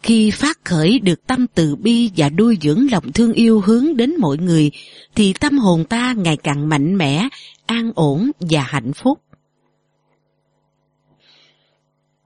[0.04, 4.16] khi phát khởi được tâm từ bi và nuôi dưỡng lòng thương yêu hướng đến
[4.20, 4.72] mọi người,
[5.16, 7.28] thì tâm hồn ta ngày càng mạnh mẽ,
[7.66, 9.20] an ổn và hạnh phúc.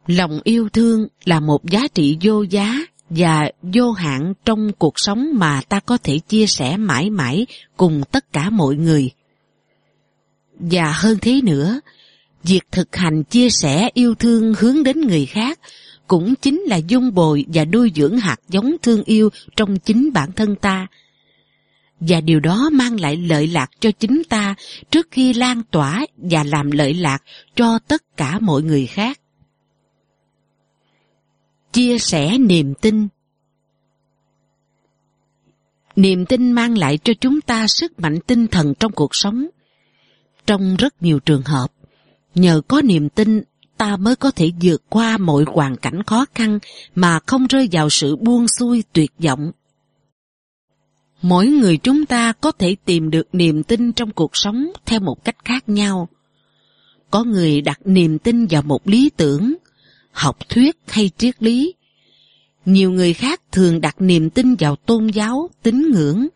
[0.07, 2.77] Lòng yêu thương là một giá trị vô giá
[3.09, 7.45] và vô hạn trong cuộc sống mà ta có thể chia sẻ mãi mãi
[7.77, 9.11] cùng tất cả mọi người.
[10.59, 11.79] Và hơn thế nữa,
[12.43, 15.59] việc thực hành chia sẻ yêu thương hướng đến người khác
[16.11, 20.31] cũng chính là dung bồi và nuôi dưỡng hạt giống thương yêu trong chính bản
[20.31, 20.87] thân ta.
[21.99, 24.55] Và điều đó mang lại lợi lạc cho chính ta
[24.89, 27.23] trước khi lan tỏa và làm lợi lạc
[27.55, 29.19] cho tất cả mọi người khác.
[31.71, 33.07] Chia sẻ niềm tin
[35.95, 39.47] Niềm tin mang lại cho chúng ta sức mạnh tinh thần trong cuộc sống.
[40.45, 41.67] Trong rất nhiều trường hợp,
[42.35, 43.41] nhờ có niềm tin
[43.81, 46.59] ta mới có thể vượt qua mọi hoàn cảnh khó khăn
[46.95, 49.51] mà không rơi vào sự buông xuôi tuyệt vọng.
[51.21, 55.23] Mỗi người chúng ta có thể tìm được niềm tin trong cuộc sống theo một
[55.25, 56.09] cách khác nhau.
[57.11, 59.53] Có người đặt niềm tin vào một lý tưởng,
[60.11, 61.73] học thuyết hay triết lý.
[62.65, 66.27] Nhiều người khác thường đặt niềm tin vào tôn giáo, tín ngưỡng.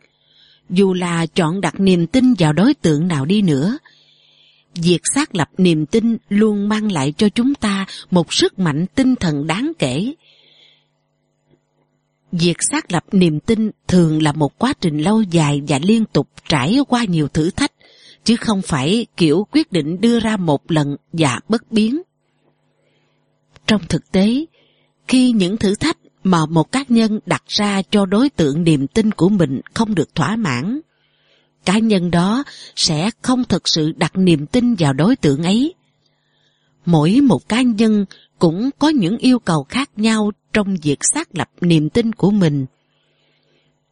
[0.70, 3.78] Dù là chọn đặt niềm tin vào đối tượng nào đi nữa,
[4.76, 9.16] việc xác lập niềm tin luôn mang lại cho chúng ta một sức mạnh tinh
[9.16, 10.14] thần đáng kể.
[12.32, 16.30] Việc xác lập niềm tin thường là một quá trình lâu dài và liên tục
[16.50, 17.72] trải qua nhiều thử thách,
[18.24, 22.02] chứ không phải kiểu quyết định đưa ra một lần và bất biến.
[23.68, 24.46] Trong thực tế,
[25.08, 29.12] khi những thử thách mà một cá nhân đặt ra cho đối tượng niềm tin
[29.12, 30.80] của mình không được thỏa mãn,
[31.66, 32.44] cá nhân đó
[32.76, 35.74] sẽ không thực sự đặt niềm tin vào đối tượng ấy.
[36.86, 38.06] Mỗi một cá nhân
[38.40, 42.66] cũng có những yêu cầu khác nhau trong việc xác lập niềm tin của mình.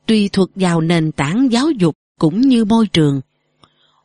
[0.06, 3.22] Tùy thuộc vào nền tảng giáo dục cũng như môi trường,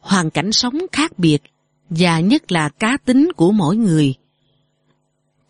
[0.00, 1.42] hoàn cảnh sống khác biệt
[1.90, 4.14] và nhất là cá tính của mỗi người.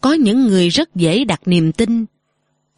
[0.01, 2.05] Có những người rất dễ đặt niềm tin,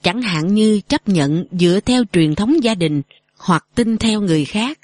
[0.03, 3.03] chẳng hạn như chấp nhận dựa theo truyền thống gia đình
[3.37, 4.79] hoặc tin theo người khác.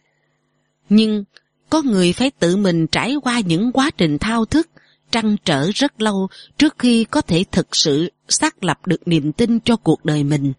[0.89, 1.25] Nhưng
[1.71, 4.69] có người phải tự mình trải qua những quá trình thao thức,
[5.11, 9.61] trăn trở rất lâu trước khi có thể thực sự xác lập được niềm tin
[9.61, 10.53] cho cuộc đời mình.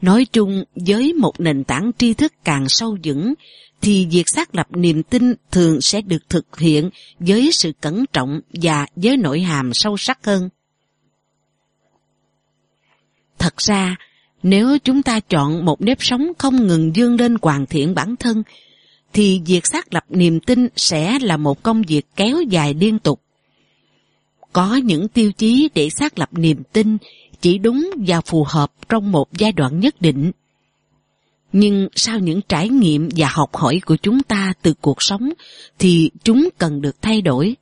[0.00, 3.34] Nói chung, với một nền tảng tri thức càng sâu vững,
[3.80, 8.40] thì việc xác lập niềm tin thường sẽ được thực hiện với sự cẩn trọng
[8.62, 10.48] và với nội hàm sâu sắc hơn.
[13.38, 13.96] Thật ra,
[14.42, 18.42] nếu chúng ta chọn một nếp sống không ngừng dương lên hoàn thiện bản thân,
[19.12, 23.20] thì việc xác lập niềm tin sẽ là một công việc kéo dài liên tục.
[24.52, 26.98] Có những tiêu chí để xác lập niềm tin
[27.40, 30.32] chỉ đúng và phù hợp trong một giai đoạn nhất định.
[31.52, 35.32] Nhưng sau những trải nghiệm và học hỏi của chúng ta từ cuộc sống
[35.78, 37.56] thì chúng cần được thay đổi.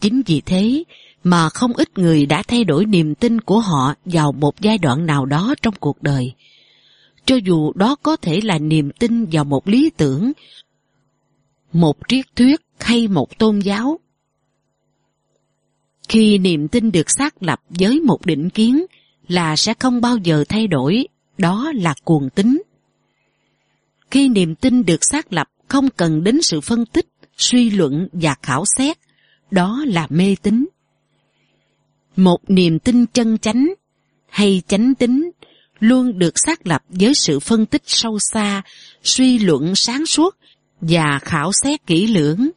[0.00, 0.84] Chính vì thế
[1.24, 5.06] mà không ít người đã thay đổi niềm tin của họ vào một giai đoạn
[5.06, 6.32] nào đó trong cuộc đời.
[7.26, 10.32] Cho dù đó có thể là niềm tin vào một lý tưởng,
[11.72, 14.00] một triết thuyết hay một tôn giáo.
[16.08, 18.86] Khi niềm tin được xác lập với một định kiến
[19.28, 21.08] là sẽ không bao giờ thay đổi
[21.38, 22.62] đó là cuồng tín.
[24.10, 28.34] Khi niềm tin được xác lập không cần đến sự phân tích, suy luận và
[28.42, 28.98] khảo xét,
[29.50, 30.66] đó là mê tín.
[32.16, 33.74] Một niềm tin chân chánh
[34.28, 35.30] hay chánh tín
[35.78, 38.62] luôn được xác lập với sự phân tích sâu xa,
[39.02, 40.36] suy luận sáng suốt
[40.80, 42.50] và khảo xét kỹ lưỡng,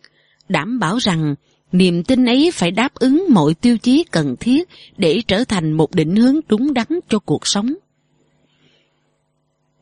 [0.49, 1.35] đảm bảo rằng
[1.71, 5.95] niềm tin ấy phải đáp ứng mọi tiêu chí cần thiết để trở thành một
[5.95, 7.73] định hướng đúng đắn cho cuộc sống.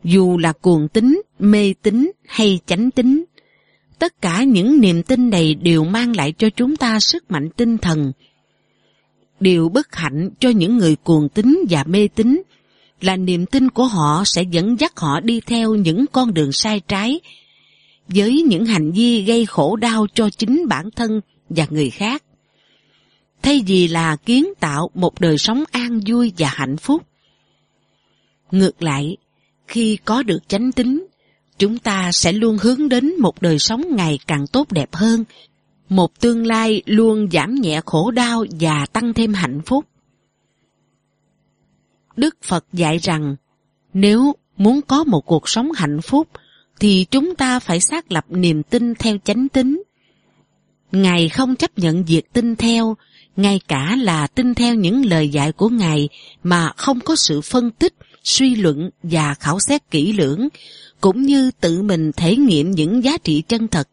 [0.03, 3.23] Dù là cuồng tín, mê tín hay chánh tín,
[3.99, 7.77] tất cả những niềm tin này đều mang lại cho chúng ta sức mạnh tinh
[7.77, 8.11] thần.
[9.39, 12.41] Điều bất hạnh cho những người cuồng tín và mê tín
[13.01, 16.79] là niềm tin của họ sẽ dẫn dắt họ đi theo những con đường sai
[16.79, 17.19] trái,
[18.07, 22.23] với những hành vi gây khổ đau cho chính bản thân và người khác.
[23.41, 27.03] Thay vì là kiến tạo một đời sống an vui và hạnh phúc.
[28.51, 29.17] Ngược lại,
[29.67, 31.07] khi có được chánh tính,
[31.57, 35.23] chúng ta sẽ luôn hướng đến một đời sống ngày càng tốt đẹp hơn,
[35.89, 39.85] một tương lai luôn giảm nhẹ khổ đau và tăng thêm hạnh phúc.
[42.17, 43.35] Đức Phật dạy rằng,
[43.93, 46.27] nếu muốn có một cuộc sống hạnh phúc,
[46.79, 49.83] thì chúng ta phải xác lập niềm tin theo chánh tín.
[50.91, 52.97] Ngài không chấp nhận việc tin theo,
[53.35, 56.09] ngay cả là tin theo những lời dạy của Ngài
[56.43, 60.47] mà không có sự phân tích, suy luận và khảo xét kỹ lưỡng,
[61.01, 63.89] cũng như tự mình thể nghiệm những giá trị chân thật.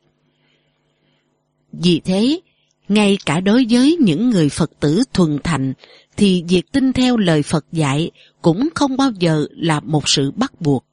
[1.73, 2.41] Vì thế,
[2.89, 5.73] ngay cả đối với những người Phật tử thuần thành,
[6.17, 8.11] thì việc tin theo lời Phật dạy
[8.43, 10.85] cũng không bao giờ là một sự bắt buộc.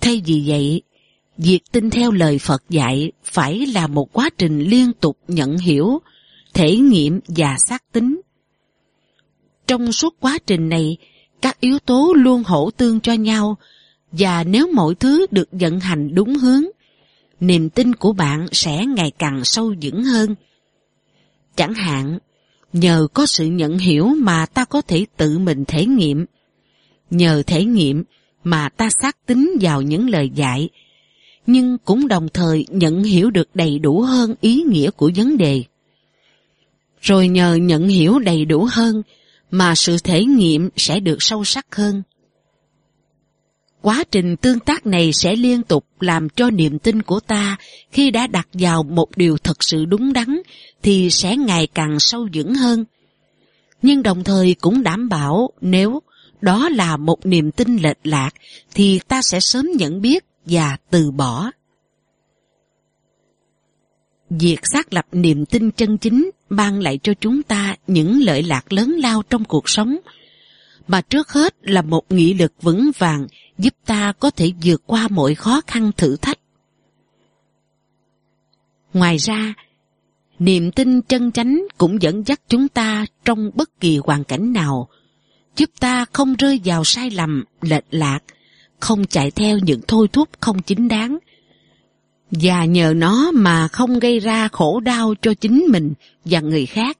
[0.00, 0.82] Thay vì vậy,
[1.38, 5.98] việc tin theo lời Phật dạy phải là một quá trình liên tục nhận hiểu,
[6.54, 8.20] thể nghiệm và xác tính.
[9.66, 10.96] Trong suốt quá trình này,
[11.42, 13.56] các yếu tố luôn hỗ tương cho nhau
[14.12, 16.64] và nếu mọi thứ được vận hành đúng hướng,
[17.40, 20.34] niềm tin của bạn sẽ ngày càng sâu vững hơn.
[21.56, 22.18] Chẳng hạn,
[22.72, 26.26] nhờ có sự nhận hiểu mà ta có thể tự mình thể nghiệm.
[27.10, 28.04] Nhờ thể nghiệm
[28.44, 30.68] mà ta xác tính vào những lời dạy,
[31.46, 35.64] nhưng cũng đồng thời nhận hiểu được đầy đủ hơn ý nghĩa của vấn đề.
[37.00, 39.02] Rồi nhờ nhận hiểu đầy đủ hơn
[39.50, 42.02] mà sự thể nghiệm sẽ được sâu sắc hơn.
[43.82, 47.56] Quá trình tương tác này sẽ liên tục làm cho niềm tin của ta
[47.92, 50.42] khi đã đặt vào một điều thật sự đúng đắn
[50.82, 52.84] thì sẽ ngày càng sâu vững hơn.
[53.82, 56.00] Nhưng đồng thời cũng đảm bảo nếu
[56.40, 58.30] đó là một niềm tin lệch lạc
[58.74, 61.50] thì ta sẽ sớm nhận biết và từ bỏ.
[64.30, 68.72] Việc xác lập niềm tin chân chính mang lại cho chúng ta những lợi lạc
[68.72, 69.96] lớn lao trong cuộc sống,
[70.88, 73.26] mà trước hết là một nghị lực vững vàng
[73.60, 76.38] giúp ta có thể vượt qua mọi khó khăn thử thách.
[78.92, 79.54] Ngoài ra,
[80.38, 84.88] niềm tin chân chánh cũng dẫn dắt chúng ta trong bất kỳ hoàn cảnh nào,
[85.56, 88.20] giúp ta không rơi vào sai lầm, lệch lạc,
[88.80, 91.18] không chạy theo những thôi thúc không chính đáng.
[92.30, 95.92] Và nhờ nó mà không gây ra khổ đau cho chính mình
[96.24, 96.98] và người khác.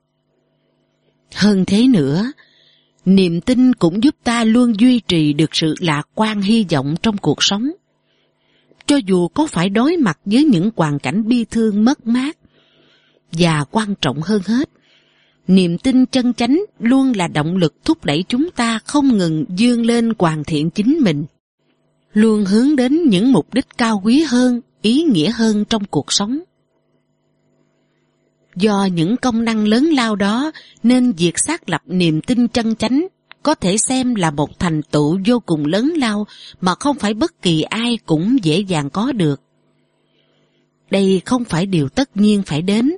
[1.35, 2.32] Hơn thế nữa,
[3.05, 7.16] niềm tin cũng giúp ta luôn duy trì được sự lạc quan hy vọng trong
[7.16, 7.70] cuộc sống.
[8.86, 12.36] Cho dù có phải đối mặt với những hoàn cảnh bi thương mất mát,
[13.32, 14.70] và quan trọng hơn hết,
[15.48, 19.86] niềm tin chân chánh luôn là động lực thúc đẩy chúng ta không ngừng dương
[19.86, 21.24] lên hoàn thiện chính mình,
[22.12, 26.40] luôn hướng đến những mục đích cao quý hơn, ý nghĩa hơn trong cuộc sống.
[28.61, 30.51] Do những công năng lớn lao đó
[30.82, 33.07] nên việc xác lập niềm tin chân chánh
[33.43, 36.27] có thể xem là một thành tựu vô cùng lớn lao
[36.61, 39.41] mà không phải bất kỳ ai cũng dễ dàng có được.
[40.91, 42.91] Đây không phải điều tất nhiên phải đến,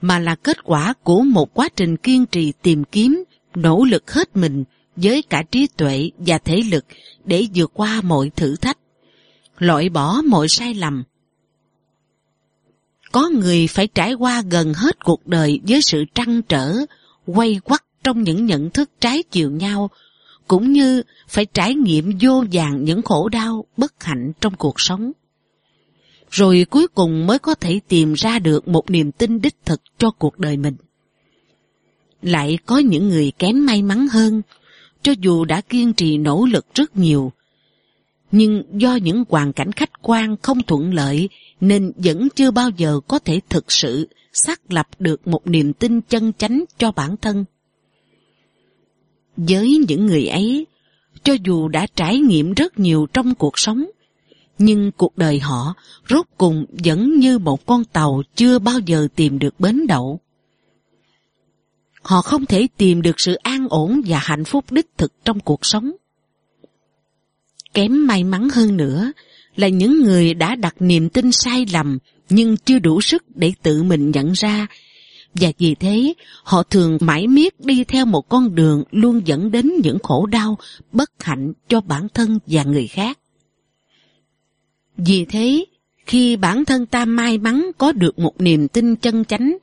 [0.00, 3.24] mà là kết quả của một quá trình kiên trì tìm kiếm,
[3.54, 4.64] nỗ lực hết mình
[4.96, 6.84] với cả trí tuệ và thể lực
[7.24, 8.78] để vượt qua mọi thử thách,
[9.58, 11.02] loại bỏ mọi sai lầm.
[13.12, 16.74] Có người phải trải qua gần hết cuộc đời với sự trăn trở,
[17.26, 19.90] quay quắt trong những nhận thức trái chiều nhau,
[20.48, 25.12] cũng như phải trải nghiệm vô vàng những khổ đau, bất hạnh trong cuộc sống
[26.32, 30.10] rồi cuối cùng mới có thể tìm ra được một niềm tin đích thực cho
[30.10, 30.74] cuộc đời mình.
[32.22, 34.42] Lại có những người kém may mắn hơn,
[35.02, 37.32] cho dù đã kiên trì nỗ lực rất nhiều,
[38.32, 41.28] nhưng do những hoàn cảnh khách quan không thuận lợi
[41.62, 46.00] nên vẫn chưa bao giờ có thể thực sự xác lập được một niềm tin
[46.00, 47.44] chân chánh cho bản thân.
[49.36, 50.66] Với những người ấy,
[51.22, 53.84] cho dù đã trải nghiệm rất nhiều trong cuộc sống,
[54.58, 55.74] nhưng cuộc đời họ
[56.08, 60.20] rốt cùng vẫn như một con tàu chưa bao giờ tìm được bến đậu.
[62.02, 65.66] Họ không thể tìm được sự an ổn và hạnh phúc đích thực trong cuộc
[65.66, 65.92] sống.
[67.74, 69.12] Kém may mắn hơn nữa
[69.56, 71.98] là những người đã đặt niềm tin sai lầm
[72.28, 74.66] nhưng chưa đủ sức để tự mình nhận ra
[75.34, 76.14] và vì thế
[76.44, 80.58] họ thường mãi miết đi theo một con đường luôn dẫn đến những khổ đau,
[80.92, 83.18] bất hạnh cho bản thân và người khác.
[84.96, 85.64] Vì thế,
[86.06, 89.56] khi bản thân ta may mắn có được một niềm tin chân chánh,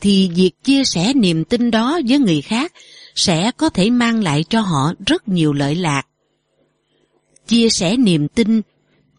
[0.00, 2.72] thì việc chia sẻ niềm tin đó với người khác
[3.14, 6.02] sẽ có thể mang lại cho họ rất nhiều lợi lạc.
[7.46, 8.60] Chia sẻ niềm tin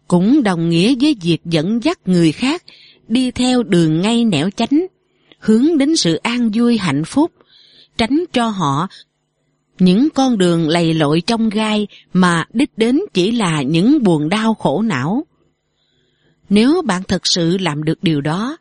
[0.08, 2.62] cũng đồng nghĩa với việc dẫn dắt người khác
[3.08, 4.86] đi theo đường ngay nẻo chánh,
[5.38, 7.32] hướng đến sự an vui hạnh phúc,
[7.96, 8.88] tránh cho họ
[9.78, 14.54] những con đường lầy lội trong gai mà đích đến chỉ là những buồn đau
[14.54, 15.26] khổ não.
[16.48, 18.56] Nếu bạn thực sự làm được điều đó,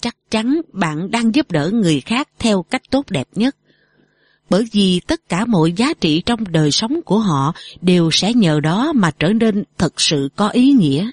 [0.00, 3.56] chắc chắn bạn đang giúp đỡ người khác theo cách tốt đẹp nhất.
[4.50, 8.60] Bởi vì tất cả mọi giá trị trong đời sống của họ đều sẽ nhờ
[8.60, 11.10] đó mà trở nên thật sự có ý nghĩa.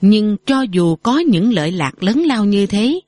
[0.00, 3.00] Nhưng cho dù có những lợi lạc lớn lao như thế,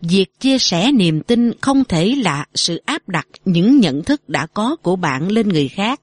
[0.00, 4.46] việc chia sẻ niềm tin không thể là sự áp đặt những nhận thức đã
[4.46, 6.00] có của bạn lên người khác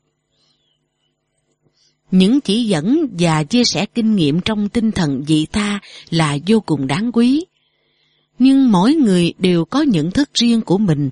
[2.11, 5.79] những chỉ dẫn và chia sẻ kinh nghiệm trong tinh thần dị tha
[6.09, 7.45] là vô cùng đáng quý.
[8.39, 11.09] Nhưng mỗi người đều có nhận thức riêng của mình.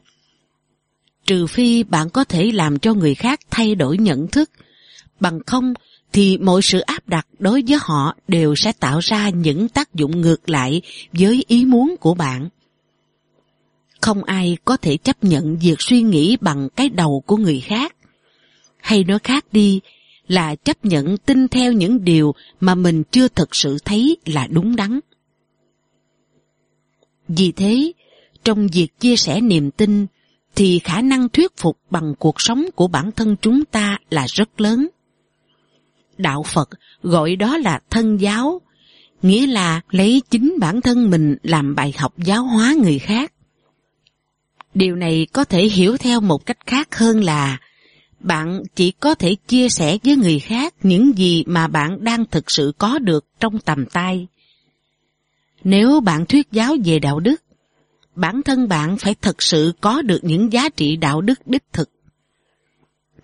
[1.30, 4.51] Trừ phi bạn có thể làm cho người khác thay đổi nhận thức,
[5.19, 5.73] bằng không
[6.14, 10.22] thì mọi sự áp đặt đối với họ đều sẽ tạo ra những tác dụng
[10.22, 10.81] ngược lại
[11.14, 12.49] với ý muốn của bạn.
[14.01, 17.95] Không ai có thể chấp nhận việc suy nghĩ bằng cái đầu của người khác.
[18.77, 19.80] Hay nói khác đi,
[20.27, 24.76] là chấp nhận tin theo những điều mà mình chưa thực sự thấy là đúng
[24.76, 24.99] đắn.
[27.27, 27.91] Vì thế,
[28.43, 30.06] trong việc chia sẻ niềm tin,
[30.60, 34.61] thì khả năng thuyết phục bằng cuộc sống của bản thân chúng ta là rất
[34.61, 34.88] lớn.
[36.18, 36.69] Đạo Phật
[37.03, 38.61] gọi đó là thân giáo,
[39.22, 43.34] nghĩa là lấy chính bản thân mình làm bài học giáo hóa người khác.
[44.73, 47.60] Điều này có thể hiểu theo một cách khác hơn là
[48.19, 52.52] bạn chỉ có thể chia sẻ với người khác những gì mà bạn đang thực
[52.52, 54.27] sự có được trong tầm tay.
[55.64, 57.44] Nếu bạn thuyết giáo về đạo đức,
[58.19, 61.89] bản thân bạn phải thực sự có được những giá trị đạo đức đích thực.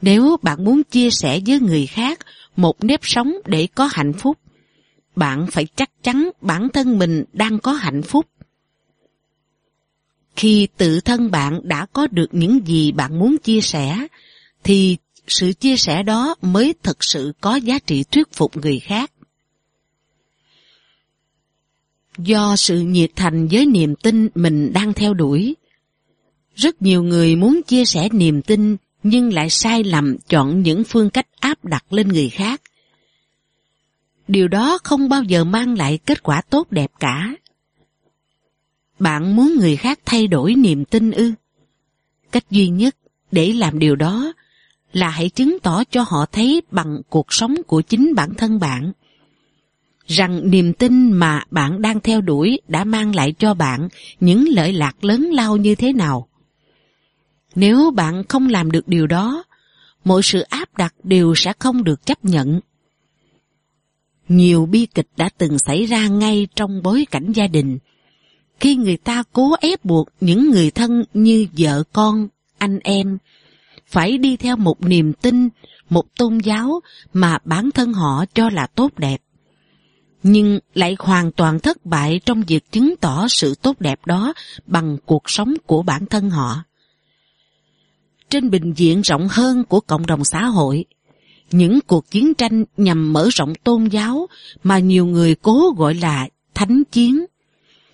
[0.02, 2.20] Nếu bạn muốn chia sẻ với người khác
[2.56, 4.38] một nếp sống để có hạnh phúc,
[5.16, 8.26] bạn phải chắc chắn bản thân mình đang có hạnh phúc.
[10.36, 14.08] Khi tự thân bạn đã có được những gì bạn muốn chia sẻ,
[14.64, 14.98] thì
[15.28, 19.12] sự chia sẻ đó mới thực sự có giá trị thuyết phục người khác.
[22.18, 25.56] Do sự nhiệt thành với niềm tin mình đang theo đuổi,
[26.56, 31.10] rất nhiều người muốn chia sẻ niềm tin nhưng lại sai lầm chọn những phương
[31.10, 32.62] cách áp đặt lên người khác.
[34.28, 37.36] Điều đó không bao giờ mang lại kết quả tốt đẹp cả.
[39.00, 41.34] Bạn muốn người khác thay đổi niềm tin ư?
[42.32, 42.96] Cách duy nhất
[43.32, 44.34] để làm điều đó
[44.94, 48.92] là hãy chứng tỏ cho họ thấy bằng cuộc sống của chính bản thân bạn
[50.08, 53.88] rằng niềm tin mà bạn đang theo đuổi đã mang lại cho bạn
[54.20, 56.28] những lợi lạc lớn lao như thế nào.
[57.56, 59.44] Nếu bạn không làm được điều đó,
[60.06, 62.60] mọi sự áp đặt đều sẽ không được chấp nhận.
[64.28, 67.78] Nhiều bi kịch đã từng xảy ra ngay trong bối cảnh gia đình,
[68.60, 72.28] khi người ta cố ép buộc những người thân như vợ con,
[72.58, 73.18] anh em,
[73.88, 75.50] phải đi theo một niềm tin,
[75.90, 76.80] một tôn giáo
[77.14, 79.18] mà bản thân họ cho là tốt đẹp
[80.28, 84.34] nhưng lại hoàn toàn thất bại trong việc chứng tỏ sự tốt đẹp đó
[84.66, 86.64] bằng cuộc sống của bản thân họ.
[88.30, 90.86] Trên bình diện rộng hơn của cộng đồng xã hội,
[91.52, 94.28] những cuộc chiến tranh nhằm mở rộng tôn giáo
[94.64, 97.26] mà nhiều người cố gọi là thánh chiến,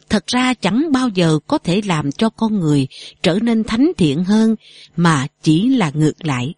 [0.10, 2.88] thật ra chẳng bao giờ có thể làm cho con người
[3.24, 4.56] trở nên thánh thiện hơn
[4.95, 6.53] mà chỉ là ngược lại.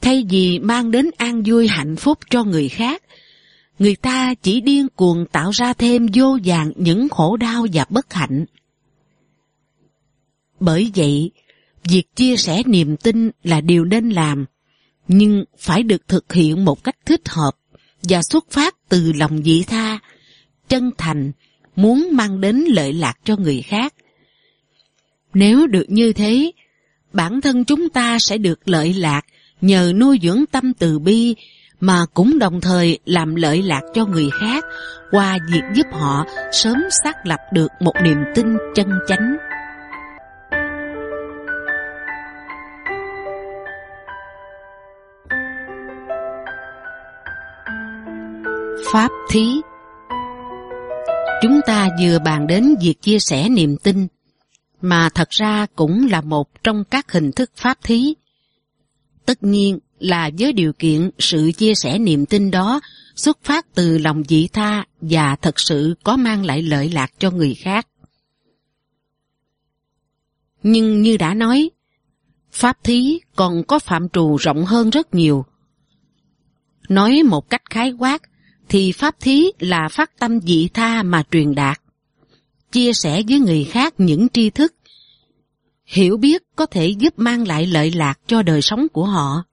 [0.00, 3.02] Thay vì mang đến an vui hạnh phúc cho người khác,
[3.82, 8.12] người ta chỉ điên cuồng tạo ra thêm vô vàng những khổ đau và bất
[8.12, 8.44] hạnh.
[10.60, 11.30] Bởi vậy,
[11.84, 14.44] việc chia sẻ niềm tin là điều nên làm,
[15.08, 17.50] nhưng phải được thực hiện một cách thích hợp
[18.02, 19.98] và xuất phát từ lòng vị tha,
[20.68, 21.32] chân thành,
[21.76, 23.94] muốn mang đến lợi lạc cho người khác.
[25.34, 26.52] Nếu được như thế,
[27.12, 29.22] bản thân chúng ta sẽ được lợi lạc
[29.60, 31.34] nhờ nuôi dưỡng tâm từ bi
[31.82, 34.64] mà cũng đồng thời làm lợi lạc cho người khác
[35.10, 39.36] qua việc giúp họ sớm xác lập được một niềm tin chân chánh.
[48.92, 49.60] Pháp thí
[51.42, 54.06] Chúng ta vừa bàn đến việc chia sẻ niềm tin,
[54.80, 58.14] mà thật ra cũng là một trong các hình thức pháp thí.
[59.26, 62.80] Tất nhiên, là với điều kiện sự chia sẻ niềm tin đó
[63.14, 67.30] xuất phát từ lòng dị tha và thật sự có mang lại lợi lạc cho
[67.30, 67.86] người khác.
[70.62, 71.70] Nhưng như đã nói,
[72.52, 75.44] Pháp thí còn có phạm trù rộng hơn rất nhiều.
[76.88, 78.22] Nói một cách khái quát,
[78.68, 81.80] thì Pháp thí là phát tâm dị tha mà truyền đạt.
[82.72, 84.74] Chia sẻ với người khác những tri thức,
[85.84, 89.44] hiểu biết có thể giúp mang lại lợi lạc cho đời sống của họ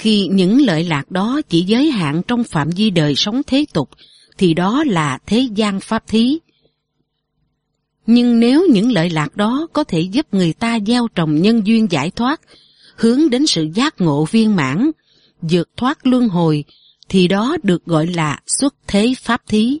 [0.00, 3.90] khi những lợi lạc đó chỉ giới hạn trong phạm vi đời sống thế tục,
[4.38, 6.38] thì đó là thế gian pháp thí.
[8.06, 11.86] Nhưng nếu những lợi lạc đó có thể giúp người ta gieo trồng nhân duyên
[11.90, 12.40] giải thoát,
[12.96, 14.90] hướng đến sự giác ngộ viên mãn,
[15.42, 16.64] vượt thoát luân hồi,
[17.08, 19.78] thì đó được gọi là xuất thế pháp thí.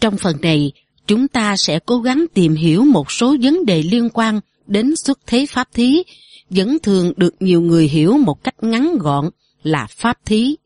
[0.00, 0.72] Trong phần này,
[1.06, 5.18] chúng ta sẽ cố gắng tìm hiểu một số vấn đề liên quan đến xuất
[5.26, 6.02] thế pháp thí
[6.50, 9.30] vẫn thường được nhiều người hiểu một cách ngắn gọn
[9.62, 10.56] là pháp thí.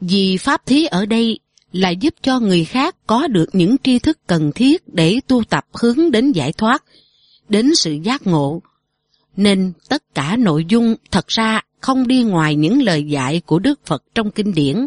[0.00, 1.38] Vì pháp thí ở đây
[1.72, 5.66] là giúp cho người khác có được những tri thức cần thiết để tu tập
[5.72, 6.84] hướng đến giải thoát,
[7.48, 8.62] đến sự giác ngộ.
[9.36, 13.80] Nên tất cả nội dung thật ra không đi ngoài những lời dạy của Đức
[13.86, 14.86] Phật trong kinh điển.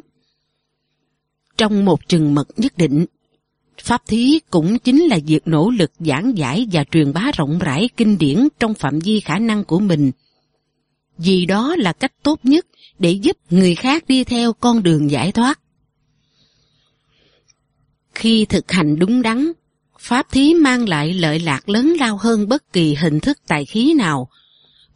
[1.57, 3.06] Trong một chừng mật nhất định,
[3.81, 7.89] Pháp thí cũng chính là việc nỗ lực giảng giải và truyền bá rộng rãi
[7.97, 10.11] kinh điển trong phạm vi khả năng của mình.
[11.18, 12.65] Vì đó là cách tốt nhất
[12.99, 15.60] để giúp người khác đi theo con đường giải thoát.
[18.15, 19.51] Khi thực hành đúng đắn,
[19.99, 23.93] Pháp thí mang lại lợi lạc lớn lao hơn bất kỳ hình thức tài khí
[23.93, 24.30] nào,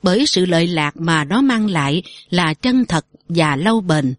[0.03, 4.13] bởi sự lợi lạc mà nó mang lại là chân thật và lâu bền.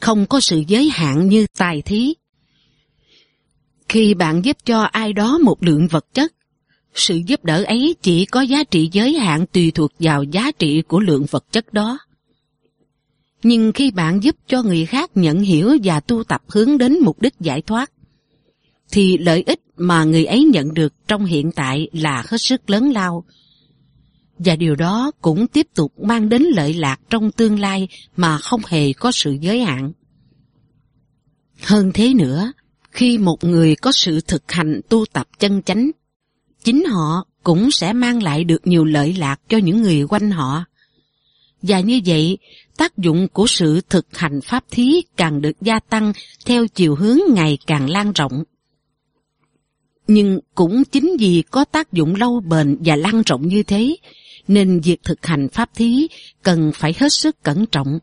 [0.00, 2.14] Không có sự giới hạn như tài thí
[3.92, 6.32] khi bạn giúp cho ai đó một lượng vật chất,
[6.94, 10.82] sự giúp đỡ ấy chỉ có giá trị giới hạn tùy thuộc vào giá trị
[10.82, 11.98] của lượng vật chất đó.
[13.42, 17.20] Nhưng khi bạn giúp cho người khác nhận hiểu và tu tập hướng đến mục
[17.22, 17.92] đích giải thoát,
[18.90, 22.90] thì lợi ích mà người ấy nhận được trong hiện tại là hết sức lớn
[22.90, 23.24] lao.
[24.38, 28.60] Và điều đó cũng tiếp tục mang đến lợi lạc trong tương lai mà không
[28.66, 29.92] hề có sự giới hạn.
[31.62, 32.52] Hơn thế nữa,
[32.92, 35.90] khi một người có sự thực hành tu tập chân chánh,
[36.64, 40.64] chính họ cũng sẽ mang lại được nhiều lợi lạc cho những người quanh họ.
[41.62, 42.38] Và như vậy,
[42.76, 46.12] tác dụng của sự thực hành pháp thí càng được gia tăng
[46.46, 48.44] theo chiều hướng ngày càng lan rộng.
[50.06, 53.96] Nhưng cũng chính vì có tác dụng lâu bền và lan rộng như thế,
[54.48, 56.08] nên việc thực hành pháp thí
[56.42, 57.98] cần phải hết sức cẩn trọng.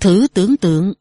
[0.00, 0.92] Thử tưởng tượng,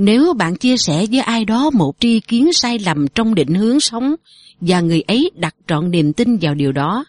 [0.00, 3.80] nếu bạn chia sẻ với ai đó một tri kiến sai lầm trong định hướng
[3.80, 4.14] sống
[4.60, 7.04] và người ấy đặt trọn niềm tin vào điều đó,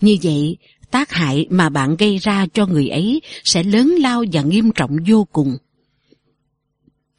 [0.00, 0.56] như vậy,
[0.90, 4.96] tác hại mà bạn gây ra cho người ấy sẽ lớn lao và nghiêm trọng
[5.06, 5.56] vô cùng.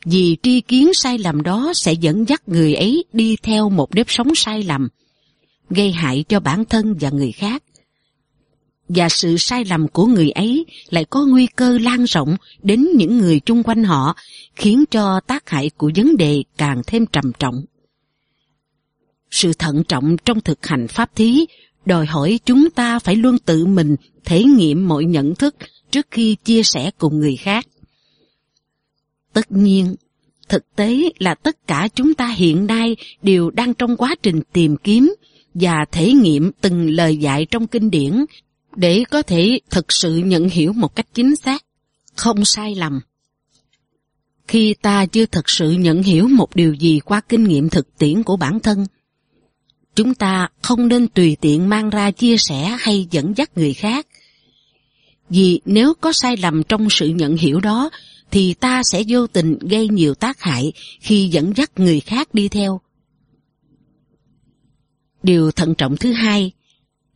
[0.06, 4.06] Vì tri kiến sai lầm đó sẽ dẫn dắt người ấy đi theo một nếp
[4.10, 4.88] sống sai lầm,
[5.70, 7.64] gây hại cho bản thân và người khác.
[8.90, 13.18] Và sự sai lầm của người ấy lại có nguy cơ lan rộng đến những
[13.18, 14.16] người chung quanh họ,
[14.56, 17.66] khiến cho tác hại của vấn đề càng thêm trầm trọng.
[19.32, 21.46] Sự thận trọng trong thực hành pháp thí
[21.86, 23.96] đòi hỏi chúng ta phải luôn tự mình
[24.26, 25.56] thể nghiệm mọi nhận thức
[25.92, 27.66] trước khi chia sẻ cùng người khác.
[29.34, 29.96] Tất nhiên,
[30.50, 34.76] thực tế là tất cả chúng ta hiện nay đều đang trong quá trình tìm
[34.78, 35.14] kiếm
[35.54, 38.26] và thể nghiệm từng lời dạy trong kinh điển
[38.76, 41.66] để có thể thực sự nhận hiểu một cách chính xác,
[42.16, 43.02] không sai lầm.
[44.48, 48.24] Khi ta chưa thực sự nhận hiểu một điều gì qua kinh nghiệm thực tiễn
[48.24, 48.86] của bản thân,
[49.96, 54.08] Chúng ta không nên tùy tiện mang ra chia sẻ hay dẫn dắt người khác.
[55.30, 57.90] Vì nếu có sai lầm trong sự nhận hiểu đó,
[58.32, 62.50] thì ta sẽ vô tình gây nhiều tác hại khi dẫn dắt người khác đi
[62.50, 62.82] theo.
[65.24, 66.52] Điều thận trọng thứ hai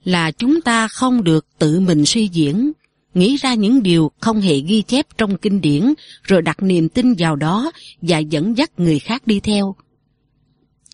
[0.08, 2.72] là chúng ta không được tự mình suy diễn,
[3.14, 5.94] nghĩ ra những điều không hề ghi chép trong kinh điển
[6.24, 7.72] rồi đặt niềm tin vào đó
[8.02, 9.76] và dẫn dắt người khác đi theo.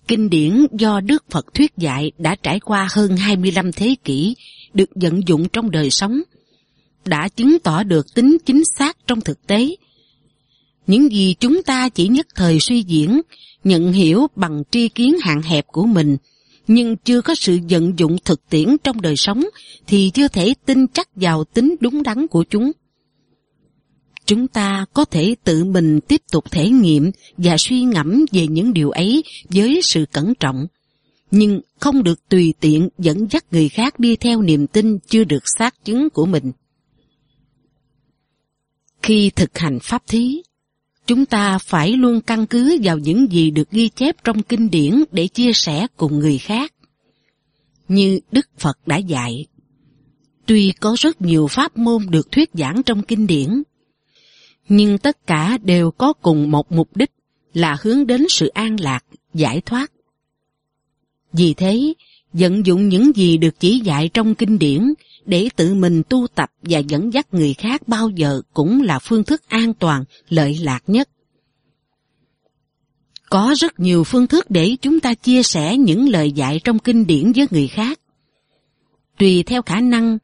[0.08, 4.36] Kinh điển do Đức Phật thuyết dạy đã trải qua hơn 25 thế kỷ,
[4.74, 6.22] được vận dụng trong đời sống,
[7.06, 9.76] đã chứng tỏ được tính chính xác trong thực tế.
[10.88, 13.22] Những gì chúng ta chỉ nhất thời suy diễn,
[13.64, 16.18] nhận hiểu bằng tri kiến hạn hẹp của mình,
[16.68, 19.44] nhưng chưa có sự vận dụng thực tiễn trong đời sống,
[19.88, 22.72] thì chưa thể tin chắc vào tính đúng đắn của chúng
[24.26, 28.74] chúng ta có thể tự mình tiếp tục thể nghiệm và suy ngẫm về những
[28.74, 30.68] điều ấy với sự cẩn trọng,
[31.32, 35.44] nhưng không được tùy tiện dẫn dắt người khác đi theo niềm tin chưa được
[35.46, 36.52] xác chứng của mình.
[39.02, 40.42] Khi thực hành pháp thí,
[41.08, 45.04] chúng ta phải luôn căn cứ vào những gì được ghi chép trong kinh điển
[45.12, 46.74] để chia sẻ cùng người khác.
[47.88, 49.46] Như Đức Phật đã dạy,
[50.46, 53.64] tuy có rất nhiều pháp môn được thuyết giảng trong kinh điển,
[54.70, 57.12] nhưng tất cả đều có cùng một mục đích
[57.54, 59.92] là hướng đến sự an lạc, giải thoát.
[61.34, 61.94] Vì thế,
[62.34, 64.94] vận dụng những gì được chỉ dạy trong kinh điển
[65.26, 69.24] để tự mình tu tập và dẫn dắt người khác bao giờ cũng là phương
[69.24, 71.10] thức an toàn, lợi lạc nhất.
[73.30, 77.08] Có rất nhiều phương thức để chúng ta chia sẻ những lời dạy trong kinh
[77.08, 78.00] điển với người khác.
[79.18, 80.18] Tùy theo khả năng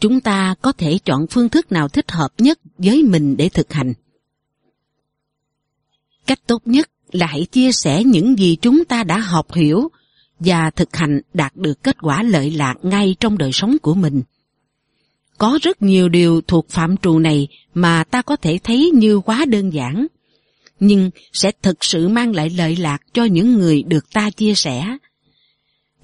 [0.00, 3.72] chúng ta có thể chọn phương thức nào thích hợp nhất với mình để thực
[3.72, 3.92] hành.
[6.26, 9.88] Cách tốt nhất là hãy chia sẻ những gì chúng ta đã học hiểu
[10.40, 14.22] và thực hành đạt được kết quả lợi lạc ngay trong đời sống của mình.
[15.38, 19.44] Có rất nhiều điều thuộc phạm trù này mà ta có thể thấy như quá
[19.44, 20.06] đơn giản,
[20.80, 24.96] nhưng sẽ thực sự mang lại lợi lạc cho những người được ta chia sẻ.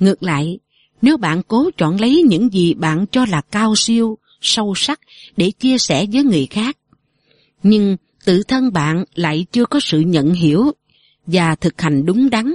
[0.00, 0.58] Ngược lại,
[1.02, 5.00] nếu bạn cố chọn lấy những gì bạn cho là cao siêu, sâu sắc
[5.36, 6.76] để chia sẻ với người khác,
[7.62, 10.72] nhưng tự thân bạn lại chưa có sự nhận hiểu
[11.26, 12.54] và thực hành đúng đắn,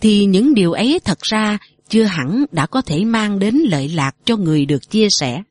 [0.00, 1.58] thì những điều ấy thật ra
[1.88, 5.42] chưa hẳn đã có thể mang đến lợi lạc cho người được chia sẻ.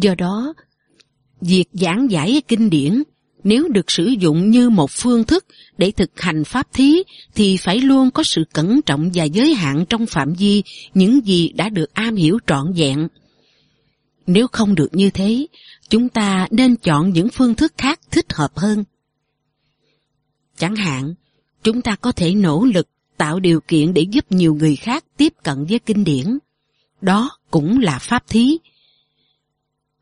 [0.00, 0.54] Do đó,
[1.40, 3.02] việc giảng giải kinh điển
[3.44, 5.46] nếu được sử dụng như một phương thức
[5.78, 7.02] để thực hành pháp thí
[7.34, 10.62] thì phải luôn có sự cẩn trọng và giới hạn trong phạm vi
[10.94, 13.08] những gì đã được am hiểu trọn vẹn.
[14.26, 15.46] Nếu không được như thế,
[15.88, 18.84] chúng ta nên chọn những phương thức khác thích hợp hơn.
[20.56, 21.14] Chẳng hạn,
[21.62, 25.32] chúng ta có thể nỗ lực tạo điều kiện để giúp nhiều người khác tiếp
[25.42, 26.38] cận với kinh điển.
[27.00, 28.58] Đó cũng là pháp thí.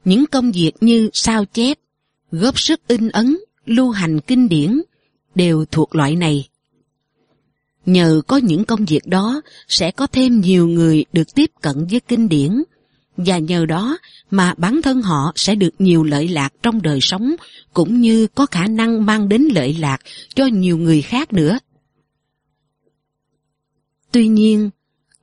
[0.04, 1.78] Những công việc như sao chép,
[2.30, 4.80] góp sức in ấn, lưu hành kinh điển
[5.34, 6.48] đều thuộc loại này.
[7.86, 12.00] Nhờ có những công việc đó sẽ có thêm nhiều người được tiếp cận với
[12.00, 12.62] kinh điển
[13.16, 13.98] và nhờ đó
[14.30, 17.34] mà bản thân họ sẽ được nhiều lợi lạc trong đời sống
[17.72, 19.98] cũng như có khả năng mang đến lợi lạc
[20.34, 21.58] cho nhiều người khác nữa.
[24.12, 24.70] Tuy nhiên,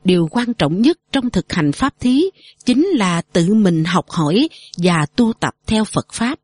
[0.05, 2.23] điều quan trọng nhất trong thực hành pháp thí
[2.65, 6.39] chính là tự mình học hỏi và tu tập theo Phật Pháp.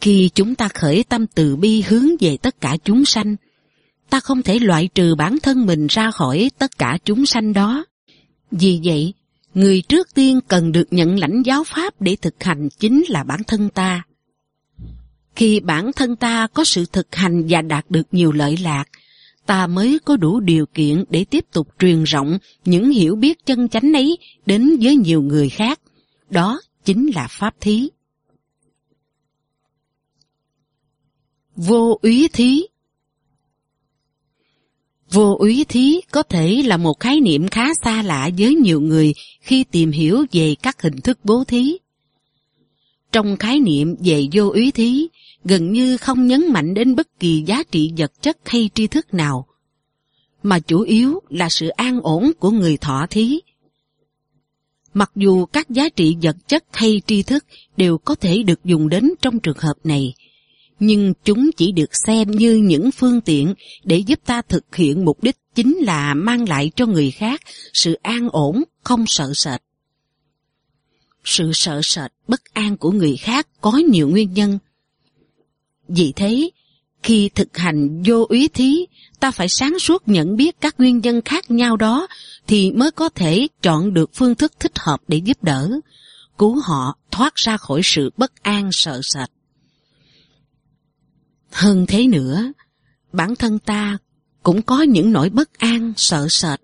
[0.00, 3.36] Khi chúng ta khởi tâm từ bi hướng về tất cả chúng sanh,
[4.10, 7.84] ta không thể loại trừ bản thân mình ra khỏi tất cả chúng sanh đó.
[8.50, 9.14] Vì vậy,
[9.54, 13.40] người trước tiên cần được nhận lãnh giáo pháp để thực hành chính là bản
[13.46, 14.02] thân ta.
[15.36, 18.84] Khi bản thân ta có sự thực hành và đạt được nhiều lợi lạc,
[19.48, 23.68] ta mới có đủ điều kiện để tiếp tục truyền rộng những hiểu biết chân
[23.68, 25.80] chánh ấy đến với nhiều người khác.
[26.30, 27.88] Đó chính là pháp thí.
[31.56, 32.62] Vô úy thí
[35.10, 39.12] Vô úy thí có thể là một khái niệm khá xa lạ với nhiều người
[39.40, 41.78] khi tìm hiểu về các hình thức bố thí.
[43.12, 45.08] Trong khái niệm về vô úy thí,
[45.48, 49.14] gần như không nhấn mạnh đến bất kỳ giá trị vật chất hay tri thức
[49.14, 49.46] nào,
[50.42, 53.40] mà chủ yếu là sự an ổn của người thọ thí.
[54.94, 57.44] Mặc dù các giá trị vật chất hay tri thức
[57.76, 60.14] đều có thể được dùng đến trong trường hợp này,
[60.80, 63.54] nhưng chúng chỉ được xem như những phương tiện
[63.84, 67.40] để giúp ta thực hiện mục đích chính là mang lại cho người khác
[67.72, 69.62] sự an ổn, không sợ sệt.
[71.24, 74.58] Sự sợ sệt, bất an của người khác có nhiều nguyên nhân.
[75.88, 76.50] Vì thế,
[77.02, 78.86] khi thực hành vô úy thí,
[79.20, 82.06] ta phải sáng suốt nhận biết các nguyên nhân khác nhau đó
[82.46, 85.70] thì mới có thể chọn được phương thức thích hợp để giúp đỡ,
[86.38, 89.30] cứu họ thoát ra khỏi sự bất an sợ sệt.
[91.50, 92.52] Hơn thế nữa,
[93.12, 93.98] bản thân ta
[94.42, 96.60] cũng có những nỗi bất an, sợ sệt,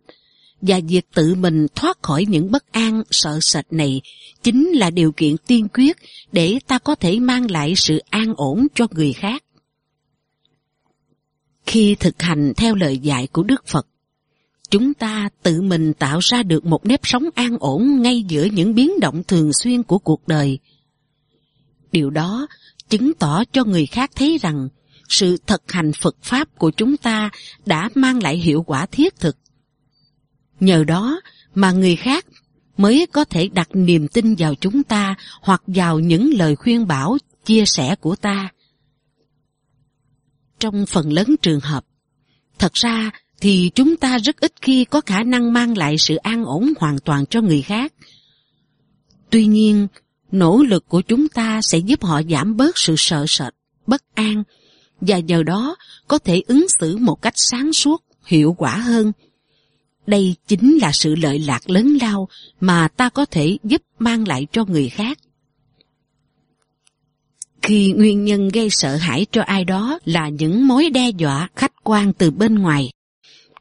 [0.66, 4.00] và việc tự mình thoát khỏi những bất an, sợ sệt này
[4.42, 5.96] chính là điều kiện tiên quyết
[6.32, 9.44] để ta có thể mang lại sự an ổn cho người khác.
[11.66, 13.86] Khi thực hành theo lời dạy của Đức Phật,
[14.70, 18.74] chúng ta tự mình tạo ra được một nếp sống an ổn ngay giữa những
[18.74, 20.58] biến động thường xuyên của cuộc đời.
[21.92, 22.46] Điều đó
[22.88, 24.68] chứng tỏ cho người khác thấy rằng
[25.08, 27.30] sự thực hành Phật Pháp của chúng ta
[27.66, 29.36] đã mang lại hiệu quả thiết thực.
[30.64, 31.20] Nhờ đó
[31.54, 32.26] mà người khác
[32.76, 37.18] mới có thể đặt niềm tin vào chúng ta hoặc vào những lời khuyên bảo,
[37.44, 38.48] chia sẻ của ta.
[40.60, 41.84] Trong phần lớn trường hợp,
[42.58, 43.10] thật ra
[43.40, 46.98] thì chúng ta rất ít khi có khả năng mang lại sự an ổn hoàn
[46.98, 47.92] toàn cho người khác.
[49.30, 49.86] Tuy nhiên,
[50.32, 53.54] nỗ lực của chúng ta sẽ giúp họ giảm bớt sự sợ sệt,
[53.86, 54.42] bất an
[55.00, 55.76] và nhờ đó
[56.08, 59.12] có thể ứng xử một cách sáng suốt, hiệu quả hơn.
[60.06, 62.28] Đây chính là sự lợi lạc lớn lao
[62.60, 65.18] mà ta có thể giúp mang lại cho người khác.
[67.62, 71.72] Khi nguyên nhân gây sợ hãi cho ai đó là những mối đe dọa khách
[71.84, 72.90] quan từ bên ngoài,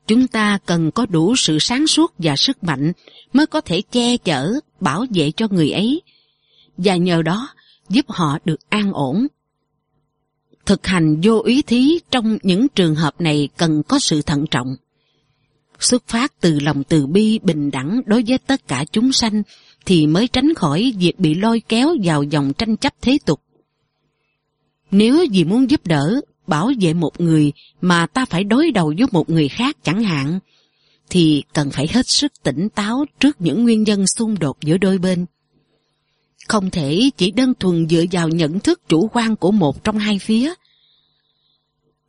[0.08, 2.92] chúng ta cần có đủ sự sáng suốt và sức mạnh
[3.34, 6.02] mới có thể che chở, bảo vệ cho người ấy,
[6.78, 7.50] và nhờ đó
[7.90, 9.28] giúp họ được an ổn
[10.66, 14.76] Thực hành vô ý thí trong những trường hợp này cần có sự thận trọng.
[15.84, 19.44] Xuất phát từ lòng từ bi bình đẳng đối với tất cả chúng sanh
[19.86, 23.42] thì mới tránh khỏi việc bị lôi kéo vào dòng tranh chấp thế tục.
[24.92, 27.52] Nếu vì muốn giúp đỡ, bảo vệ một người
[27.82, 30.40] mà ta phải đối đầu với một người khác chẳng hạn,
[31.10, 34.98] thì cần phải hết sức tỉnh táo trước những nguyên nhân xung đột giữa đôi
[34.98, 35.26] bên.
[36.48, 40.20] Không thể chỉ đơn thuần dựa vào nhận thức chủ quan của một trong hai
[40.20, 40.54] phía.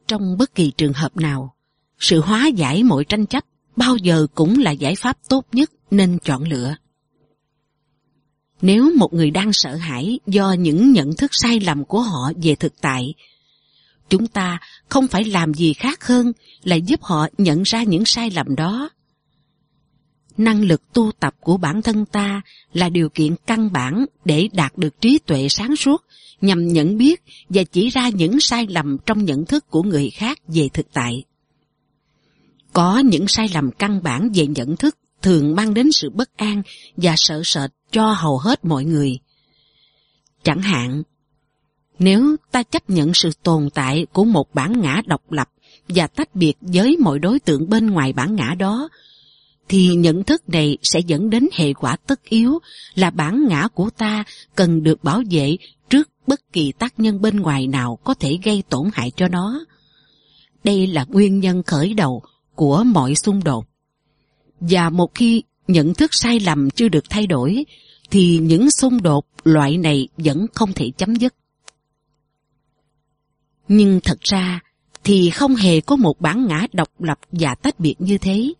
[0.06, 1.54] Trong bất kỳ trường hợp nào,
[1.98, 3.44] sự hóa giải mọi tranh chấp
[3.76, 6.74] bao giờ cũng là giải pháp tốt nhất nên chọn lựa.
[8.62, 12.54] Nếu một người đang sợ hãi do những nhận thức sai lầm của họ về
[12.54, 13.14] thực tại,
[14.08, 16.32] chúng ta không phải làm gì khác hơn
[16.62, 18.90] là giúp họ nhận ra những sai lầm đó
[20.36, 22.42] năng lực tu tập của bản thân ta
[22.72, 26.04] là điều kiện căn bản để đạt được trí tuệ sáng suốt
[26.40, 30.38] nhằm nhận biết và chỉ ra những sai lầm trong nhận thức của người khác
[30.48, 31.24] về thực tại.
[32.74, 36.62] Có những sai lầm căn bản về nhận thức thường mang đến sự bất an
[36.96, 39.18] và sợ sệt cho hầu hết mọi người.
[40.42, 41.02] Chẳng hạn,
[41.98, 45.48] nếu ta chấp nhận sự tồn tại của một bản ngã độc lập
[45.88, 48.88] và tách biệt với mọi đối tượng bên ngoài bản ngã đó,
[49.68, 52.58] thì nhận thức này sẽ dẫn đến hệ quả tất yếu
[52.94, 54.24] là bản ngã của ta
[54.54, 55.56] cần được bảo vệ
[55.90, 59.64] trước bất kỳ tác nhân bên ngoài nào có thể gây tổn hại cho nó.
[60.64, 62.22] Đây là nguyên nhân khởi đầu
[62.54, 63.66] của mọi xung đột.
[64.60, 67.64] Và một khi nhận thức sai lầm chưa được thay đổi,
[68.10, 71.34] thì những xung đột loại này vẫn không thể chấm dứt.
[73.68, 74.60] Nhưng thật ra
[75.04, 78.52] thì không hề có một bản ngã độc lập và tách biệt như thế.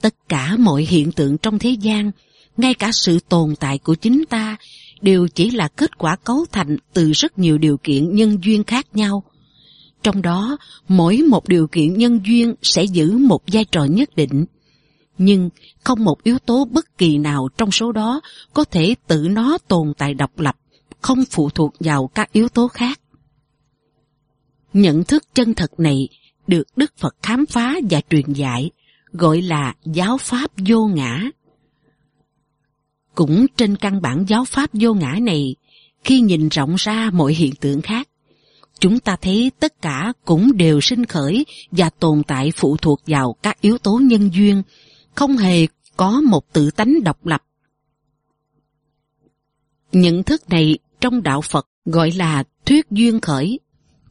[0.00, 2.10] Tất cả mọi hiện tượng trong thế gian,
[2.56, 4.56] ngay cả sự tồn tại của chính ta,
[5.00, 8.86] đều chỉ là kết quả cấu thành từ rất nhiều điều kiện nhân duyên khác
[8.94, 9.22] nhau.
[10.02, 10.56] Trong đó,
[10.88, 14.44] mỗi một điều kiện nhân duyên sẽ giữ một vai trò nhất định.
[15.18, 15.50] Nhưng
[15.84, 18.20] không một yếu tố bất kỳ nào trong số đó
[18.52, 20.56] có thể tự nó tồn tại độc lập,
[21.00, 23.00] không phụ thuộc vào các yếu tố khác.
[24.72, 26.08] Nhận thức chân thật này
[26.46, 28.70] được Đức Phật khám phá và truyền dạy,
[29.12, 31.22] gọi là giáo pháp vô ngã.
[33.14, 35.56] Cũng trên căn bản giáo pháp vô ngã này,
[36.04, 38.08] khi nhìn rộng ra mọi hiện tượng khác,
[38.82, 43.36] chúng ta thấy tất cả cũng đều sinh khởi và tồn tại phụ thuộc vào
[43.42, 44.62] các yếu tố nhân duyên,
[45.14, 47.42] không hề có một tự tánh độc lập.
[49.92, 53.60] Nhận thức này trong đạo Phật gọi là thuyết duyên khởi,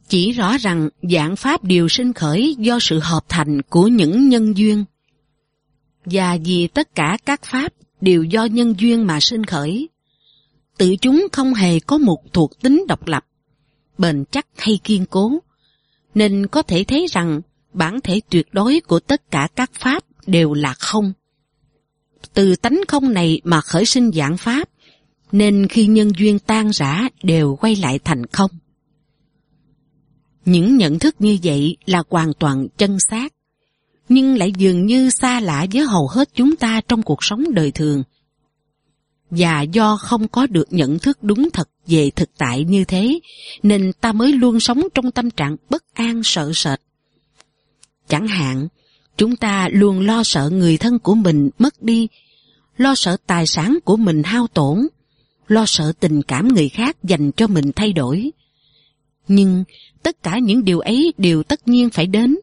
[0.08, 4.56] chỉ rõ rằng dạng pháp đều sinh khởi do sự hợp thành của những nhân
[4.56, 4.84] duyên.
[6.04, 9.88] Và vì tất cả các pháp đều do nhân duyên mà sinh khởi,
[10.78, 13.24] tự chúng không hề có một thuộc tính độc lập,
[14.02, 15.32] bền chắc hay kiên cố,
[16.14, 17.40] nên có thể thấy rằng
[17.72, 21.12] bản thể tuyệt đối của tất cả các pháp đều là không.
[22.34, 24.68] Từ tánh không này mà khởi sinh dạng pháp,
[25.32, 28.50] nên khi nhân duyên tan rã đều quay lại thành không.
[30.44, 33.32] Những nhận thức như vậy là hoàn toàn chân xác,
[34.08, 37.70] nhưng lại dường như xa lạ với hầu hết chúng ta trong cuộc sống đời
[37.70, 38.02] thường.
[39.36, 43.20] Và do không có được nhận thức đúng thật về thực tại như thế,
[43.62, 46.80] nên ta mới luôn sống trong tâm trạng bất an sợ sệt.
[48.08, 48.68] Chẳng hạn,
[49.16, 52.08] chúng ta luôn lo sợ người thân của mình mất đi,
[52.76, 54.86] lo sợ tài sản của mình hao tổn,
[55.48, 58.30] lo sợ tình cảm người khác dành cho mình thay đổi.
[59.28, 59.64] Nhưng
[60.02, 62.36] tất cả những điều ấy đều tất nhiên phải đến,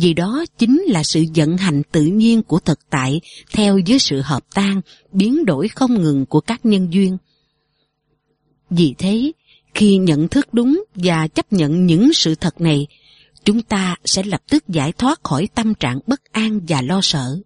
[0.00, 3.20] vì đó chính là sự vận hành tự nhiên của thực tại
[3.52, 4.80] theo với sự hợp tan,
[5.12, 7.18] biến đổi không ngừng của các nhân duyên.
[8.70, 9.32] Vì thế,
[9.74, 12.86] khi nhận thức đúng và chấp nhận những sự thật này,
[13.44, 17.40] chúng ta sẽ lập tức giải thoát khỏi tâm trạng bất an và lo sợ.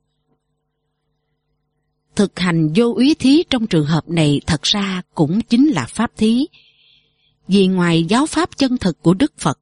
[2.17, 6.11] Thực hành vô úy thí trong trường hợp này thật ra cũng chính là pháp
[6.17, 6.47] thí.
[7.49, 9.59] Vì ngoài giáo pháp chân thực của Đức Phật,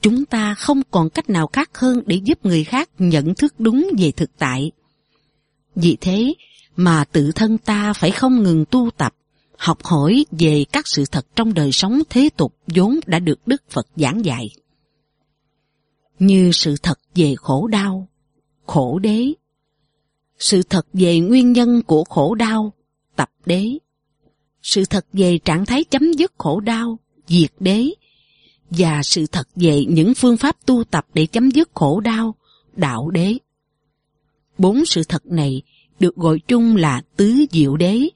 [0.00, 3.90] chúng ta không còn cách nào khác hơn để giúp người khác nhận thức đúng
[3.98, 4.70] về thực tại.
[5.74, 6.34] Vì thế
[6.76, 9.14] mà tự thân ta phải không ngừng tu tập,
[9.56, 13.62] học hỏi về các sự thật trong đời sống thế tục vốn đã được Đức
[13.70, 14.50] Phật giảng dạy.
[16.18, 18.08] Như sự thật về khổ đau,
[18.66, 19.32] khổ đế,
[20.38, 22.72] sự thật về nguyên nhân của khổ đau,
[23.16, 23.78] tập đế,
[24.62, 27.90] sự thật về trạng thái chấm dứt khổ đau, diệt đế,
[28.70, 32.34] và sự thật về những phương pháp tu tập để chấm dứt khổ đau,
[32.76, 33.34] đạo đế.
[34.58, 35.62] Bốn sự thật này
[36.00, 38.08] được gọi chung là tứ diệu đế,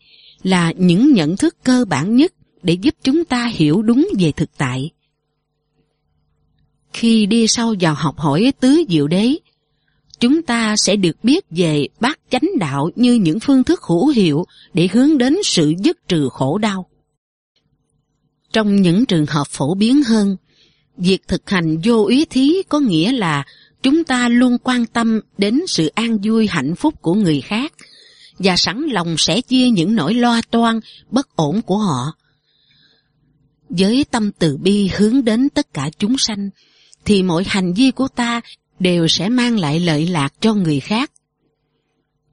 [0.42, 2.32] là những nhận thức cơ bản nhất
[2.62, 4.90] để giúp chúng ta hiểu đúng về thực tại.
[6.92, 9.36] Khi đi sâu vào học hỏi tứ diệu đế,
[10.20, 14.44] chúng ta sẽ được biết về bát chánh đạo như những phương thức hữu hiệu
[14.74, 16.86] để hướng đến sự dứt trừ khổ đau.
[18.52, 20.36] Trong những trường hợp phổ biến hơn,
[20.96, 23.44] việc thực hành vô ý thí có nghĩa là
[23.82, 27.72] chúng ta luôn quan tâm đến sự an vui hạnh phúc của người khác
[28.38, 30.80] và sẵn lòng sẽ chia những nỗi lo toan,
[31.10, 32.12] bất ổn của họ.
[33.68, 36.50] Với tâm từ bi hướng đến tất cả chúng sanh,
[37.04, 38.40] thì mọi hành vi của ta
[38.78, 41.10] đều sẽ mang lại lợi lạc cho người khác.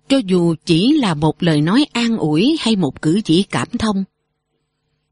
[0.07, 4.03] Cho dù chỉ là một lời nói an ủi hay một cử chỉ cảm thông.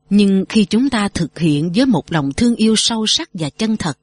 [0.09, 3.77] Nhưng khi chúng ta thực hiện với một lòng thương yêu sâu sắc và chân
[3.77, 3.99] thật,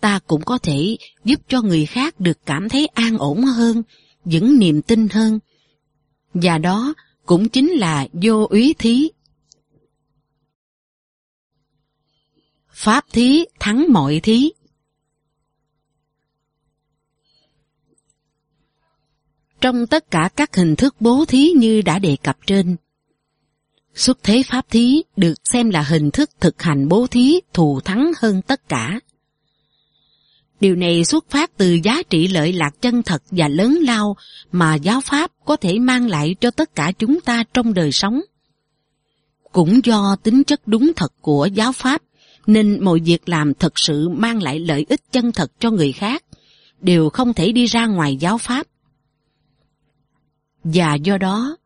[0.00, 3.82] ta cũng có thể giúp cho người khác được cảm thấy an ổn hơn,
[4.24, 5.38] vững niềm tin hơn.
[6.34, 6.94] Và đó
[7.26, 9.10] cũng chính là vô úy thí.
[12.70, 14.50] Pháp thí thắng mọi thí.
[19.60, 22.76] Trong tất cả các hình thức bố thí như đã đề cập trên,
[23.98, 28.12] xuất thế pháp thí được xem là hình thức thực hành bố thí thù thắng
[28.18, 29.00] hơn tất cả.
[30.60, 34.16] Điều này xuất phát từ giá trị lợi lạc chân thật và lớn lao
[34.52, 38.20] mà giáo pháp có thể mang lại cho tất cả chúng ta trong đời sống.
[39.52, 42.02] Cũng do tính chất đúng thật của giáo pháp
[42.46, 46.24] nên mọi việc làm thật sự mang lại lợi ích chân thật cho người khác
[46.80, 48.66] đều không thể đi ra ngoài giáo pháp.
[50.64, 51.56] Và do đó,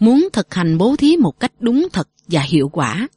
[0.00, 3.08] muốn thực hành bố thí một cách đúng thật và hiệu quả,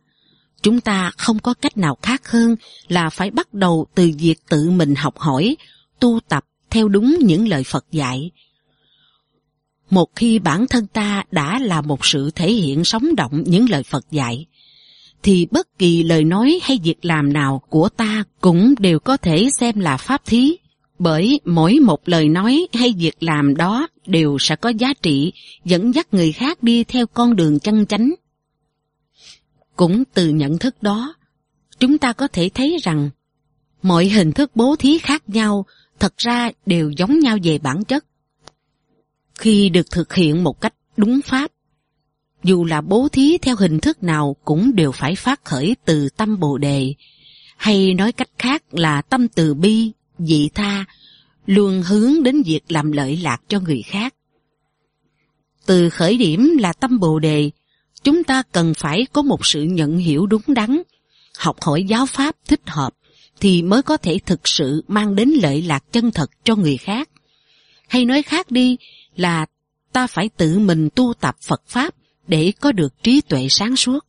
[0.61, 2.55] chúng ta không có cách nào khác hơn
[2.87, 5.55] là phải bắt đầu từ việc tự mình học hỏi,
[5.99, 8.31] tu tập theo đúng những lời Phật dạy.
[9.89, 13.83] Một khi bản thân ta đã là một sự thể hiện sống động những lời
[13.83, 14.45] Phật dạy,
[15.23, 19.49] thì bất kỳ lời nói hay việc làm nào của ta cũng đều có thể
[19.59, 20.57] xem là pháp thí,
[21.03, 25.33] bởi mỗi một lời nói hay việc làm đó đều sẽ có giá trị
[25.65, 28.13] dẫn dắt người khác đi theo con đường chân chánh.
[29.75, 31.15] Cũng từ nhận thức đó,
[31.79, 33.09] chúng ta có thể thấy rằng
[33.81, 35.65] mọi hình thức bố thí khác nhau
[35.99, 38.05] thật ra đều giống nhau về bản chất.
[39.35, 41.51] Khi được thực hiện một cách đúng pháp,
[42.43, 46.39] dù là bố thí theo hình thức nào cũng đều phải phát khởi từ tâm
[46.39, 46.93] Bồ Đề,
[47.57, 50.85] hay nói cách khác là tâm từ bi, dị tha,
[51.45, 54.13] luôn hướng đến việc làm lợi lạc cho người khác.
[55.65, 57.51] Từ khởi điểm là tâm Bồ Đề,
[58.03, 60.81] chúng ta cần phải có một sự nhận hiểu đúng đắn,
[61.37, 62.93] học hỏi giáo pháp thích hợp,
[63.39, 67.09] thì mới có thể thực sự mang đến lợi lạc chân thật cho người khác.
[67.87, 68.77] Hay nói khác đi
[69.15, 69.45] là
[69.93, 71.95] ta phải tự mình tu tập Phật Pháp
[72.27, 74.05] để có được trí tuệ sáng suốt.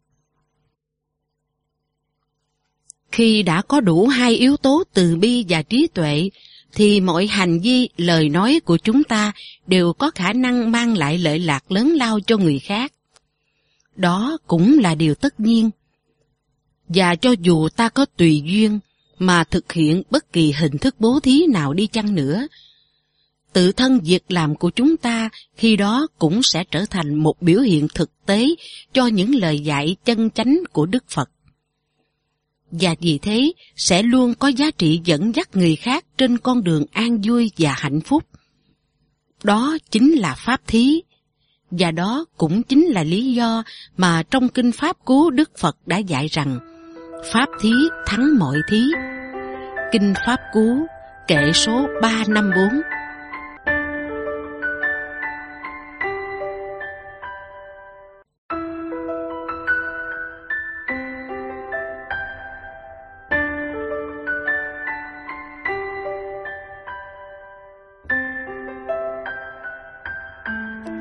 [3.14, 6.30] Khi đã có đủ hai yếu tố từ bi và trí tuệ,
[6.72, 9.32] thì mọi hành vi, lời nói của chúng ta
[9.66, 12.92] đều có khả năng mang lại lợi lạc lớn lao cho người khác.
[13.96, 15.70] Đó cũng là điều tất nhiên.
[16.88, 18.78] Và cho dù ta có tùy duyên
[19.18, 22.46] mà thực hiện bất kỳ hình thức bố thí nào đi chăng nữa,
[23.52, 27.60] tự thân việc làm của chúng ta khi đó cũng sẽ trở thành một biểu
[27.60, 28.46] hiện thực tế
[28.92, 31.30] cho những lời dạy chân chánh của Đức Phật.
[32.80, 36.84] Và vì thế sẽ luôn có giá trị dẫn dắt người khác trên con đường
[36.92, 38.24] an vui và hạnh phúc.
[39.44, 41.02] Đó chính là Pháp Thí,
[41.70, 43.62] và đó cũng chính là lý do
[43.96, 46.58] mà trong Kinh Pháp Cú Đức Phật đã dạy rằng
[47.32, 47.72] Pháp Thí
[48.06, 48.82] thắng mọi thí.
[49.92, 50.86] Kinh Pháp Cú,
[51.28, 52.64] kệ số 354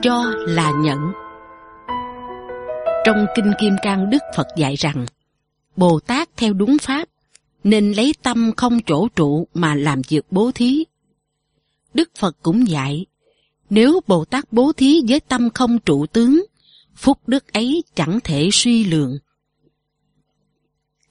[0.04, 1.00] cho là nhận.
[3.06, 5.06] Trong Kinh Kim Cang Đức Phật dạy rằng,
[5.76, 7.10] Bồ Tát theo đúng Pháp,
[7.64, 10.84] nên lấy tâm không chỗ trụ mà làm việc bố thí.
[11.94, 13.06] Đức Phật cũng dạy,
[13.70, 16.46] nếu Bồ Tát bố thí với tâm không trụ tướng,
[16.96, 19.18] phúc đức ấy chẳng thể suy lượng.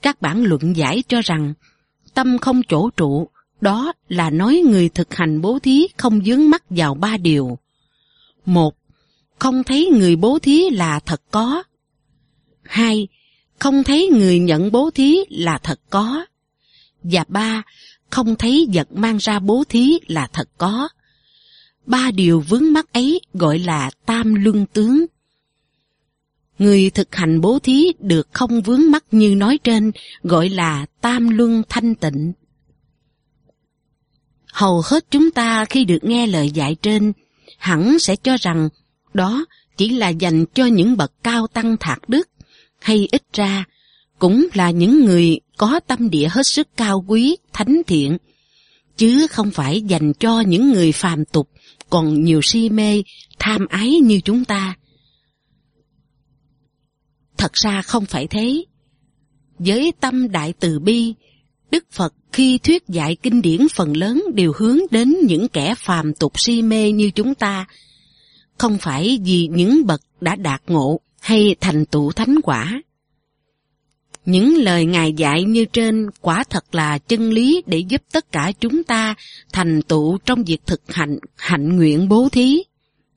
[0.02, 1.55] Các bản luận giải cho rằng,
[2.14, 3.28] tâm không chỗ trụ,
[3.60, 7.59] đó là nói người thực hành bố thí không dướng mắt vào ba điều.
[8.44, 8.74] Một,
[9.43, 11.62] không thấy người bố thí là thật có.
[12.62, 13.09] Hai,
[13.59, 16.27] không thấy người nhận bố thí là thật có.
[17.02, 17.62] Và ba,
[18.10, 20.89] không thấy vật mang ra bố thí là thật có.
[21.86, 25.06] Ba điều vướng mắc ấy gọi là tam luân tướng.
[26.59, 29.93] Người thực hành bố thí được không vướng mắc như nói trên
[30.23, 32.32] gọi là tam luân thanh tịnh.
[34.52, 37.12] Hầu hết chúng ta khi được nghe lời dạy trên
[37.59, 38.69] hẳn sẽ cho rằng
[39.14, 39.44] đó
[39.76, 42.28] chỉ là dành cho những bậc cao tăng thạc đức,
[42.80, 43.64] hay ít ra
[44.18, 48.18] cũng là những người có tâm địa hết sức cao quý, thánh thiện,
[48.97, 51.48] chứ không phải dành cho những người phàm tục
[51.90, 53.02] còn nhiều si mê,
[53.39, 54.76] tham ái như chúng ta.
[57.36, 58.64] Thật ra không phải thế.
[59.59, 61.14] Với tâm đại từ bi,
[61.70, 66.14] Đức Phật khi thuyết dạy kinh điển phần lớn đều hướng đến những kẻ phàm
[66.14, 67.66] tục si mê như chúng ta,
[68.59, 72.83] không phải vì những bậc đã đạt ngộ hay thành tựu thánh quả.
[74.24, 78.53] Những lời Ngài dạy như trên quả thật là chân lý để giúp tất cả
[78.61, 79.15] chúng ta
[79.53, 82.62] thành tựu trong việc thực hành hạnh nguyện bố thí.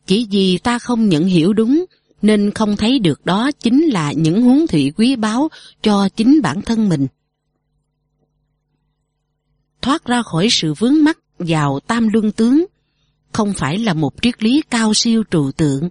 [0.06, 1.86] Chỉ vì ta không nhận hiểu đúng,
[2.22, 5.50] nên không thấy được đó chính là những huống thủy quý báu
[5.82, 7.08] cho chính bản thân mình.
[9.82, 12.66] Thoát ra khỏi sự vướng mắc vào tam luân tướng
[13.36, 15.90] không phải là một triết lý cao siêu trụ tượng,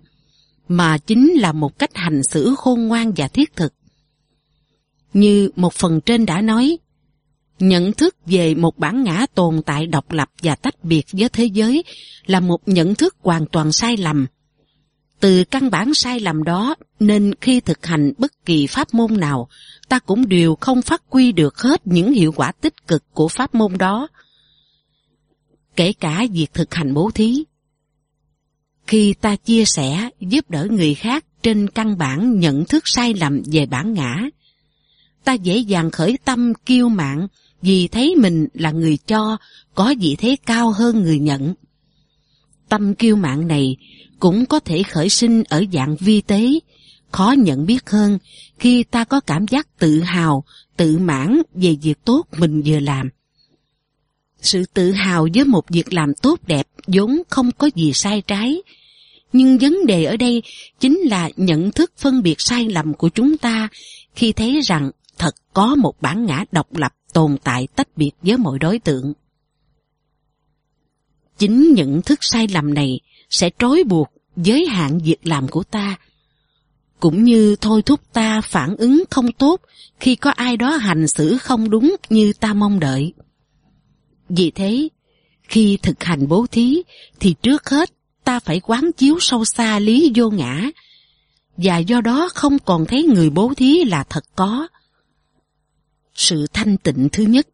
[0.69, 3.75] mà chính là một cách hành xử khôn ngoan và thiết thực.
[5.13, 6.79] Như một phần trên đã nói,
[7.59, 11.45] nhận thức về một bản ngã tồn tại độc lập và tách biệt với thế
[11.45, 11.85] giới
[12.27, 14.27] là một nhận thức hoàn toàn sai lầm.
[15.21, 19.49] Từ căn bản sai lầm đó nên khi thực hành bất kỳ pháp môn nào,
[19.89, 23.55] ta cũng đều không phát huy được hết những hiệu quả tích cực của pháp
[23.55, 24.09] môn đó
[25.77, 27.45] kể cả việc thực hành bố thí.
[28.87, 33.43] Khi ta chia sẻ, giúp đỡ người khác trên căn bản nhận thức sai lầm
[33.53, 34.29] về bản ngã,
[35.25, 37.27] ta dễ dàng khởi tâm kiêu mạn
[37.63, 39.37] vì thấy mình là người cho,
[39.75, 41.55] có vị thế cao hơn người nhận.
[42.69, 43.77] Tâm kiêu mạn này
[44.19, 46.47] cũng có thể khởi sinh ở dạng vi tế,
[47.11, 48.19] khó nhận biết hơn
[48.59, 50.45] khi ta có cảm giác tự hào,
[50.77, 53.11] tự mãn về việc tốt mình vừa làm.
[54.45, 58.63] Sự tự hào với một việc làm tốt đẹp vốn không có gì sai trái,
[59.33, 60.43] nhưng vấn đề ở đây
[60.81, 63.69] chính là nhận thức phân biệt sai lầm của chúng ta
[64.15, 68.37] khi thấy rằng thật có một bản ngã độc lập tồn tại tách biệt với
[68.37, 69.13] mọi đối tượng.
[71.39, 73.01] Chính nhận thức sai lầm này
[73.31, 75.97] sẽ trói buộc giới hạn việc làm của ta,
[77.01, 79.61] cũng như thôi thúc ta phản ứng không tốt
[80.01, 83.13] khi có ai đó hành xử không đúng như ta mong đợi.
[84.29, 84.89] Vì thế,
[85.43, 86.83] khi thực hành bố thí
[87.21, 87.91] thì trước hết
[88.25, 90.71] ta phải quán chiếu sâu xa lý vô ngã
[91.57, 94.69] và do đó không còn thấy người bố thí là thật có.
[96.15, 97.49] Sự thanh tịnh thứ nhất,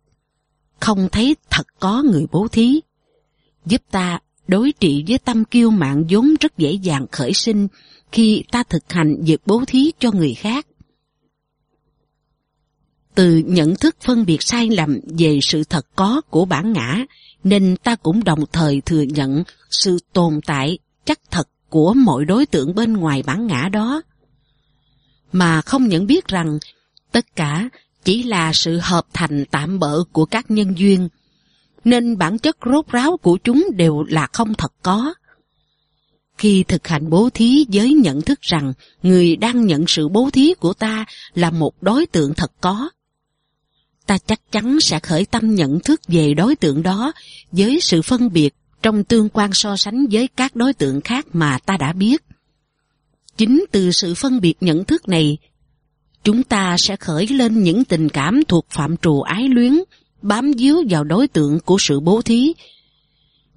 [0.80, 2.80] không thấy thật có người bố thí,
[3.66, 4.18] giúp ta
[4.48, 7.68] đối trị với tâm kiêu mạng vốn rất dễ dàng khởi sinh
[8.12, 10.66] khi ta thực hành việc bố thí cho người khác.
[13.20, 17.04] Từ nhận thức phân biệt sai lầm về sự thật có của bản ngã,
[17.44, 22.46] nên ta cũng đồng thời thừa nhận sự tồn tại chắc thật của mọi đối
[22.46, 24.02] tượng bên ngoài bản ngã đó.
[25.32, 26.58] Mà không nhận biết rằng
[27.12, 27.68] tất cả
[28.04, 31.08] chỉ là sự hợp thành tạm bỡ của các nhân duyên,
[31.84, 35.14] nên bản chất rốt ráo của chúng đều là không thật có.
[36.38, 38.72] Khi thực hành bố thí với nhận thức rằng
[39.02, 42.90] người đang nhận sự bố thí của ta là một đối tượng thật có,
[44.10, 47.12] ta chắc chắn sẽ khởi tâm nhận thức về đối tượng đó
[47.52, 51.58] với sự phân biệt trong tương quan so sánh với các đối tượng khác mà
[51.66, 52.24] ta đã biết.
[53.36, 55.38] Chính từ sự phân biệt nhận thức này,
[56.24, 59.80] chúng ta sẽ khởi lên những tình cảm thuộc phạm trù ái luyến,
[60.22, 62.52] bám víu vào đối tượng của sự bố thí,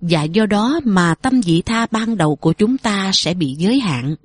[0.02, 3.80] và do đó mà tâm vị tha ban đầu của chúng ta sẽ bị giới
[3.80, 4.16] hạn.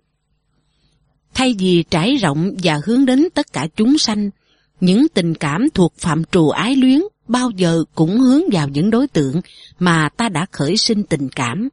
[1.35, 4.31] Thay vì trải rộng và hướng đến tất cả chúng sanh,
[4.81, 9.09] những tình cảm thuộc phạm trù ái luyến bao giờ cũng hướng vào những đối
[9.09, 9.41] tượng
[9.79, 11.69] mà ta đã khởi sinh tình cảm.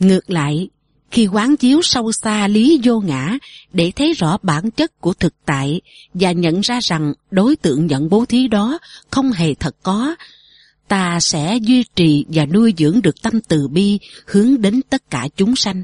[0.00, 0.68] Ngược lại,
[1.10, 3.38] khi quán chiếu sâu xa lý vô ngã
[3.72, 5.80] để thấy rõ bản chất của thực tại
[6.14, 8.78] và nhận ra rằng đối tượng nhận bố thí đó
[9.10, 10.14] không hề thật có,
[10.88, 15.28] ta sẽ duy trì và nuôi dưỡng được tâm từ bi hướng đến tất cả
[15.36, 15.82] chúng sanh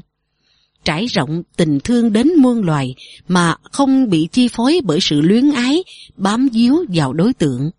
[0.83, 2.95] trải rộng tình thương đến muôn loài
[3.27, 5.83] mà không bị chi phối bởi sự luyến ái,
[6.15, 7.71] bám víu vào đối tượng.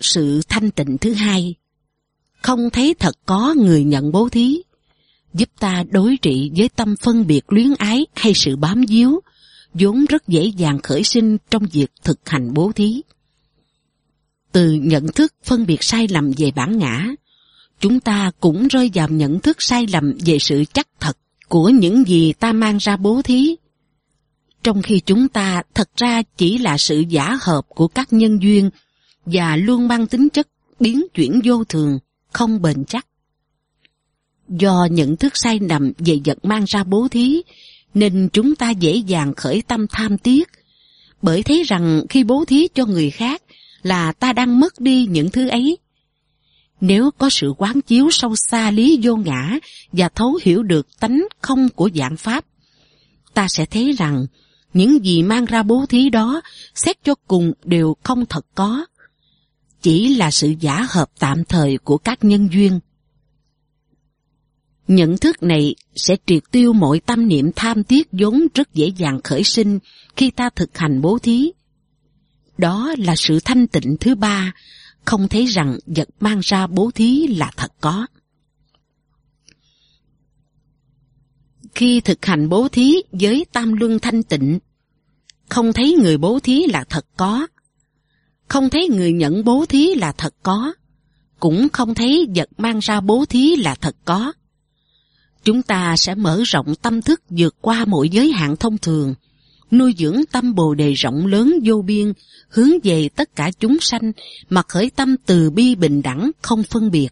[0.00, 1.54] Sự thanh tịnh thứ hai,
[2.42, 4.62] không thấy thật có người nhận bố thí,
[5.34, 9.20] giúp ta đối trị với tâm phân biệt luyến ái hay sự bám víu,
[9.74, 13.02] vốn rất dễ dàng khởi sinh trong việc thực hành bố thí.
[14.52, 17.08] Từ nhận thức phân biệt sai lầm về bản ngã,
[17.82, 21.16] chúng ta cũng rơi vào nhận thức sai lầm về sự chắc thật
[21.48, 23.56] của những gì ta mang ra bố thí.
[24.62, 28.70] Trong khi chúng ta thật ra chỉ là sự giả hợp của các nhân duyên
[29.26, 30.48] và luôn mang tính chất
[30.80, 31.98] biến chuyển vô thường,
[32.32, 33.06] không bền chắc.
[34.48, 37.42] Do nhận thức sai lầm về vật mang ra bố thí,
[37.94, 40.48] nên chúng ta dễ dàng khởi tâm tham tiếc,
[41.22, 43.42] bởi thấy rằng khi bố thí cho người khác
[43.82, 45.78] là ta đang mất đi những thứ ấy
[46.82, 49.58] nếu có sự quán chiếu sâu xa lý vô ngã
[49.92, 52.44] và thấu hiểu được tánh không của dạng Pháp,
[53.34, 54.26] ta sẽ thấy rằng
[54.74, 56.42] những gì mang ra bố thí đó
[56.74, 58.84] xét cho cùng đều không thật có.
[59.82, 62.80] Chỉ là sự giả hợp tạm thời của các nhân duyên.
[64.88, 69.20] Nhận thức này sẽ triệt tiêu mọi tâm niệm tham tiếc vốn rất dễ dàng
[69.24, 69.78] khởi sinh
[70.16, 71.52] khi ta thực hành bố thí.
[72.58, 74.52] Đó là sự thanh tịnh thứ ba
[75.04, 78.06] không thấy rằng vật mang ra bố thí là thật có.
[81.74, 84.58] Khi thực hành bố thí với tam luân thanh tịnh,
[85.48, 87.46] không thấy người bố thí là thật có,
[88.48, 90.72] không thấy người nhận bố thí là thật có,
[91.40, 94.32] cũng không thấy vật mang ra bố thí là thật có.
[95.44, 99.14] Chúng ta sẽ mở rộng tâm thức vượt qua mọi giới hạn thông thường,
[99.72, 102.12] nuôi dưỡng tâm bồ đề rộng lớn vô biên,
[102.48, 104.12] hướng về tất cả chúng sanh
[104.50, 107.08] mà khởi tâm từ bi bình đẳng không phân biệt.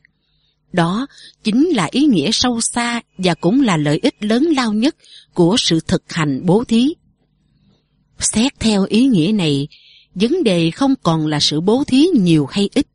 [0.73, 1.07] Đó
[1.45, 4.97] chính là ý nghĩa sâu xa và cũng là lợi ích lớn lao nhất
[5.35, 6.95] của sự thực hành bố thí.
[8.19, 9.69] Xét theo ý nghĩa này,
[10.15, 12.87] vấn đề không còn là sự bố thí nhiều hay ít.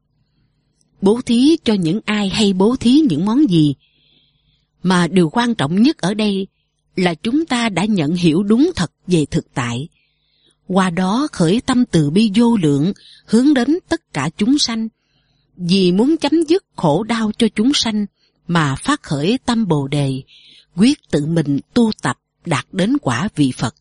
[1.01, 3.75] Bố thí cho những ai hay bố thí những món gì.
[4.83, 6.47] Mà điều quan trọng nhất ở đây
[6.95, 9.87] là chúng ta đã nhận hiểu đúng thật về thực tại.
[10.67, 12.93] Qua đó khởi tâm từ bi vô lượng,
[13.25, 14.87] hướng đến tất cả chúng sanh.
[15.57, 18.05] Vì muốn chấm dứt khổ đau cho chúng sanh,
[18.47, 20.21] mà phát khởi tâm bồ đề,
[20.75, 23.75] quyết tự mình tu tập đạt đến quả vị Phật.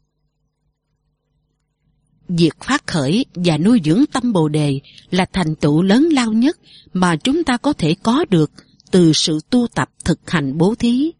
[2.29, 4.81] Việc phát khởi và nuôi dưỡng tâm Bồ Đề
[5.11, 6.59] là thành tựu lớn lao nhất
[6.93, 8.51] mà chúng ta có thể có được
[8.91, 11.13] từ sự tu tập thực hành bố thí.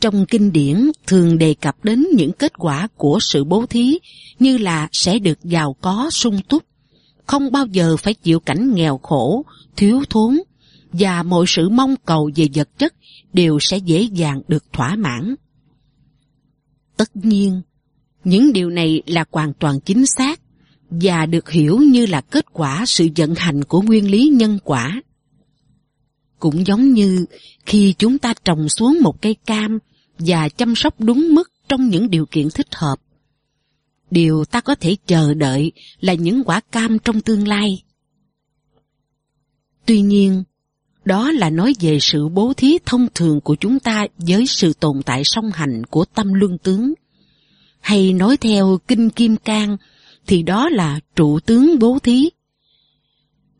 [0.00, 3.98] Trong kinh điển thường đề cập đến những kết quả của sự bố thí
[4.38, 6.64] như là sẽ được giàu có sung túc,
[7.26, 9.44] không bao giờ phải chịu cảnh nghèo khổ,
[9.76, 10.38] thiếu thốn
[10.92, 12.94] và mọi sự mong cầu về vật chất
[13.32, 15.34] đều sẽ dễ dàng được thỏa mãn.
[16.96, 17.62] Tất nhiên,
[18.24, 20.40] những điều này là hoàn toàn chính xác
[20.90, 25.02] và được hiểu như là kết quả sự vận hành của nguyên lý nhân quả.
[26.38, 27.26] Cũng giống như
[27.66, 29.78] khi chúng ta trồng xuống một cây cam
[30.20, 32.96] và chăm sóc đúng mức trong những điều kiện thích hợp.
[34.10, 37.82] Điều ta có thể chờ đợi là những quả cam trong tương lai.
[39.86, 40.42] Tuy nhiên,
[41.04, 45.02] đó là nói về sự bố thí thông thường của chúng ta với sự tồn
[45.02, 46.94] tại song hành của tâm luân tướng.
[47.80, 49.76] Hay nói theo Kinh Kim Cang
[50.26, 52.30] thì đó là trụ tướng bố thí.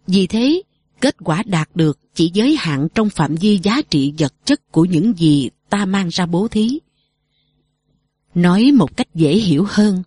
[0.07, 0.63] Vì thế,
[1.01, 4.85] kết quả đạt được chỉ giới hạn trong phạm vi giá trị vật chất của
[4.85, 6.79] những gì ta mang ra bố thí.
[8.35, 10.03] Nói một cách dễ hiểu hơn,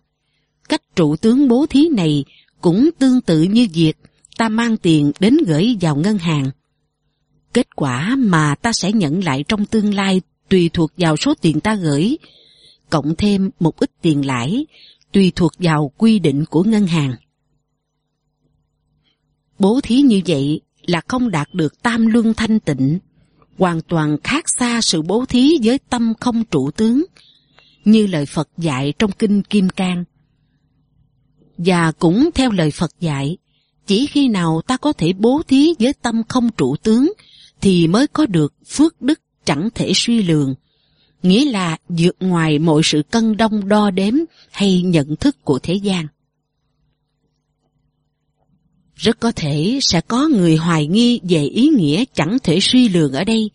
[0.68, 2.24] cách trụ tướng bố thí này
[2.60, 3.96] cũng tương tự như việc
[4.36, 6.50] ta mang tiền đến gửi vào ngân hàng.
[7.52, 11.60] Kết quả mà ta sẽ nhận lại trong tương lai tùy thuộc vào số tiền
[11.60, 12.16] ta gửi,
[12.90, 14.66] cộng thêm một ít tiền lãi,
[15.12, 17.14] tùy thuộc vào quy định của ngân hàng.
[19.58, 22.98] Bố thí như vậy là không đạt được tam luân thanh tịnh,
[23.58, 27.04] hoàn toàn khác xa sự bố thí với tâm không trụ tướng,
[27.84, 30.04] như lời Phật dạy trong Kinh Kim Cang.
[31.58, 33.36] Và cũng theo lời Phật dạy,
[33.86, 37.12] chỉ khi nào ta có thể bố thí với tâm không trụ tướng
[37.60, 40.54] thì mới có được phước đức chẳng thể suy lường,
[41.22, 44.14] nghĩa là vượt ngoài mọi sự cân đông đo đếm
[44.50, 46.06] hay nhận thức của thế gian.
[48.96, 53.12] Rất có thể sẽ có người hoài nghi về ý nghĩa chẳng thể suy lường
[53.12, 53.50] ở đây,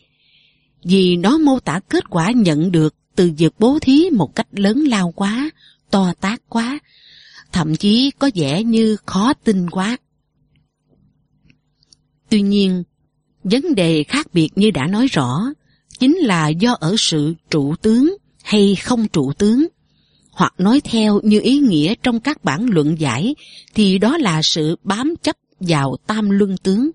[0.83, 4.83] vì nó mô tả kết quả nhận được từ việc bố thí một cách lớn
[4.87, 5.49] lao quá,
[5.89, 6.79] to tác quá,
[7.51, 9.97] thậm chí có vẻ như khó tin quá.
[12.29, 12.83] Tuy nhiên,
[13.43, 15.41] vấn đề khác biệt như đã nói rõ,
[15.99, 19.67] chính là do ở sự trụ tướng hay không trụ tướng.
[20.39, 23.35] Hoặc nói theo như ý nghĩa trong các bản luận giải
[23.75, 26.91] thì đó là sự bám chấp vào tam luân tướng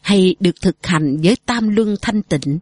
[0.00, 2.58] hay được thực hành với tam luân thanh tịnh.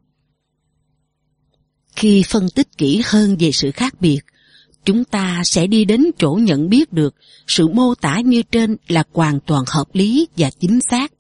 [1.97, 4.21] Khi phân tích kỹ hơn về sự khác biệt,
[4.85, 7.15] chúng ta sẽ đi đến chỗ nhận biết được
[7.47, 11.13] sự mô tả như trên là hoàn toàn hợp lý và chính xác.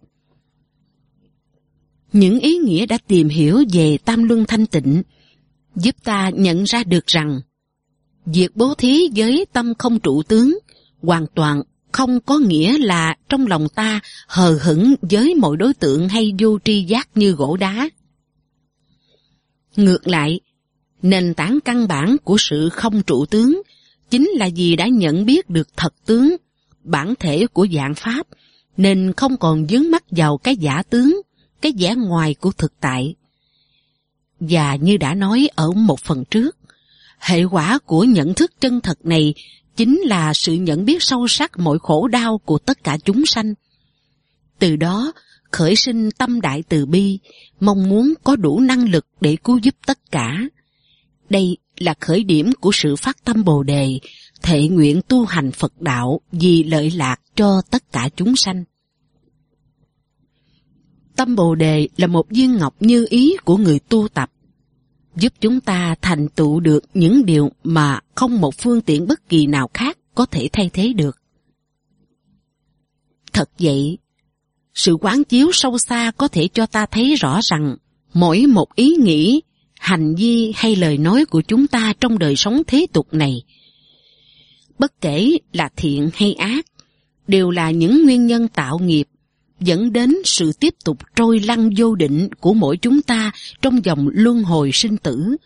[2.12, 5.02] Những ý nghĩa đã tìm hiểu về tam luân thanh tịnh
[5.76, 7.40] giúp ta nhận ra được rằng
[8.26, 10.58] việc bố thí với tâm không trụ tướng
[11.02, 11.62] hoàn toàn
[11.92, 16.58] không có nghĩa là trong lòng ta hờ hững với mọi đối tượng hay vô
[16.64, 17.88] tri giác như gỗ đá.
[19.76, 20.40] Ngược lại,
[21.02, 23.62] nền tảng căn bản của sự không trụ tướng
[24.10, 26.36] chính là vì đã nhận biết được thật tướng,
[26.84, 28.26] bản thể của dạng pháp,
[28.76, 31.20] nên không còn dướng mắt vào cái giả tướng,
[31.60, 33.14] cái vẻ ngoài của thực tại.
[34.40, 36.56] Và như đã nói ở một phần trước,
[37.18, 39.34] hệ quả của nhận thức chân thật này
[39.76, 43.54] chính là sự nhận biết sâu sắc mọi khổ đau của tất cả chúng sanh.
[44.58, 45.12] Từ đó,
[45.50, 47.18] khởi sinh tâm đại từ bi,
[47.60, 50.40] mong muốn có đủ năng lực để cứu giúp tất cả.
[51.30, 53.98] Đây là khởi điểm của sự phát tâm Bồ Đề,
[54.42, 58.64] thệ nguyện tu hành Phật đạo vì lợi lạc cho tất cả chúng sanh.
[61.16, 64.30] Tâm Bồ Đề là một viên ngọc như ý của người tu tập,
[65.16, 69.46] giúp chúng ta thành tựu được những điều mà không một phương tiện bất kỳ
[69.46, 71.16] nào khác có thể thay thế được.
[73.32, 73.98] Thật vậy,
[74.74, 77.76] sự quán chiếu sâu xa có thể cho ta thấy rõ rằng
[78.14, 79.40] mỗi một ý nghĩ,
[79.78, 83.42] hành vi hay lời nói của chúng ta trong đời sống thế tục này,
[84.78, 86.66] bất kể là thiện hay ác,
[87.28, 89.08] đều là những nguyên nhân tạo nghiệp
[89.60, 94.08] dẫn đến sự tiếp tục trôi lăn vô định của mỗi chúng ta trong dòng
[94.12, 95.36] luân hồi sinh tử.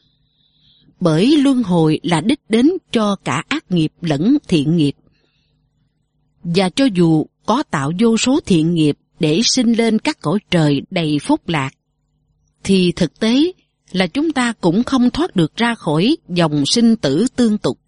[1.01, 4.93] Bởi luân hồi là đích đến cho cả ác nghiệp lẫn thiện nghiệp.
[6.45, 10.83] Và cho dù có tạo vô số thiện nghiệp để sinh lên các cõi trời
[10.91, 11.71] đầy phúc lạc,
[12.65, 13.53] thì thực tế
[13.93, 17.79] là chúng ta cũng không thoát được ra khỏi dòng sinh tử tương tục.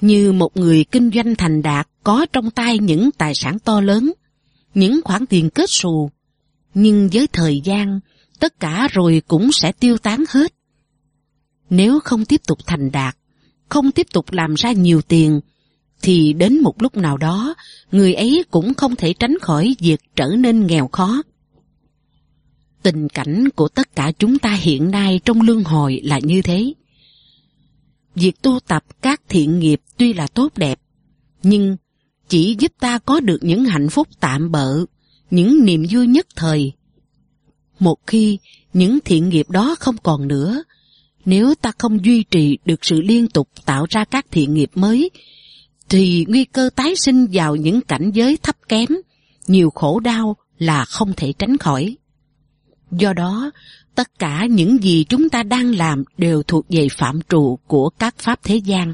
[0.00, 4.12] Như một người kinh doanh thành đạt có trong tay những tài sản to lớn,
[4.74, 6.10] những khoản tiền kết xù,
[6.74, 8.00] nhưng với thời gian,
[8.40, 10.54] tất cả rồi cũng sẽ tiêu tán hết.
[11.70, 13.16] Nếu không tiếp tục thành đạt,
[13.68, 15.40] không tiếp tục làm ra nhiều tiền,
[16.02, 17.54] thì đến một lúc nào đó,
[17.92, 21.22] người ấy cũng không thể tránh khỏi việc trở nên nghèo khó.
[22.82, 26.72] Tình cảnh của tất cả chúng ta hiện nay trong lương hồi là như thế.
[28.14, 30.80] Việc tu tập các thiện nghiệp tuy là tốt đẹp,
[31.42, 31.76] nhưng
[32.28, 34.84] chỉ giúp ta có được những hạnh phúc tạm bợ,
[35.30, 36.72] những niềm vui nhất thời.
[37.78, 38.38] Một khi
[38.72, 40.62] những thiện nghiệp đó không còn nữa,
[41.24, 45.10] nếu ta không duy trì được sự liên tục tạo ra các thiện nghiệp mới,
[45.88, 48.88] thì nguy cơ tái sinh vào những cảnh giới thấp kém,
[49.46, 51.96] nhiều khổ đau là không thể tránh khỏi.
[52.90, 53.50] Do đó,
[53.94, 58.14] tất cả những gì chúng ta đang làm đều thuộc về phạm trụ của các
[58.18, 58.92] pháp thế gian.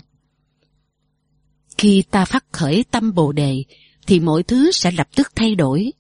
[1.78, 3.64] Khi ta phát khởi tâm Bồ Đề,
[4.06, 5.93] thì mọi thứ sẽ lập tức thay đổi.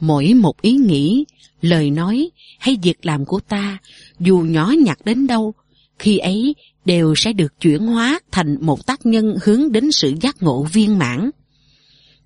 [0.00, 1.24] Mỗi một ý nghĩ,
[1.60, 3.78] lời nói hay việc làm của ta,
[4.20, 5.54] dù nhỏ nhặt đến đâu,
[5.98, 6.54] khi ấy
[6.84, 10.98] đều sẽ được chuyển hóa thành một tác nhân hướng đến sự giác ngộ viên
[10.98, 11.30] mãn.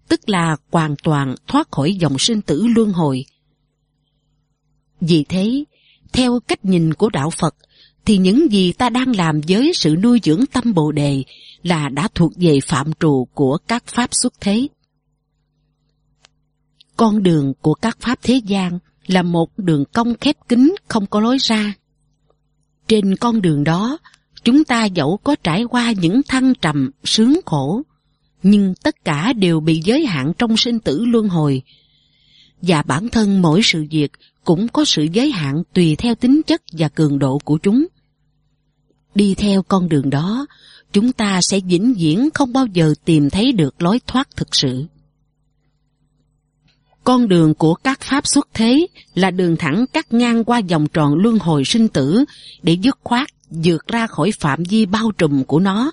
[0.08, 3.24] Tức là hoàn toàn thoát khỏi dòng sinh tử luân hồi.
[5.00, 5.64] Vì thế,
[6.12, 7.54] theo cách nhìn của Đạo Phật,
[8.04, 11.24] thì những gì ta đang làm với sự nuôi dưỡng tâm Bồ Đề
[11.62, 14.68] là đã thuộc về phạm trù của các pháp xuất thế.
[16.96, 21.20] Con đường của các pháp thế gian là một đường cong khép kín không có
[21.20, 21.74] lối ra.
[22.88, 23.98] Trên con đường đó,
[24.44, 27.82] chúng ta dẫu có trải qua những thăng trầm, sướng khổ,
[28.42, 31.62] nhưng tất cả đều bị giới hạn trong sinh tử luân hồi.
[32.62, 34.12] Và bản thân mỗi sự việc
[34.46, 37.86] cũng có sự giới hạn tùy theo tính chất và cường độ của chúng.
[39.14, 40.46] Đi theo con đường đó,
[40.92, 44.84] chúng ta sẽ vĩnh viễn không bao giờ tìm thấy được lối thoát thực sự.
[47.04, 51.14] Con đường của các pháp xuất thế là đường thẳng cắt ngang qua vòng tròn
[51.14, 52.24] luân hồi sinh tử
[52.62, 55.92] để dứt khoát vượt ra khỏi phạm vi bao trùm của nó.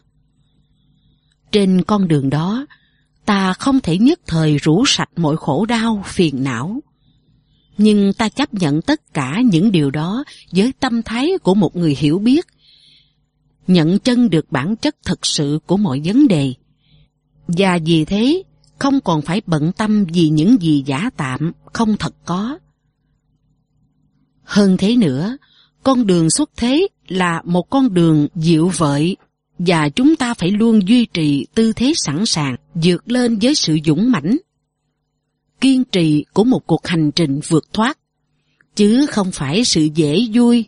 [1.51, 2.65] Trên con đường đó,
[3.25, 6.81] ta không thể nhất thời rũ sạch mọi khổ đau, phiền não.
[7.77, 11.95] Nhưng ta chấp nhận tất cả những điều đó với tâm thái của một người
[11.99, 12.47] hiểu biết,
[13.67, 16.53] nhận chân được bản chất thực sự của mọi vấn đề.
[17.47, 18.43] Và vì thế,
[18.79, 22.57] không còn phải bận tâm vì những gì giả tạm, không thật có.
[24.43, 25.37] Hơn thế nữa,
[25.83, 29.17] con đường xuất thế là một con đường dịu vợi
[29.59, 33.77] và chúng ta phải luôn duy trì tư thế sẵn sàng vượt lên với sự
[33.85, 34.37] dũng mãnh.
[35.61, 37.97] Kiên trì của một cuộc hành trình vượt thoát,
[38.75, 40.65] chứ không phải sự dễ vui,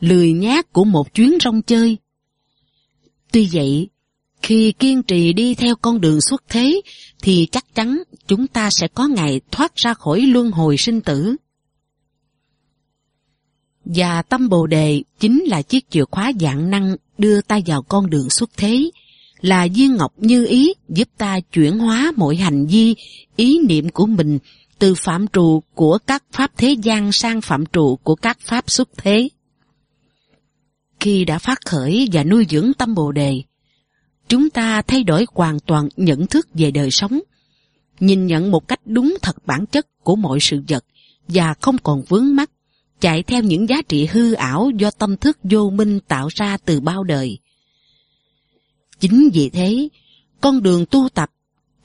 [0.00, 1.96] lười nhác của một chuyến rong chơi.
[3.32, 3.88] Tuy vậy,
[4.42, 6.80] khi kiên trì đi theo con đường xuất thế,
[7.22, 11.36] thì chắc chắn chúng ta sẽ có ngày thoát ra khỏi luân hồi sinh tử.
[13.84, 18.10] Và tâm Bồ Đề chính là chiếc chìa khóa dạng năng đưa ta vào con
[18.10, 18.90] đường xuất thế,
[19.40, 22.94] là viên ngọc như ý giúp ta chuyển hóa mọi hành vi,
[23.36, 24.38] ý niệm của mình
[24.78, 28.88] từ phạm trù của các pháp thế gian sang phạm trù của các pháp xuất
[28.96, 29.28] thế.
[31.00, 33.42] Khi đã phát khởi và nuôi dưỡng tâm Bồ Đề,
[34.28, 37.20] chúng ta thay đổi hoàn toàn nhận thức về đời sống,
[38.00, 40.84] nhìn nhận một cách đúng thật bản chất của mọi sự vật
[41.28, 42.50] và không còn vướng mắc
[43.00, 46.80] chạy theo những giá trị hư ảo do tâm thức vô minh tạo ra từ
[46.80, 47.38] bao đời.
[49.00, 49.88] Chính vì thế,
[50.40, 51.30] con đường tu tập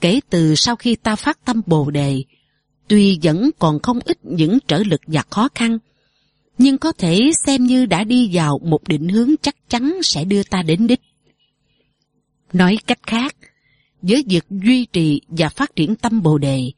[0.02, 2.24] kể từ sau khi ta phát tâm Bồ Đề,
[2.88, 5.78] tuy vẫn còn không ít những trở lực và khó khăn,
[6.58, 10.44] nhưng có thể xem như đã đi vào một định hướng chắc chắn sẽ đưa
[10.44, 11.02] ta đến đích.
[12.54, 13.36] Nói cách khác,
[14.02, 16.72] với việc duy trì và phát triển tâm Bồ Đề,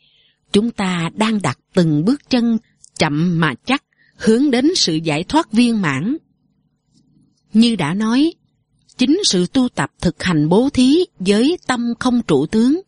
[0.52, 2.58] chúng ta đang đặt từng bước chân
[3.00, 3.84] chậm mà chắc
[4.18, 6.18] hướng đến sự giải thoát viên mãn.
[7.54, 8.34] Như đã nói,
[8.98, 12.82] chính sự tu tập thực hành bố thí với tâm không trụ tướng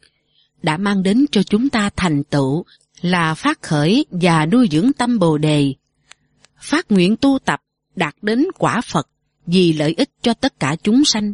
[0.63, 2.63] đã mang đến cho chúng ta thành tựu
[3.01, 5.73] là phát khởi và nuôi dưỡng tâm Bồ đề.
[6.59, 7.61] Phát nguyện tu tập
[7.95, 9.07] đạt đến quả Phật
[9.45, 11.33] vì lợi ích cho tất cả chúng sanh.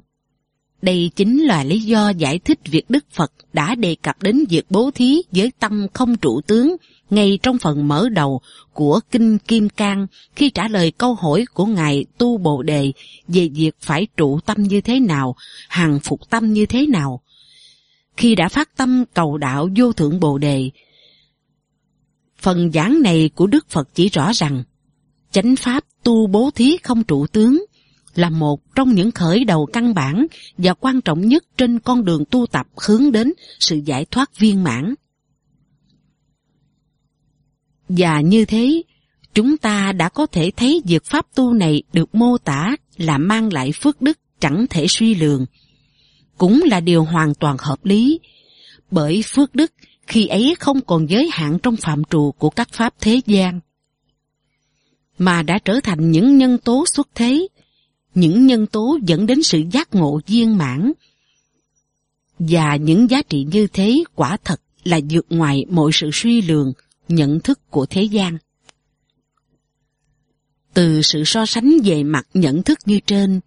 [0.81, 4.65] Đây chính là lý do giải thích việc Đức Phật đã đề cập đến việc
[4.69, 6.75] bố thí với tâm không trụ tướng
[7.11, 8.41] ngay trong phần mở đầu
[8.73, 12.91] của Kinh Kim Cang khi trả lời câu hỏi của Ngài Tu Bồ Đề
[13.27, 15.35] về việc phải trụ tâm như thế nào,
[15.69, 17.21] hàng phục tâm như thế nào.
[18.17, 20.69] Khi đã phát tâm cầu đạo vô thượng Bồ Đề,
[22.37, 24.63] phần giảng này của Đức Phật chỉ rõ rằng
[25.31, 27.65] chánh pháp tu bố thí không trụ tướng
[28.15, 32.23] là một trong những khởi đầu căn bản và quan trọng nhất trên con đường
[32.31, 34.93] tu tập hướng đến sự giải thoát viên mãn.
[37.97, 38.81] Và như thế,
[39.33, 43.53] chúng ta đã có thể thấy việc pháp tu này được mô tả là mang
[43.53, 45.45] lại phước đức chẳng thể suy lường.
[46.37, 48.19] Cũng là điều hoàn toàn hợp lý,
[48.91, 49.71] bởi phước đức
[50.07, 53.59] khi ấy không còn giới hạn trong phạm trù của các pháp thế gian,
[55.17, 57.47] mà đã trở thành những nhân tố xuất thế,
[58.15, 60.91] những nhân tố dẫn đến sự giác ngộ viên mãn.
[62.39, 66.73] Và những giá trị như thế quả thật là vượt ngoài mọi sự suy lường,
[67.07, 68.37] nhận thức của thế gian.
[70.73, 73.39] Từ sự so sánh về mặt nhận thức như trên,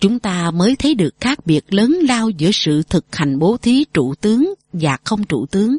[0.00, 3.84] chúng ta mới thấy được khác biệt lớn lao giữa sự thực hành bố thí
[3.94, 5.76] trụ tướng và không trụ tướng.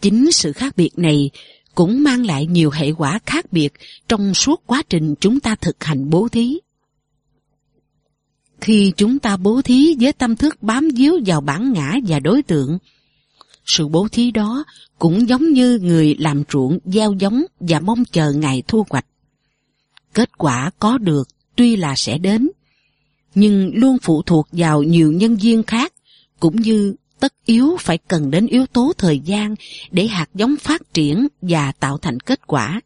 [0.00, 1.30] Chính sự khác biệt này
[1.74, 3.72] cũng mang lại nhiều hệ quả khác biệt
[4.08, 6.58] trong suốt quá trình chúng ta thực hành bố thí.
[8.60, 12.42] Khi chúng ta bố thí với tâm thức bám víu vào bản ngã và đối
[12.42, 12.78] tượng,
[13.66, 14.64] sự bố thí đó
[14.98, 19.06] cũng giống như người làm ruộng gieo giống và mong chờ ngày thu hoạch.
[20.12, 22.50] Kết quả có được tuy là sẽ đến,
[23.34, 25.92] nhưng luôn phụ thuộc vào nhiều nhân viên khác,
[26.40, 29.54] cũng như tất yếu phải cần đến yếu tố thời gian
[29.90, 32.80] để hạt giống phát triển và tạo thành kết quả.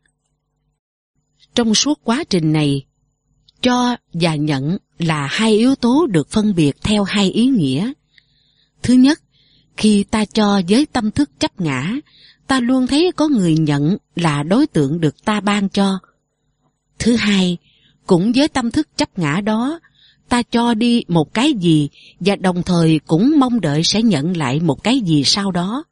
[1.55, 2.85] Trong suốt quá trình này,
[3.63, 7.93] cho và nhận là hai yếu tố được phân biệt theo hai ý nghĩa.
[8.83, 9.21] Thứ nhất,
[9.79, 11.95] khi ta cho với tâm thức chấp ngã,
[12.47, 15.99] ta luôn thấy có người nhận là đối tượng được ta ban cho.
[16.99, 17.57] Thứ hai,
[18.07, 19.81] cũng với tâm thức chấp ngã đó,
[20.29, 21.89] ta cho đi một cái gì
[22.21, 25.85] và đồng thời cũng mong đợi sẽ nhận lại một cái gì sau đó.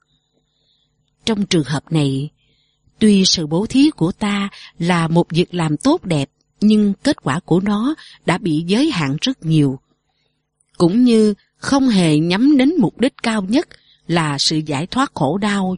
[1.25, 2.31] Trong trường hợp này,
[2.99, 4.49] tuy sự bố thí của ta
[4.79, 7.95] là một việc làm tốt đẹp, nhưng kết quả của nó
[8.27, 9.79] đã bị giới hạn rất nhiều.
[10.79, 13.69] Cũng như không hề nhắm đến mục đích cao nhất
[14.07, 15.77] là sự giải thoát khổ đau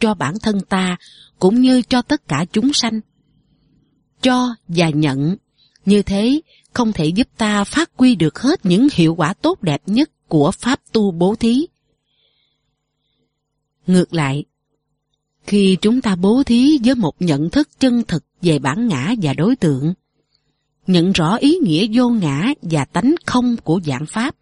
[0.00, 0.96] cho bản thân ta
[1.38, 3.00] cũng như cho tất cả chúng sanh.
[4.22, 5.36] Cho và nhận,
[5.86, 6.40] như thế
[6.72, 10.50] không thể giúp ta phát huy được hết những hiệu quả tốt đẹp nhất của
[10.50, 11.66] pháp tu bố thí.
[13.86, 14.44] Ngược lại,
[15.46, 19.34] khi chúng ta bố thí với một nhận thức chân thực về bản ngã và
[19.34, 19.94] đối tượng,
[20.86, 24.36] nhận rõ ý nghĩa vô ngã và tánh không của dạng pháp,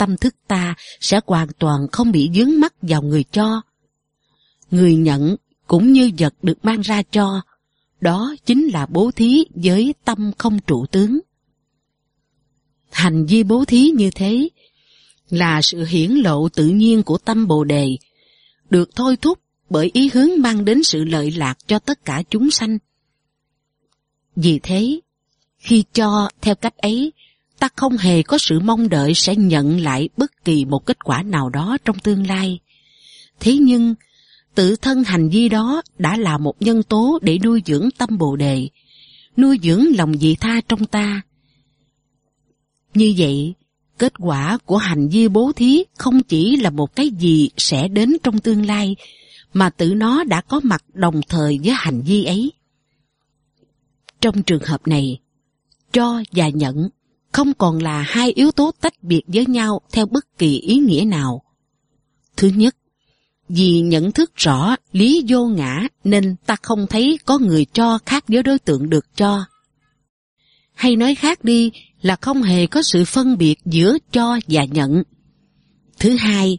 [0.00, 3.62] tâm thức ta sẽ hoàn toàn không bị dướng mắt vào người cho.
[4.70, 7.40] Người nhận cũng như vật được mang ra cho,
[8.00, 11.20] đó chính là bố thí với tâm không trụ tướng.
[12.90, 14.48] Hành vi bố thí như thế
[15.30, 17.96] là sự hiển lộ tự nhiên của tâm Bồ Đề,
[18.70, 19.38] được thôi thúc
[19.70, 22.78] bởi ý hướng mang đến sự lợi lạc cho tất cả chúng sanh.
[24.36, 25.00] Vì thế,
[25.58, 27.12] khi cho theo cách ấy,
[27.60, 31.22] ta không hề có sự mong đợi sẽ nhận lại bất kỳ một kết quả
[31.22, 32.58] nào đó trong tương lai.
[33.40, 33.94] Thế nhưng,
[34.54, 38.36] tự thân hành vi đó đã là một nhân tố để nuôi dưỡng tâm Bồ
[38.36, 38.68] Đề,
[39.36, 41.22] nuôi dưỡng lòng dị tha trong ta,
[42.94, 43.54] như vậy,
[43.98, 48.16] kết quả của hành vi bố thí không chỉ là một cái gì sẽ đến
[48.22, 48.96] trong tương lai,
[49.52, 52.52] mà tự nó đã có mặt đồng thời với hành vi ấy.
[54.20, 55.18] Trong trường hợp này,
[55.92, 56.88] cho và nhận
[57.32, 61.04] không còn là hai yếu tố tách biệt với nhau theo bất kỳ ý nghĩa
[61.04, 61.42] nào.
[62.36, 62.76] Thứ nhất,
[63.48, 68.24] vì nhận thức rõ lý vô ngã nên ta không thấy có người cho khác
[68.28, 69.44] với đối tượng được cho.
[70.74, 71.70] Hay nói khác đi
[72.02, 75.02] là không hề có sự phân biệt giữa cho và nhận.
[75.98, 76.58] Thứ hai,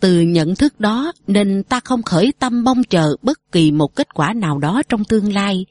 [0.00, 4.14] từ nhận thức đó nên ta không khởi tâm mong chờ bất kỳ một kết
[4.14, 5.66] quả nào đó trong tương lai.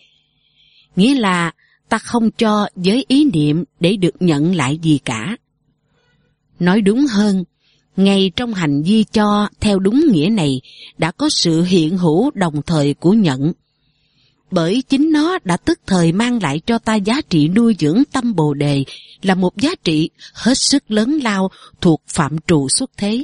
[0.96, 1.52] Nghĩa là
[1.90, 5.38] ta không cho với ý niệm để được nhận lại gì cả.
[6.60, 7.44] Nói đúng hơn,
[7.96, 10.62] ngay trong hành vi cho theo đúng nghĩa này
[10.98, 13.54] đã có sự hiện hữu đồng thời của nhận
[14.52, 18.36] bởi chính nó đã tức thời mang lại cho ta giá trị nuôi dưỡng tâm
[18.36, 18.84] bồ đề
[19.22, 23.24] là một giá trị hết sức lớn lao thuộc phạm trù xuất thế.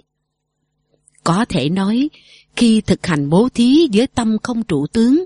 [1.24, 2.10] Có thể nói,
[2.56, 5.26] khi thực hành bố thí với tâm không trụ tướng,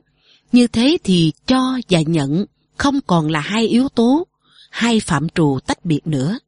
[0.52, 2.46] như thế thì cho và nhận
[2.78, 4.28] không còn là hai yếu tố,
[4.70, 6.40] hai phạm trù tách biệt nữa,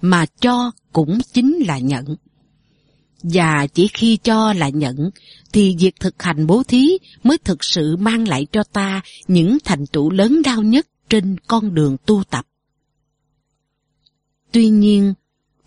[0.00, 2.16] mà cho cũng chính là nhận.
[3.22, 5.10] Và chỉ khi cho là nhận,
[5.52, 9.86] thì việc thực hành bố thí mới thực sự mang lại cho ta những thành
[9.86, 12.46] tựu lớn lao nhất trên con đường tu tập.
[14.52, 15.14] Tuy nhiên,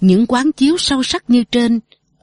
[0.02, 1.80] những quán chiếu sâu sắc như trên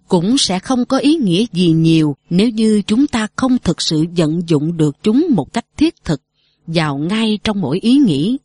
[0.09, 4.05] cũng sẽ không có ý nghĩa gì nhiều nếu như chúng ta không thực sự
[4.17, 6.23] vận dụng được chúng một cách thiết thực
[6.67, 8.39] vào ngay trong mỗi ý nghĩ,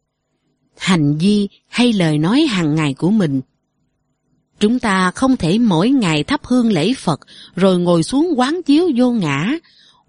[0.77, 3.41] hành vi hay lời nói hàng ngày của mình
[4.61, 7.19] Chúng ta không thể mỗi ngày thắp hương lễ Phật
[7.55, 9.57] rồi ngồi xuống quán chiếu vô ngã,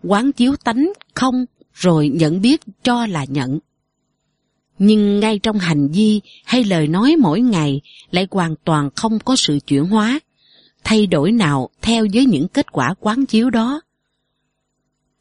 [0.03, 3.59] quán chiếu tánh không rồi nhận biết cho là nhận.
[4.79, 9.37] Nhưng ngay trong hành vi hay lời nói mỗi ngày lại hoàn toàn không có
[9.37, 10.21] sự chuyển hóa,
[10.85, 13.81] thay đổi nào theo với những kết quả quán chiếu đó.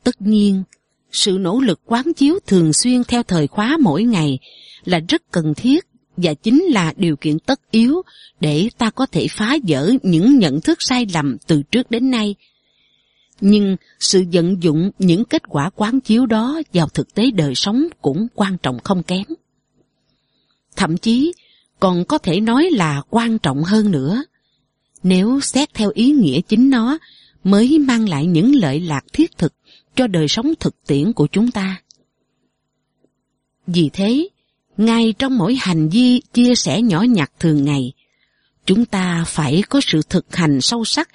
[0.04, 0.64] Tất nhiên,
[1.12, 4.40] sự nỗ lực quán chiếu thường xuyên theo thời khóa mỗi ngày
[4.86, 5.86] là rất cần thiết
[6.18, 8.02] và chính là điều kiện tất yếu
[8.40, 12.36] để ta có thể phá vỡ những nhận thức sai lầm từ trước đến nay.
[13.42, 17.88] Nhưng sự vận dụng những kết quả quán chiếu đó vào thực tế đời sống
[18.02, 19.26] cũng quan trọng không kém.
[20.76, 21.34] Thậm chí
[21.80, 24.24] còn có thể nói là quan trọng hơn nữa.
[25.04, 26.98] Nếu xét theo ý nghĩa chính nó,
[27.44, 29.54] mới mang lại những lợi lạc thiết thực
[29.96, 31.82] cho đời sống thực tiễn của chúng ta.
[33.68, 34.28] Vì thế,
[34.78, 37.94] ngay trong mỗi hành vi chia sẻ nhỏ nhặt thường ngày,
[38.66, 41.10] chúng ta phải có sự thực hành sâu sắc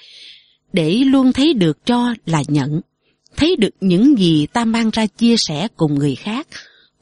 [0.73, 2.81] để luôn thấy được cho là nhận,
[3.37, 6.47] thấy được những gì ta mang ra chia sẻ cùng người khác,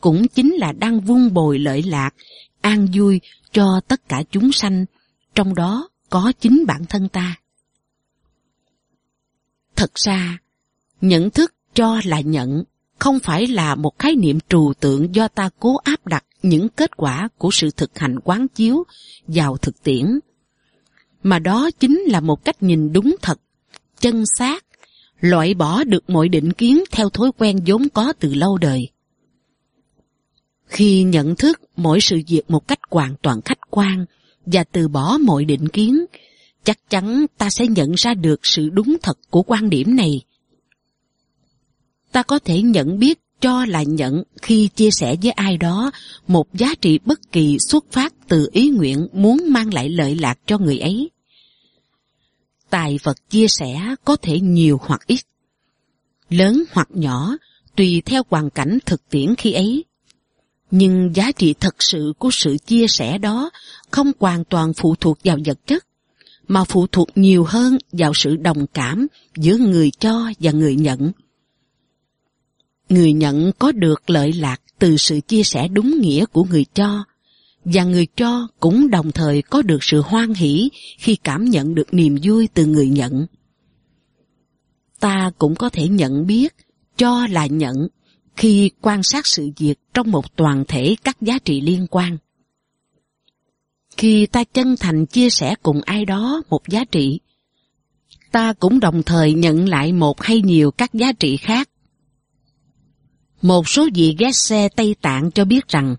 [0.01, 2.11] cũng chính là đang vun bồi lợi lạc,
[2.61, 3.21] an vui
[3.53, 4.85] cho tất cả chúng sanh,
[5.35, 7.37] trong đó có chính bản thân ta.
[9.77, 10.39] Thật ra,
[11.01, 12.65] nhận thức cho là nhận
[12.99, 16.97] không phải là một khái niệm trừu tượng do ta cố áp đặt những kết
[16.97, 18.85] quả của sự thực hành quán chiếu
[19.27, 20.19] vào thực tiễn.
[21.23, 23.41] Mà đó chính là một cách nhìn đúng thật,
[24.01, 24.65] chân xác,
[25.21, 28.89] loại bỏ được mọi định kiến theo thói quen vốn có từ lâu đời.
[30.67, 34.05] Khi nhận thức mỗi sự việc một cách hoàn toàn khách quan
[34.47, 36.05] và từ bỏ mọi định kiến,
[36.65, 40.21] chắc chắn ta sẽ nhận ra được sự đúng thật của quan điểm này.
[42.15, 45.91] Ta có thể nhận biết cho là nhận khi chia sẻ với ai đó
[46.27, 50.39] một giá trị bất kỳ xuất phát từ ý nguyện muốn mang lại lợi lạc
[50.47, 51.11] cho người ấy.
[52.71, 55.21] Tài vật chia sẻ có thể nhiều hoặc ít,
[56.29, 57.37] lớn hoặc nhỏ,
[57.77, 59.85] tùy theo hoàn cảnh thực tiễn khi ấy.
[60.71, 63.51] Nhưng giá trị thật sự của sự chia sẻ đó
[63.91, 65.87] không hoàn toàn phụ thuộc vào vật chất,
[66.49, 71.13] mà phụ thuộc nhiều hơn vào sự đồng cảm giữa người cho và người nhận.
[72.89, 77.05] Người nhận có được lợi lạc từ sự chia sẻ đúng nghĩa của người cho,
[77.65, 81.95] và người cho cũng đồng thời có được sự hoan hỷ khi cảm nhận được
[81.95, 83.27] niềm vui từ người nhận.
[85.01, 86.55] Ta cũng có thể nhận biết,
[86.97, 87.89] cho là nhận,
[88.37, 92.19] khi quan sát sự việc trong một toàn thể các giá trị liên quan.
[93.97, 97.21] Khi ta chân thành chia sẻ cùng ai đó một giá trị,
[98.33, 101.69] ta cũng đồng thời nhận lại một hay nhiều các giá trị khác
[103.45, 105.97] một số vị ghé xe Tây Tạng cho biết rằng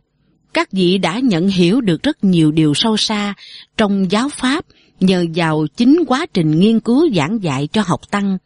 [0.54, 3.34] các vị đã nhận hiểu được rất nhiều điều sâu xa
[3.78, 4.66] trong giáo pháp
[5.00, 8.38] nhờ vào chính quá trình nghiên cứu giảng dạy cho học tăng,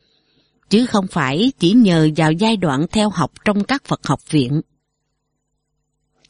[0.69, 4.61] chứ không phải chỉ nhờ vào giai đoạn theo học trong các Phật học viện.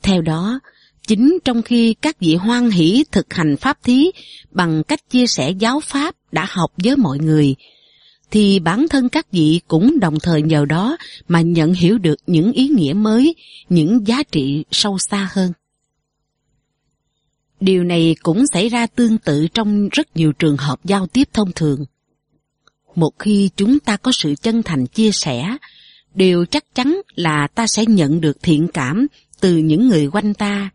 [0.02, 0.60] Theo đó,
[1.08, 4.12] chính trong khi các vị hoan hỷ thực hành pháp thí
[4.52, 7.56] bằng cách chia sẻ giáo pháp đã học với mọi người,
[8.32, 12.52] thì bản thân các vị cũng đồng thời nhờ đó mà nhận hiểu được những
[12.52, 13.36] ý nghĩa mới,
[13.70, 15.52] những giá trị sâu xa hơn.
[17.60, 21.52] Điều này cũng xảy ra tương tự trong rất nhiều trường hợp giao tiếp thông
[21.52, 21.86] thường.
[22.96, 25.58] Một khi chúng ta có sự chân thành chia sẻ,
[26.16, 29.08] điều chắc chắn là ta sẽ nhận được thiện cảm
[29.40, 30.70] từ những người quanh ta.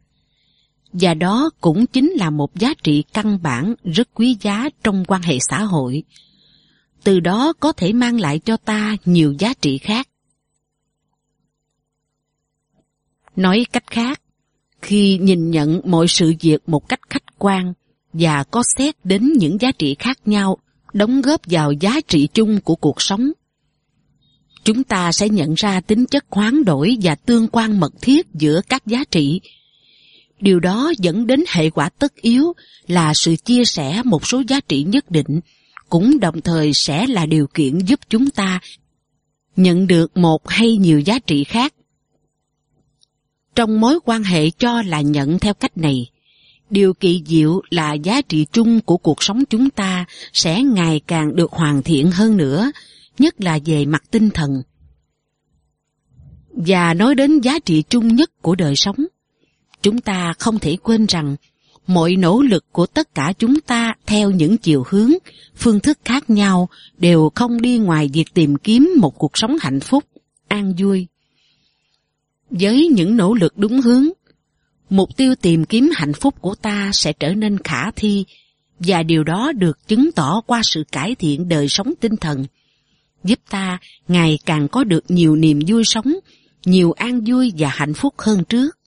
[0.93, 5.23] Và đó cũng chính là một giá trị căn bản rất quý giá trong quan
[5.23, 6.03] hệ xã hội,
[7.05, 10.09] từ đó có thể mang lại cho ta nhiều giá trị khác.
[13.37, 14.21] Nói cách khác,
[14.83, 17.73] khi nhìn nhận mọi sự việc một cách khách quan
[18.13, 20.59] và có xét đến những giá trị khác nhau
[20.93, 23.33] đóng góp vào giá trị chung của cuộc sống,
[24.65, 28.61] chúng ta sẽ nhận ra tính chất hoán đổi và tương quan mật thiết giữa
[28.69, 29.41] các giá trị.
[30.41, 32.53] Điều đó dẫn đến hệ quả tất yếu
[32.87, 35.41] là sự chia sẻ một số giá trị nhất định
[35.89, 38.61] cũng đồng thời sẽ là điều kiện giúp chúng ta
[39.57, 41.75] nhận được một hay nhiều giá trị khác.
[43.55, 46.11] Trong mối quan hệ cho là nhận theo cách này,
[46.71, 51.37] điều kỳ diệu là giá trị chung của cuộc sống chúng ta sẽ ngày càng
[51.37, 52.71] được hoàn thiện hơn nữa,
[53.19, 54.63] nhất là về mặt tinh thần.
[56.51, 58.97] Và nói đến giá trị chung nhất của đời sống,
[59.83, 61.37] chúng ta không thể quên rằng
[61.87, 65.13] mọi nỗ lực của tất cả chúng ta theo những chiều hướng,
[65.57, 69.81] phương thức khác nhau đều không đi ngoài việc tìm kiếm một cuộc sống hạnh
[69.81, 70.05] phúc,
[70.49, 71.07] an vui.
[72.51, 74.09] Với những nỗ lực đúng hướng,
[74.91, 78.25] mục tiêu tìm kiếm hạnh phúc của ta sẽ trở nên khả thi
[78.79, 82.45] và điều đó được chứng tỏ qua sự cải thiện đời sống tinh thần,
[83.25, 86.15] giúp ta ngày càng có được nhiều niềm vui sống,
[86.65, 88.79] nhiều an vui và hạnh phúc hơn trước.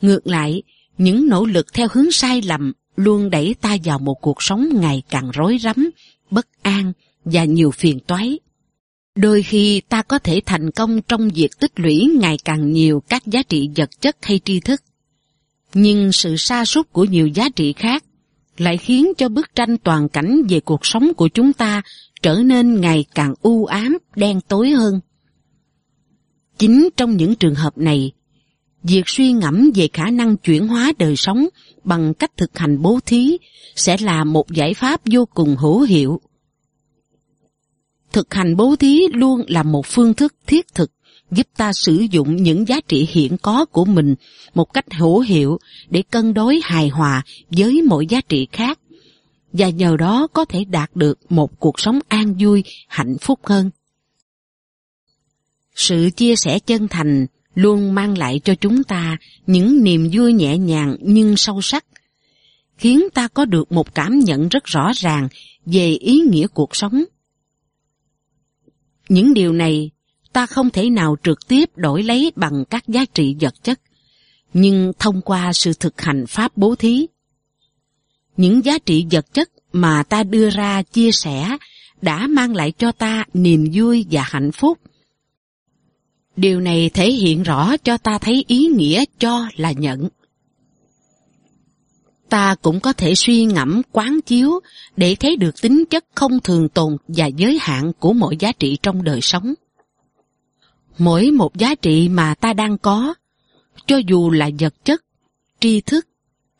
[0.00, 0.62] Ngược lại,
[0.98, 5.02] những nỗ lực theo hướng sai lầm luôn đẩy ta vào một cuộc sống ngày
[5.10, 5.90] càng rối rắm,
[6.30, 6.92] bất an
[7.24, 8.38] và nhiều phiền toái.
[9.14, 13.26] Đôi khi ta có thể thành công trong việc tích lũy ngày càng nhiều các
[13.26, 14.82] giá trị vật chất hay tri thức.
[15.74, 18.04] Nhưng sự sa sút của nhiều giá trị khác
[18.58, 21.82] lại khiến cho bức tranh toàn cảnh về cuộc sống của chúng ta
[22.22, 25.00] trở nên ngày càng u ám, đen tối hơn.
[26.58, 28.12] Chính trong những trường hợp này,
[28.82, 31.48] việc suy ngẫm về khả năng chuyển hóa đời sống
[31.84, 33.38] bằng cách thực hành bố thí
[33.76, 36.20] sẽ là một giải pháp vô cùng hữu hiệu.
[38.12, 40.90] Thực hành bố thí luôn là một phương thức thiết thực
[41.30, 44.14] giúp ta sử dụng những giá trị hiện có của mình
[44.54, 48.78] một cách hữu hiệu để cân đối hài hòa với mọi giá trị khác
[49.52, 53.70] và nhờ đó có thể đạt được một cuộc sống an vui, hạnh phúc hơn.
[55.74, 59.16] Sự chia sẻ chân thành luôn mang lại cho chúng ta
[59.46, 61.84] những niềm vui nhẹ nhàng nhưng sâu sắc,
[62.78, 65.28] khiến ta có được một cảm nhận rất rõ ràng
[65.66, 67.04] về ý nghĩa cuộc sống.
[69.08, 69.90] Những điều này
[70.32, 73.80] ta không thể nào trực tiếp đổi lấy bằng các giá trị vật chất,
[74.54, 77.06] nhưng thông qua sự thực hành pháp bố thí.
[78.36, 81.56] Những giá trị vật chất mà ta đưa ra chia sẻ
[82.02, 84.78] đã mang lại cho ta niềm vui và hạnh phúc.
[86.36, 90.08] Điều này thể hiện rõ cho ta thấy ý nghĩa cho là nhận.
[92.28, 94.60] Ta cũng có thể suy ngẫm quán chiếu
[94.96, 98.78] để thấy được tính chất không thường tồn và giới hạn của mỗi giá trị
[98.82, 99.54] trong đời sống.
[100.98, 103.14] Mỗi một giá trị mà ta đang có,
[103.86, 105.04] cho dù là vật chất,
[105.60, 106.06] tri thức,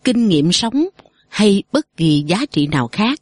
[0.05, 0.89] kinh nghiệm sống
[1.29, 3.19] hay bất kỳ giá trị nào khác,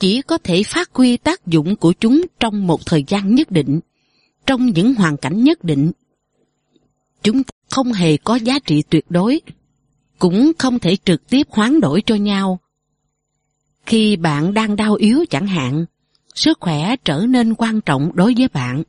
[0.00, 3.80] chỉ có thể phát huy tác dụng của chúng trong một thời gian nhất định,
[4.48, 5.92] trong những hoàn cảnh nhất định.
[7.22, 9.40] Chúng không hề có giá trị tuyệt đối,
[10.18, 12.58] cũng không thể trực tiếp hoán đổi cho nhau.
[13.86, 15.84] Khi bạn đang đau yếu chẳng hạn,
[16.34, 18.82] sức khỏe trở nên quan trọng đối với bạn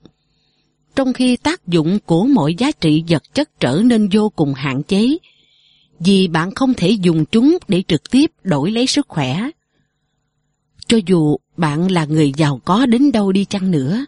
[0.96, 4.84] trong khi tác dụng của mỗi giá trị vật chất trở nên vô cùng hạn
[4.84, 5.18] chế,
[6.00, 9.50] vì bạn không thể dùng chúng để trực tiếp đổi lấy sức khỏe.
[10.88, 14.06] Cho dù bạn là người giàu có đến đâu đi chăng nữa,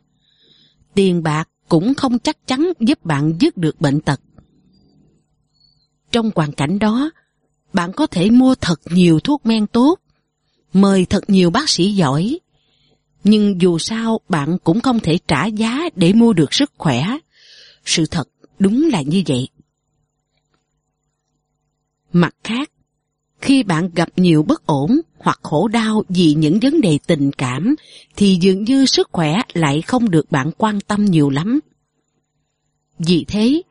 [0.93, 4.21] tiền bạc cũng không chắc chắn giúp bạn dứt được bệnh tật.
[6.11, 7.11] Trong hoàn cảnh đó,
[7.73, 9.99] bạn có thể mua thật nhiều thuốc men tốt,
[10.73, 12.39] mời thật nhiều bác sĩ giỏi,
[13.23, 17.17] nhưng dù sao bạn cũng không thể trả giá để mua được sức khỏe.
[17.85, 18.29] Sự thật
[18.59, 19.47] đúng là như vậy.
[22.13, 22.71] Mặt khác,
[23.41, 27.75] khi bạn gặp nhiều bất ổn hoặc khổ đau vì những vấn đề tình cảm
[28.15, 31.59] thì dường như sức khỏe lại không được bạn quan tâm nhiều lắm.
[32.99, 33.61] Vì thế,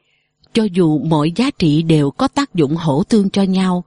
[0.52, 3.84] cho dù mọi giá trị đều có tác dụng hỗ tương cho nhau,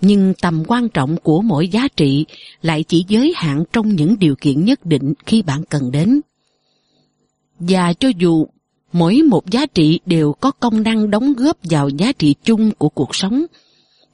[0.00, 2.24] nhưng tầm quan trọng của mỗi giá trị
[2.62, 6.20] lại chỉ giới hạn trong những điều kiện nhất định khi bạn cần đến.
[7.58, 8.46] Và cho dù
[8.92, 12.88] mỗi một giá trị đều có công năng đóng góp vào giá trị chung của
[12.88, 13.46] cuộc sống,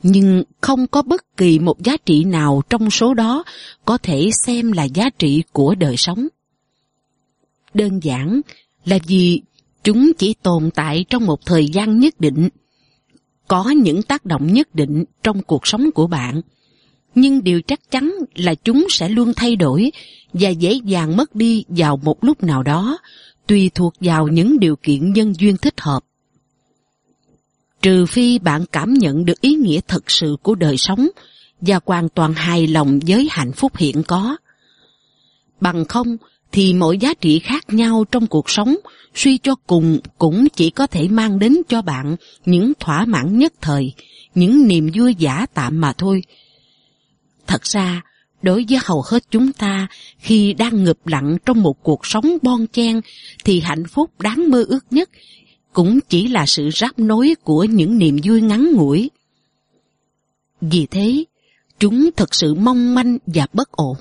[0.02, 3.44] nhưng không có bất kỳ một giá trị nào trong số đó
[3.84, 6.28] có thể xem là giá trị của đời sống.
[7.74, 8.40] Đơn giản
[8.84, 9.42] là vì
[9.84, 12.48] chúng chỉ tồn tại trong một thời gian nhất định
[13.48, 16.40] có những tác động nhất định trong cuộc sống của bạn,
[17.14, 19.92] nhưng điều chắc chắn là chúng sẽ luôn thay đổi
[20.32, 22.98] và dễ dàng mất đi vào một lúc nào đó,
[23.46, 26.04] tùy thuộc vào những điều kiện nhân duyên thích hợp.
[27.82, 31.08] Trừ phi bạn cảm nhận được ý nghĩa thật sự của đời sống
[31.60, 34.36] và hoàn toàn hài lòng với hạnh phúc hiện có.
[35.60, 36.16] Bằng không,
[36.52, 38.76] thì mỗi giá trị khác nhau trong cuộc sống
[39.14, 42.16] suy cho cùng cũng chỉ có thể mang đến cho bạn
[42.46, 43.92] những thỏa mãn nhất thời,
[44.34, 46.22] những niềm vui giả tạm mà thôi.
[47.46, 48.02] Thật ra,
[48.42, 49.86] đối với hầu hết chúng ta,
[50.18, 53.00] khi đang ngập lặng trong một cuộc sống bon chen,
[53.44, 55.10] thì hạnh phúc đáng mơ ước nhất
[55.78, 59.10] cũng chỉ là sự ráp nối của những niềm vui ngắn ngủi.
[60.60, 61.24] Vì thế,
[61.78, 63.96] chúng thật sự mong manh và bất ổn.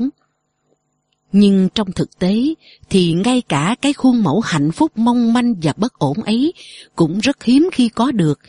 [1.31, 2.43] Nhưng trong thực tế
[2.89, 6.53] thì ngay cả cái khuôn mẫu hạnh phúc mong manh và bất ổn ấy
[6.95, 8.39] cũng rất hiếm khi có được.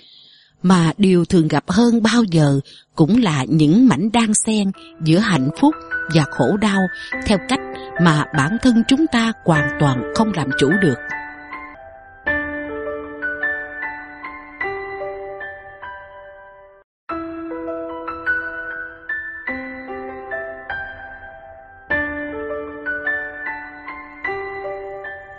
[0.62, 2.60] Mà điều thường gặp hơn bao giờ
[2.94, 4.70] cũng là những mảnh đan xen
[5.04, 5.74] giữa hạnh phúc
[6.14, 6.80] và khổ đau
[7.26, 7.60] theo cách
[8.02, 11.17] mà bản thân chúng ta hoàn toàn không làm chủ được.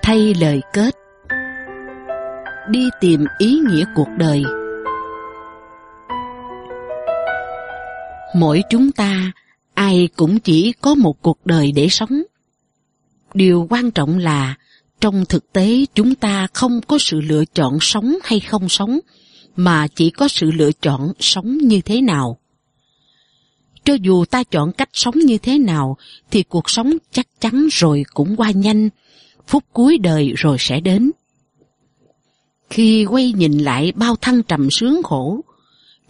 [0.09, 0.95] Thay lời kết
[2.69, 4.43] đi tìm ý nghĩa cuộc đời
[8.35, 9.31] Mỗi chúng ta,
[9.73, 12.21] ai cũng chỉ có một cuộc đời để sống.
[13.33, 14.55] Điều quan trọng là
[15.01, 18.99] trong thực tế chúng ta không có sự lựa chọn sống hay không sống,
[19.55, 22.37] mà chỉ có sự lựa chọn sống như thế nào.
[23.83, 25.97] Cho dù ta chọn cách sống như thế nào,
[26.31, 28.89] thì cuộc sống chắc chắn rồi cũng qua nhanh,
[29.49, 31.11] phút cuối đời rồi sẽ đến.
[32.69, 35.41] Khi quay nhìn lại bao thăng trầm sướng khổ,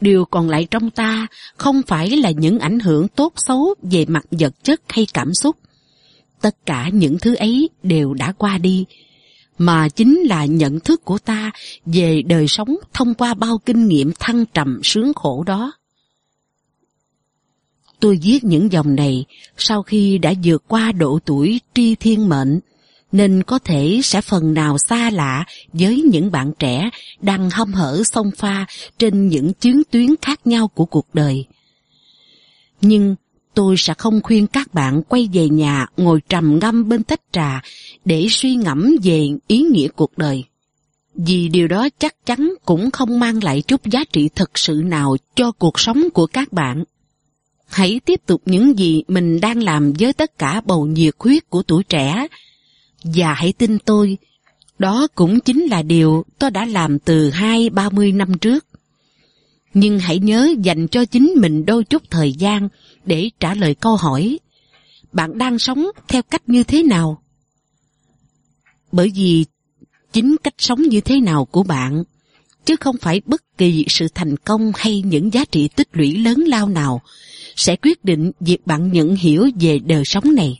[0.01, 1.27] điều còn lại trong ta
[1.57, 5.55] không phải là những ảnh hưởng tốt xấu về mặt vật chất hay cảm xúc.
[6.41, 8.85] Tất cả những thứ ấy đều đã qua đi,
[9.57, 11.51] mà chính là nhận thức của ta
[11.85, 15.71] về đời sống thông qua bao kinh nghiệm thăng trầm sướng khổ đó.
[17.99, 19.25] Tôi viết những dòng này
[19.57, 22.59] sau khi đã vượt qua độ tuổi tri thiên mệnh,
[23.11, 26.89] nên có thể sẽ phần nào xa lạ với những bạn trẻ
[27.21, 28.65] đang hâm hở song pha
[28.97, 31.45] trên những chuyến tuyến khác nhau của cuộc đời.
[32.81, 33.15] Nhưng
[33.53, 37.61] tôi sẽ không khuyên các bạn quay về nhà ngồi trầm ngâm bên tách trà
[38.05, 40.43] để suy ngẫm về ý nghĩa cuộc đời.
[41.15, 45.17] Vì điều đó chắc chắn cũng không mang lại chút giá trị thực sự nào
[45.35, 46.83] cho cuộc sống của các bạn.
[47.69, 51.63] Hãy tiếp tục những gì mình đang làm với tất cả bầu nhiệt huyết của
[51.63, 52.27] tuổi trẻ.
[53.03, 54.17] Và hãy tin tôi,
[54.79, 58.65] đó cũng chính là điều tôi đã làm từ hai ba mươi năm trước.
[59.73, 62.69] Nhưng hãy nhớ dành cho chính mình đôi chút thời gian
[63.05, 64.39] để trả lời câu hỏi.
[65.11, 67.21] Bạn đang sống theo cách như thế nào?
[68.91, 69.45] Bởi vì
[70.13, 72.03] chính cách sống như thế nào của bạn,
[72.65, 76.43] chứ không phải bất kỳ sự thành công hay những giá trị tích lũy lớn
[76.47, 77.01] lao nào
[77.55, 80.59] sẽ quyết định việc bạn nhận hiểu về đời sống này.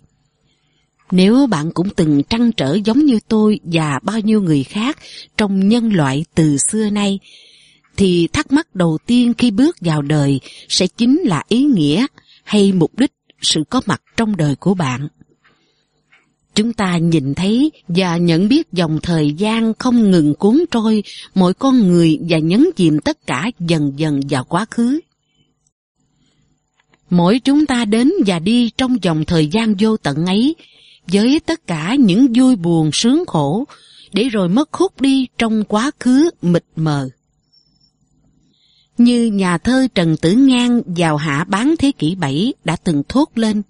[1.12, 4.98] Nếu bạn cũng từng trăn trở giống như tôi và bao nhiêu người khác
[5.38, 7.20] trong nhân loại từ xưa nay,
[7.98, 10.40] thì thắc mắc đầu tiên khi bước vào đời
[10.70, 12.06] sẽ chính là ý nghĩa
[12.44, 15.08] hay mục đích sự có mặt trong đời của bạn.
[16.56, 21.04] Chúng ta nhìn thấy và nhận biết dòng thời gian không ngừng cuốn trôi
[21.36, 25.00] mỗi con người và nhấn chìm tất cả dần dần vào quá khứ.
[27.10, 30.56] Mỗi chúng ta đến và đi trong dòng thời gian vô tận ấy
[31.12, 33.66] với tất cả những vui buồn sướng khổ
[34.14, 37.10] để rồi mất hút đi trong quá khứ mịt mờ.
[38.98, 43.30] Như nhà thơ Trần Tử Ngang vào hạ bán thế kỷ 7 đã từng thốt
[43.36, 43.62] lên.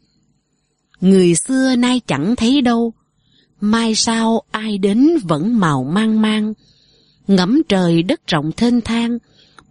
[1.01, 2.93] Người xưa nay chẳng thấy đâu,
[3.61, 6.53] mai sau ai đến vẫn màu mang mang.
[7.27, 9.17] ngẫm trời đất rộng thênh thang,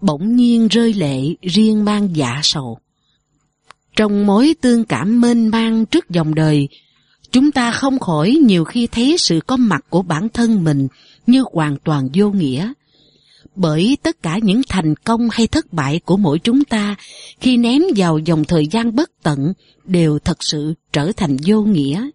[0.00, 2.78] bỗng nhiên rơi lệ riêng mang dạ sầu.
[3.96, 6.68] Trong mối tương cảm mênh mang trước dòng đời,
[7.32, 10.88] chúng ta không khỏi nhiều khi thấy sự có mặt của bản thân mình
[11.26, 12.72] như hoàn toàn vô nghĩa.
[13.54, 16.96] Bởi tất cả những thành công hay thất bại của mỗi chúng ta
[17.40, 19.52] khi ném vào dòng thời gian bất tận
[19.84, 22.10] đều thật sự trở thành vô nghĩa.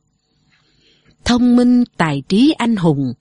[1.26, 3.14] Thông minh, tài trí anh hùng,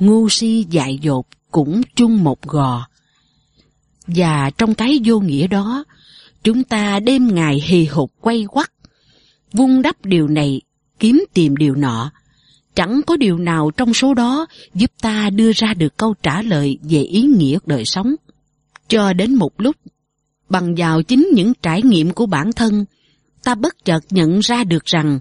[0.00, 2.86] ngu si dại dột cũng chung một gò.
[4.06, 5.84] Và trong cái vô nghĩa đó,
[6.44, 8.72] Chúng ta đêm ngày hì hục quay quắt,
[9.52, 10.60] vung đắp điều này,
[10.98, 12.10] kiếm tìm điều nọ.
[12.74, 16.78] Chẳng có điều nào trong số đó giúp ta đưa ra được câu trả lời
[16.82, 18.14] về ý nghĩa đời sống.
[18.88, 19.76] Cho đến một lúc,
[20.48, 22.84] bằng vào chính những trải nghiệm của bản thân,
[23.44, 25.18] ta bất chợt nhận ra được rằng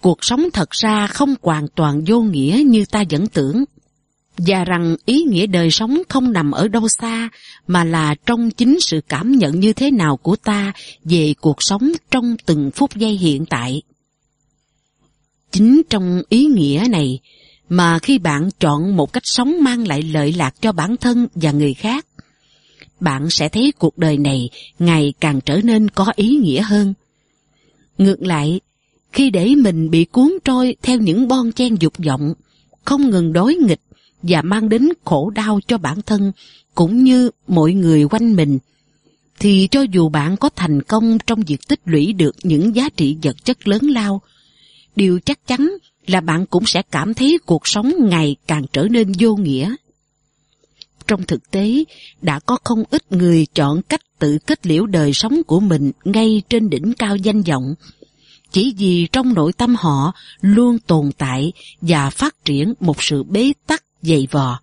[0.00, 3.64] cuộc sống thật ra không hoàn toàn vô nghĩa như ta vẫn tưởng
[4.36, 7.28] và rằng ý nghĩa đời sống không nằm ở đâu xa
[7.66, 10.72] mà là trong chính sự cảm nhận như thế nào của ta
[11.04, 13.82] về cuộc sống trong từng phút giây hiện tại.
[15.52, 17.18] Chính trong ý nghĩa này
[17.68, 21.52] mà khi bạn chọn một cách sống mang lại lợi lạc cho bản thân và
[21.52, 22.06] người khác,
[23.00, 26.94] bạn sẽ thấy cuộc đời này ngày càng trở nên có ý nghĩa hơn.
[27.98, 28.60] Ngược lại,
[29.12, 32.34] khi để mình bị cuốn trôi theo những bon chen dục vọng,
[32.84, 33.80] không ngừng đối nghịch
[34.22, 36.32] và mang đến khổ đau cho bản thân
[36.74, 38.58] cũng như mọi người quanh mình,
[39.38, 43.16] thì cho dù bạn có thành công trong việc tích lũy được những giá trị
[43.22, 44.20] vật chất lớn lao,
[44.96, 45.70] điều chắc chắn
[46.06, 49.74] là bạn cũng sẽ cảm thấy cuộc sống ngày càng trở nên vô nghĩa.
[51.06, 51.84] Trong thực tế,
[52.22, 56.42] đã có không ít người chọn cách tự kết liễu đời sống của mình ngay
[56.48, 57.74] trên đỉnh cao danh vọng,
[58.52, 63.52] chỉ vì trong nội tâm họ luôn tồn tại và phát triển một sự bế
[63.66, 64.60] tắc dày vò.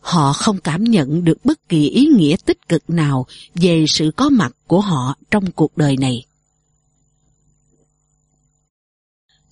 [0.00, 4.28] Họ không cảm nhận được bất kỳ ý nghĩa tích cực nào về sự có
[4.28, 6.24] mặt của họ trong cuộc đời này.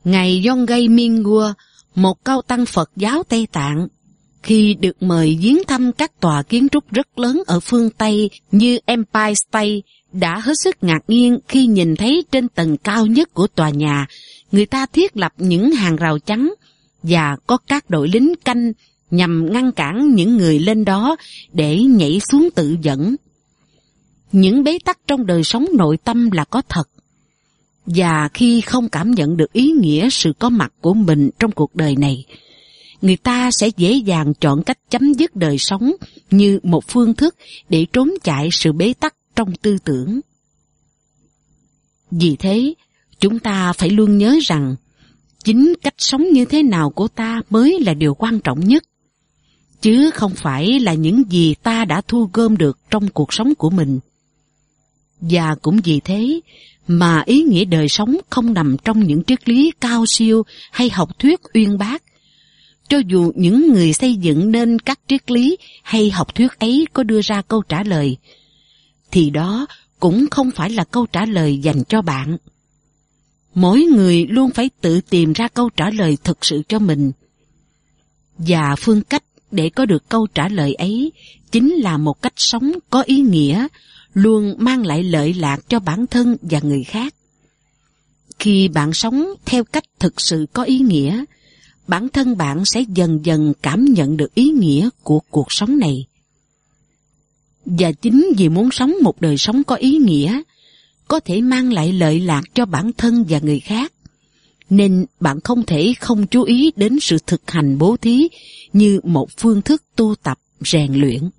[0.05, 1.53] Ngày Yongay Mingua,
[1.95, 3.89] một cao tăng Phật giáo Tây Tạng,
[4.43, 8.79] khi được mời viếng thăm các tòa kiến trúc rất lớn ở phương Tây như
[8.85, 9.81] Empire State,
[10.13, 14.07] đã hết sức ngạc nhiên khi nhìn thấy trên tầng cao nhất của tòa nhà,
[14.53, 16.55] người ta thiết lập những hàng rào trắng
[17.03, 18.73] và có các đội lính canh
[19.11, 21.17] nhằm ngăn cản những người lên đó
[21.53, 23.17] để nhảy xuống tự dẫn.
[24.33, 26.89] Những bế tắc trong đời sống nội tâm là có thật.
[27.87, 31.77] Và khi không cảm nhận được ý nghĩa sự có mặt của mình trong cuộc
[31.77, 32.25] đời này,
[33.03, 35.93] người ta sẽ dễ dàng chọn cách chấm dứt đời sống
[36.31, 37.37] như một phương thức
[37.69, 40.21] để trốn chạy sự bế tắc trong tư tưởng.
[42.11, 42.75] Vì thế,
[43.21, 44.77] chúng ta phải luôn nhớ rằng
[45.45, 48.85] chính cách sống như thế nào của ta mới là điều quan trọng nhất,
[49.81, 53.71] chứ không phải là những gì ta đã thu gom được trong cuộc sống của
[53.71, 54.01] mình.
[55.21, 56.41] Và cũng vì thế
[56.87, 61.19] mà ý nghĩa đời sống không nằm trong những triết lý cao siêu hay học
[61.19, 62.03] thuyết uyên bác.
[62.89, 67.03] Cho dù những người xây dựng nên các triết lý hay học thuyết ấy có
[67.03, 68.17] đưa ra câu trả lời,
[69.11, 69.67] thì đó
[70.01, 72.37] cũng không phải là câu trả lời dành cho bạn.
[73.55, 77.13] Mỗi người luôn phải tự tìm ra câu trả lời thực sự cho mình.
[78.39, 81.13] Và phương cách để có được câu trả lời ấy
[81.51, 83.67] chính là một cách sống có ý nghĩa,
[84.15, 87.15] luôn mang lại lợi lạc cho bản thân và người khác.
[88.39, 91.25] Khi bạn sống theo cách thực sự có ý nghĩa,
[91.87, 96.07] bản thân bạn sẽ dần dần cảm nhận được ý nghĩa của cuộc sống này.
[97.65, 100.43] Và chính vì muốn sống một đời sống có ý nghĩa,
[101.09, 103.93] có thể mang lại lợi lạc cho bản thân và người khác,
[104.71, 108.29] nên bạn không thể không chú ý đến sự thực hành bố thí
[108.73, 111.31] như một phương thức tu tập rèn luyện.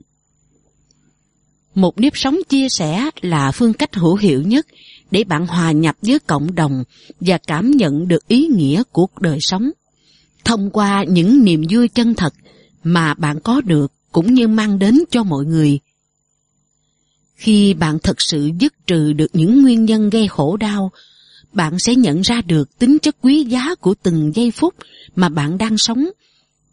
[1.75, 4.67] Một nếp sống chia sẻ là phương cách hữu hiệu nhất
[5.11, 6.83] để bạn hòa nhập với cộng đồng
[7.19, 9.71] và cảm nhận được ý nghĩa của đời sống.
[10.43, 12.33] Thông qua những niềm vui chân thật
[12.83, 15.79] mà bạn có được cũng như mang đến cho mọi người.
[17.35, 20.91] Khi bạn thật sự dứt trừ được những nguyên nhân gây khổ đau,
[21.53, 24.73] bạn sẽ nhận ra được tính chất quý giá của từng giây phút
[25.15, 26.09] mà bạn đang sống.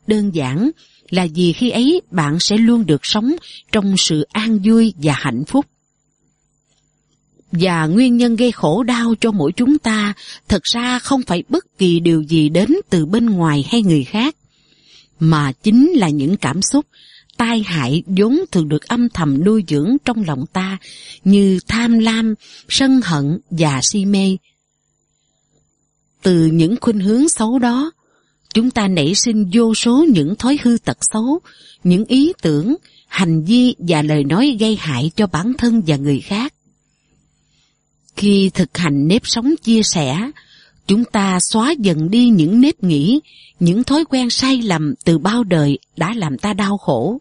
[0.07, 0.71] Đơn giản
[1.11, 3.33] là vì khi ấy bạn sẽ luôn được sống
[3.73, 5.67] trong sự an vui và hạnh phúc.
[7.53, 10.15] Và nguyên nhân gây khổ đau cho mỗi chúng ta
[10.49, 14.37] thật ra không phải bất kỳ điều gì đến từ bên ngoài hay người khác,
[15.21, 16.87] mà chính là những cảm xúc
[17.37, 20.79] tai hại vốn thường được âm thầm nuôi dưỡng trong lòng ta
[21.25, 22.35] như tham lam,
[22.69, 24.37] sân hận và si mê.
[26.23, 27.91] Từ những khuynh hướng xấu đó,
[28.55, 31.41] chúng ta nảy sinh vô số những thói hư tật xấu,
[31.85, 32.77] những ý tưởng,
[33.09, 36.55] hành vi và lời nói gây hại cho bản thân và người khác.
[38.17, 40.31] Khi thực hành nếp sống chia sẻ,
[40.87, 43.21] chúng ta xóa dần đi những nếp nghĩ,
[43.61, 47.19] những thói quen sai lầm từ bao đời đã làm ta đau khổ.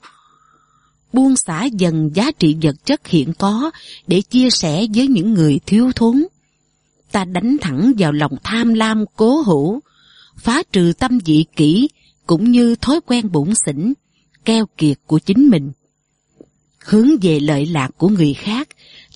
[1.13, 3.71] Buông xả dần giá trị vật chất hiện có
[4.07, 6.25] để chia sẻ với những người thiếu thốn.
[7.11, 9.79] Ta đánh thẳng vào lòng tham lam cố hữu,
[10.39, 11.89] phá trừ tâm dị kỹ
[12.27, 13.93] cũng như thói quen bụng xỉn,
[14.45, 15.71] keo kiệt của chính mình.
[16.85, 18.67] Hướng về lợi lạc của người khác,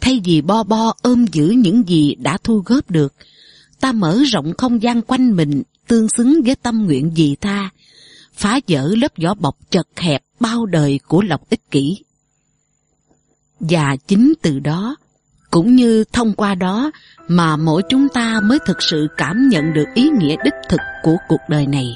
[0.02, 3.14] thay vì bo bo ôm giữ những gì đã thu góp được,
[3.80, 7.70] ta mở rộng không gian quanh mình tương xứng với tâm nguyện dị tha,
[8.34, 11.98] phá vỡ lớp vỏ bọc chật hẹp bao đời của lòng ích kỷ.
[13.60, 14.96] Và chính từ đó,
[15.52, 16.92] cũng như thông qua đó
[17.28, 21.16] mà mỗi chúng ta mới thực sự cảm nhận được ý nghĩa đích thực của
[21.28, 21.96] cuộc đời này.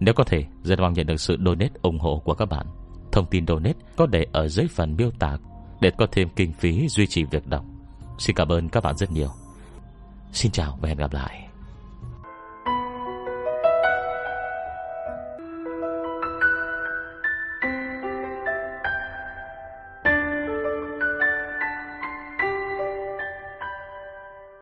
[0.00, 2.66] Nếu có thể, rất mong nhận được sự donate ủng hộ của các bạn.
[3.12, 5.36] Thông tin donate có để ở dưới phần miêu tả
[5.80, 7.64] để có thêm kinh phí duy trì việc đọc.
[8.18, 9.28] Xin cảm ơn các bạn rất nhiều.
[10.32, 11.45] Xin chào và hẹn gặp lại.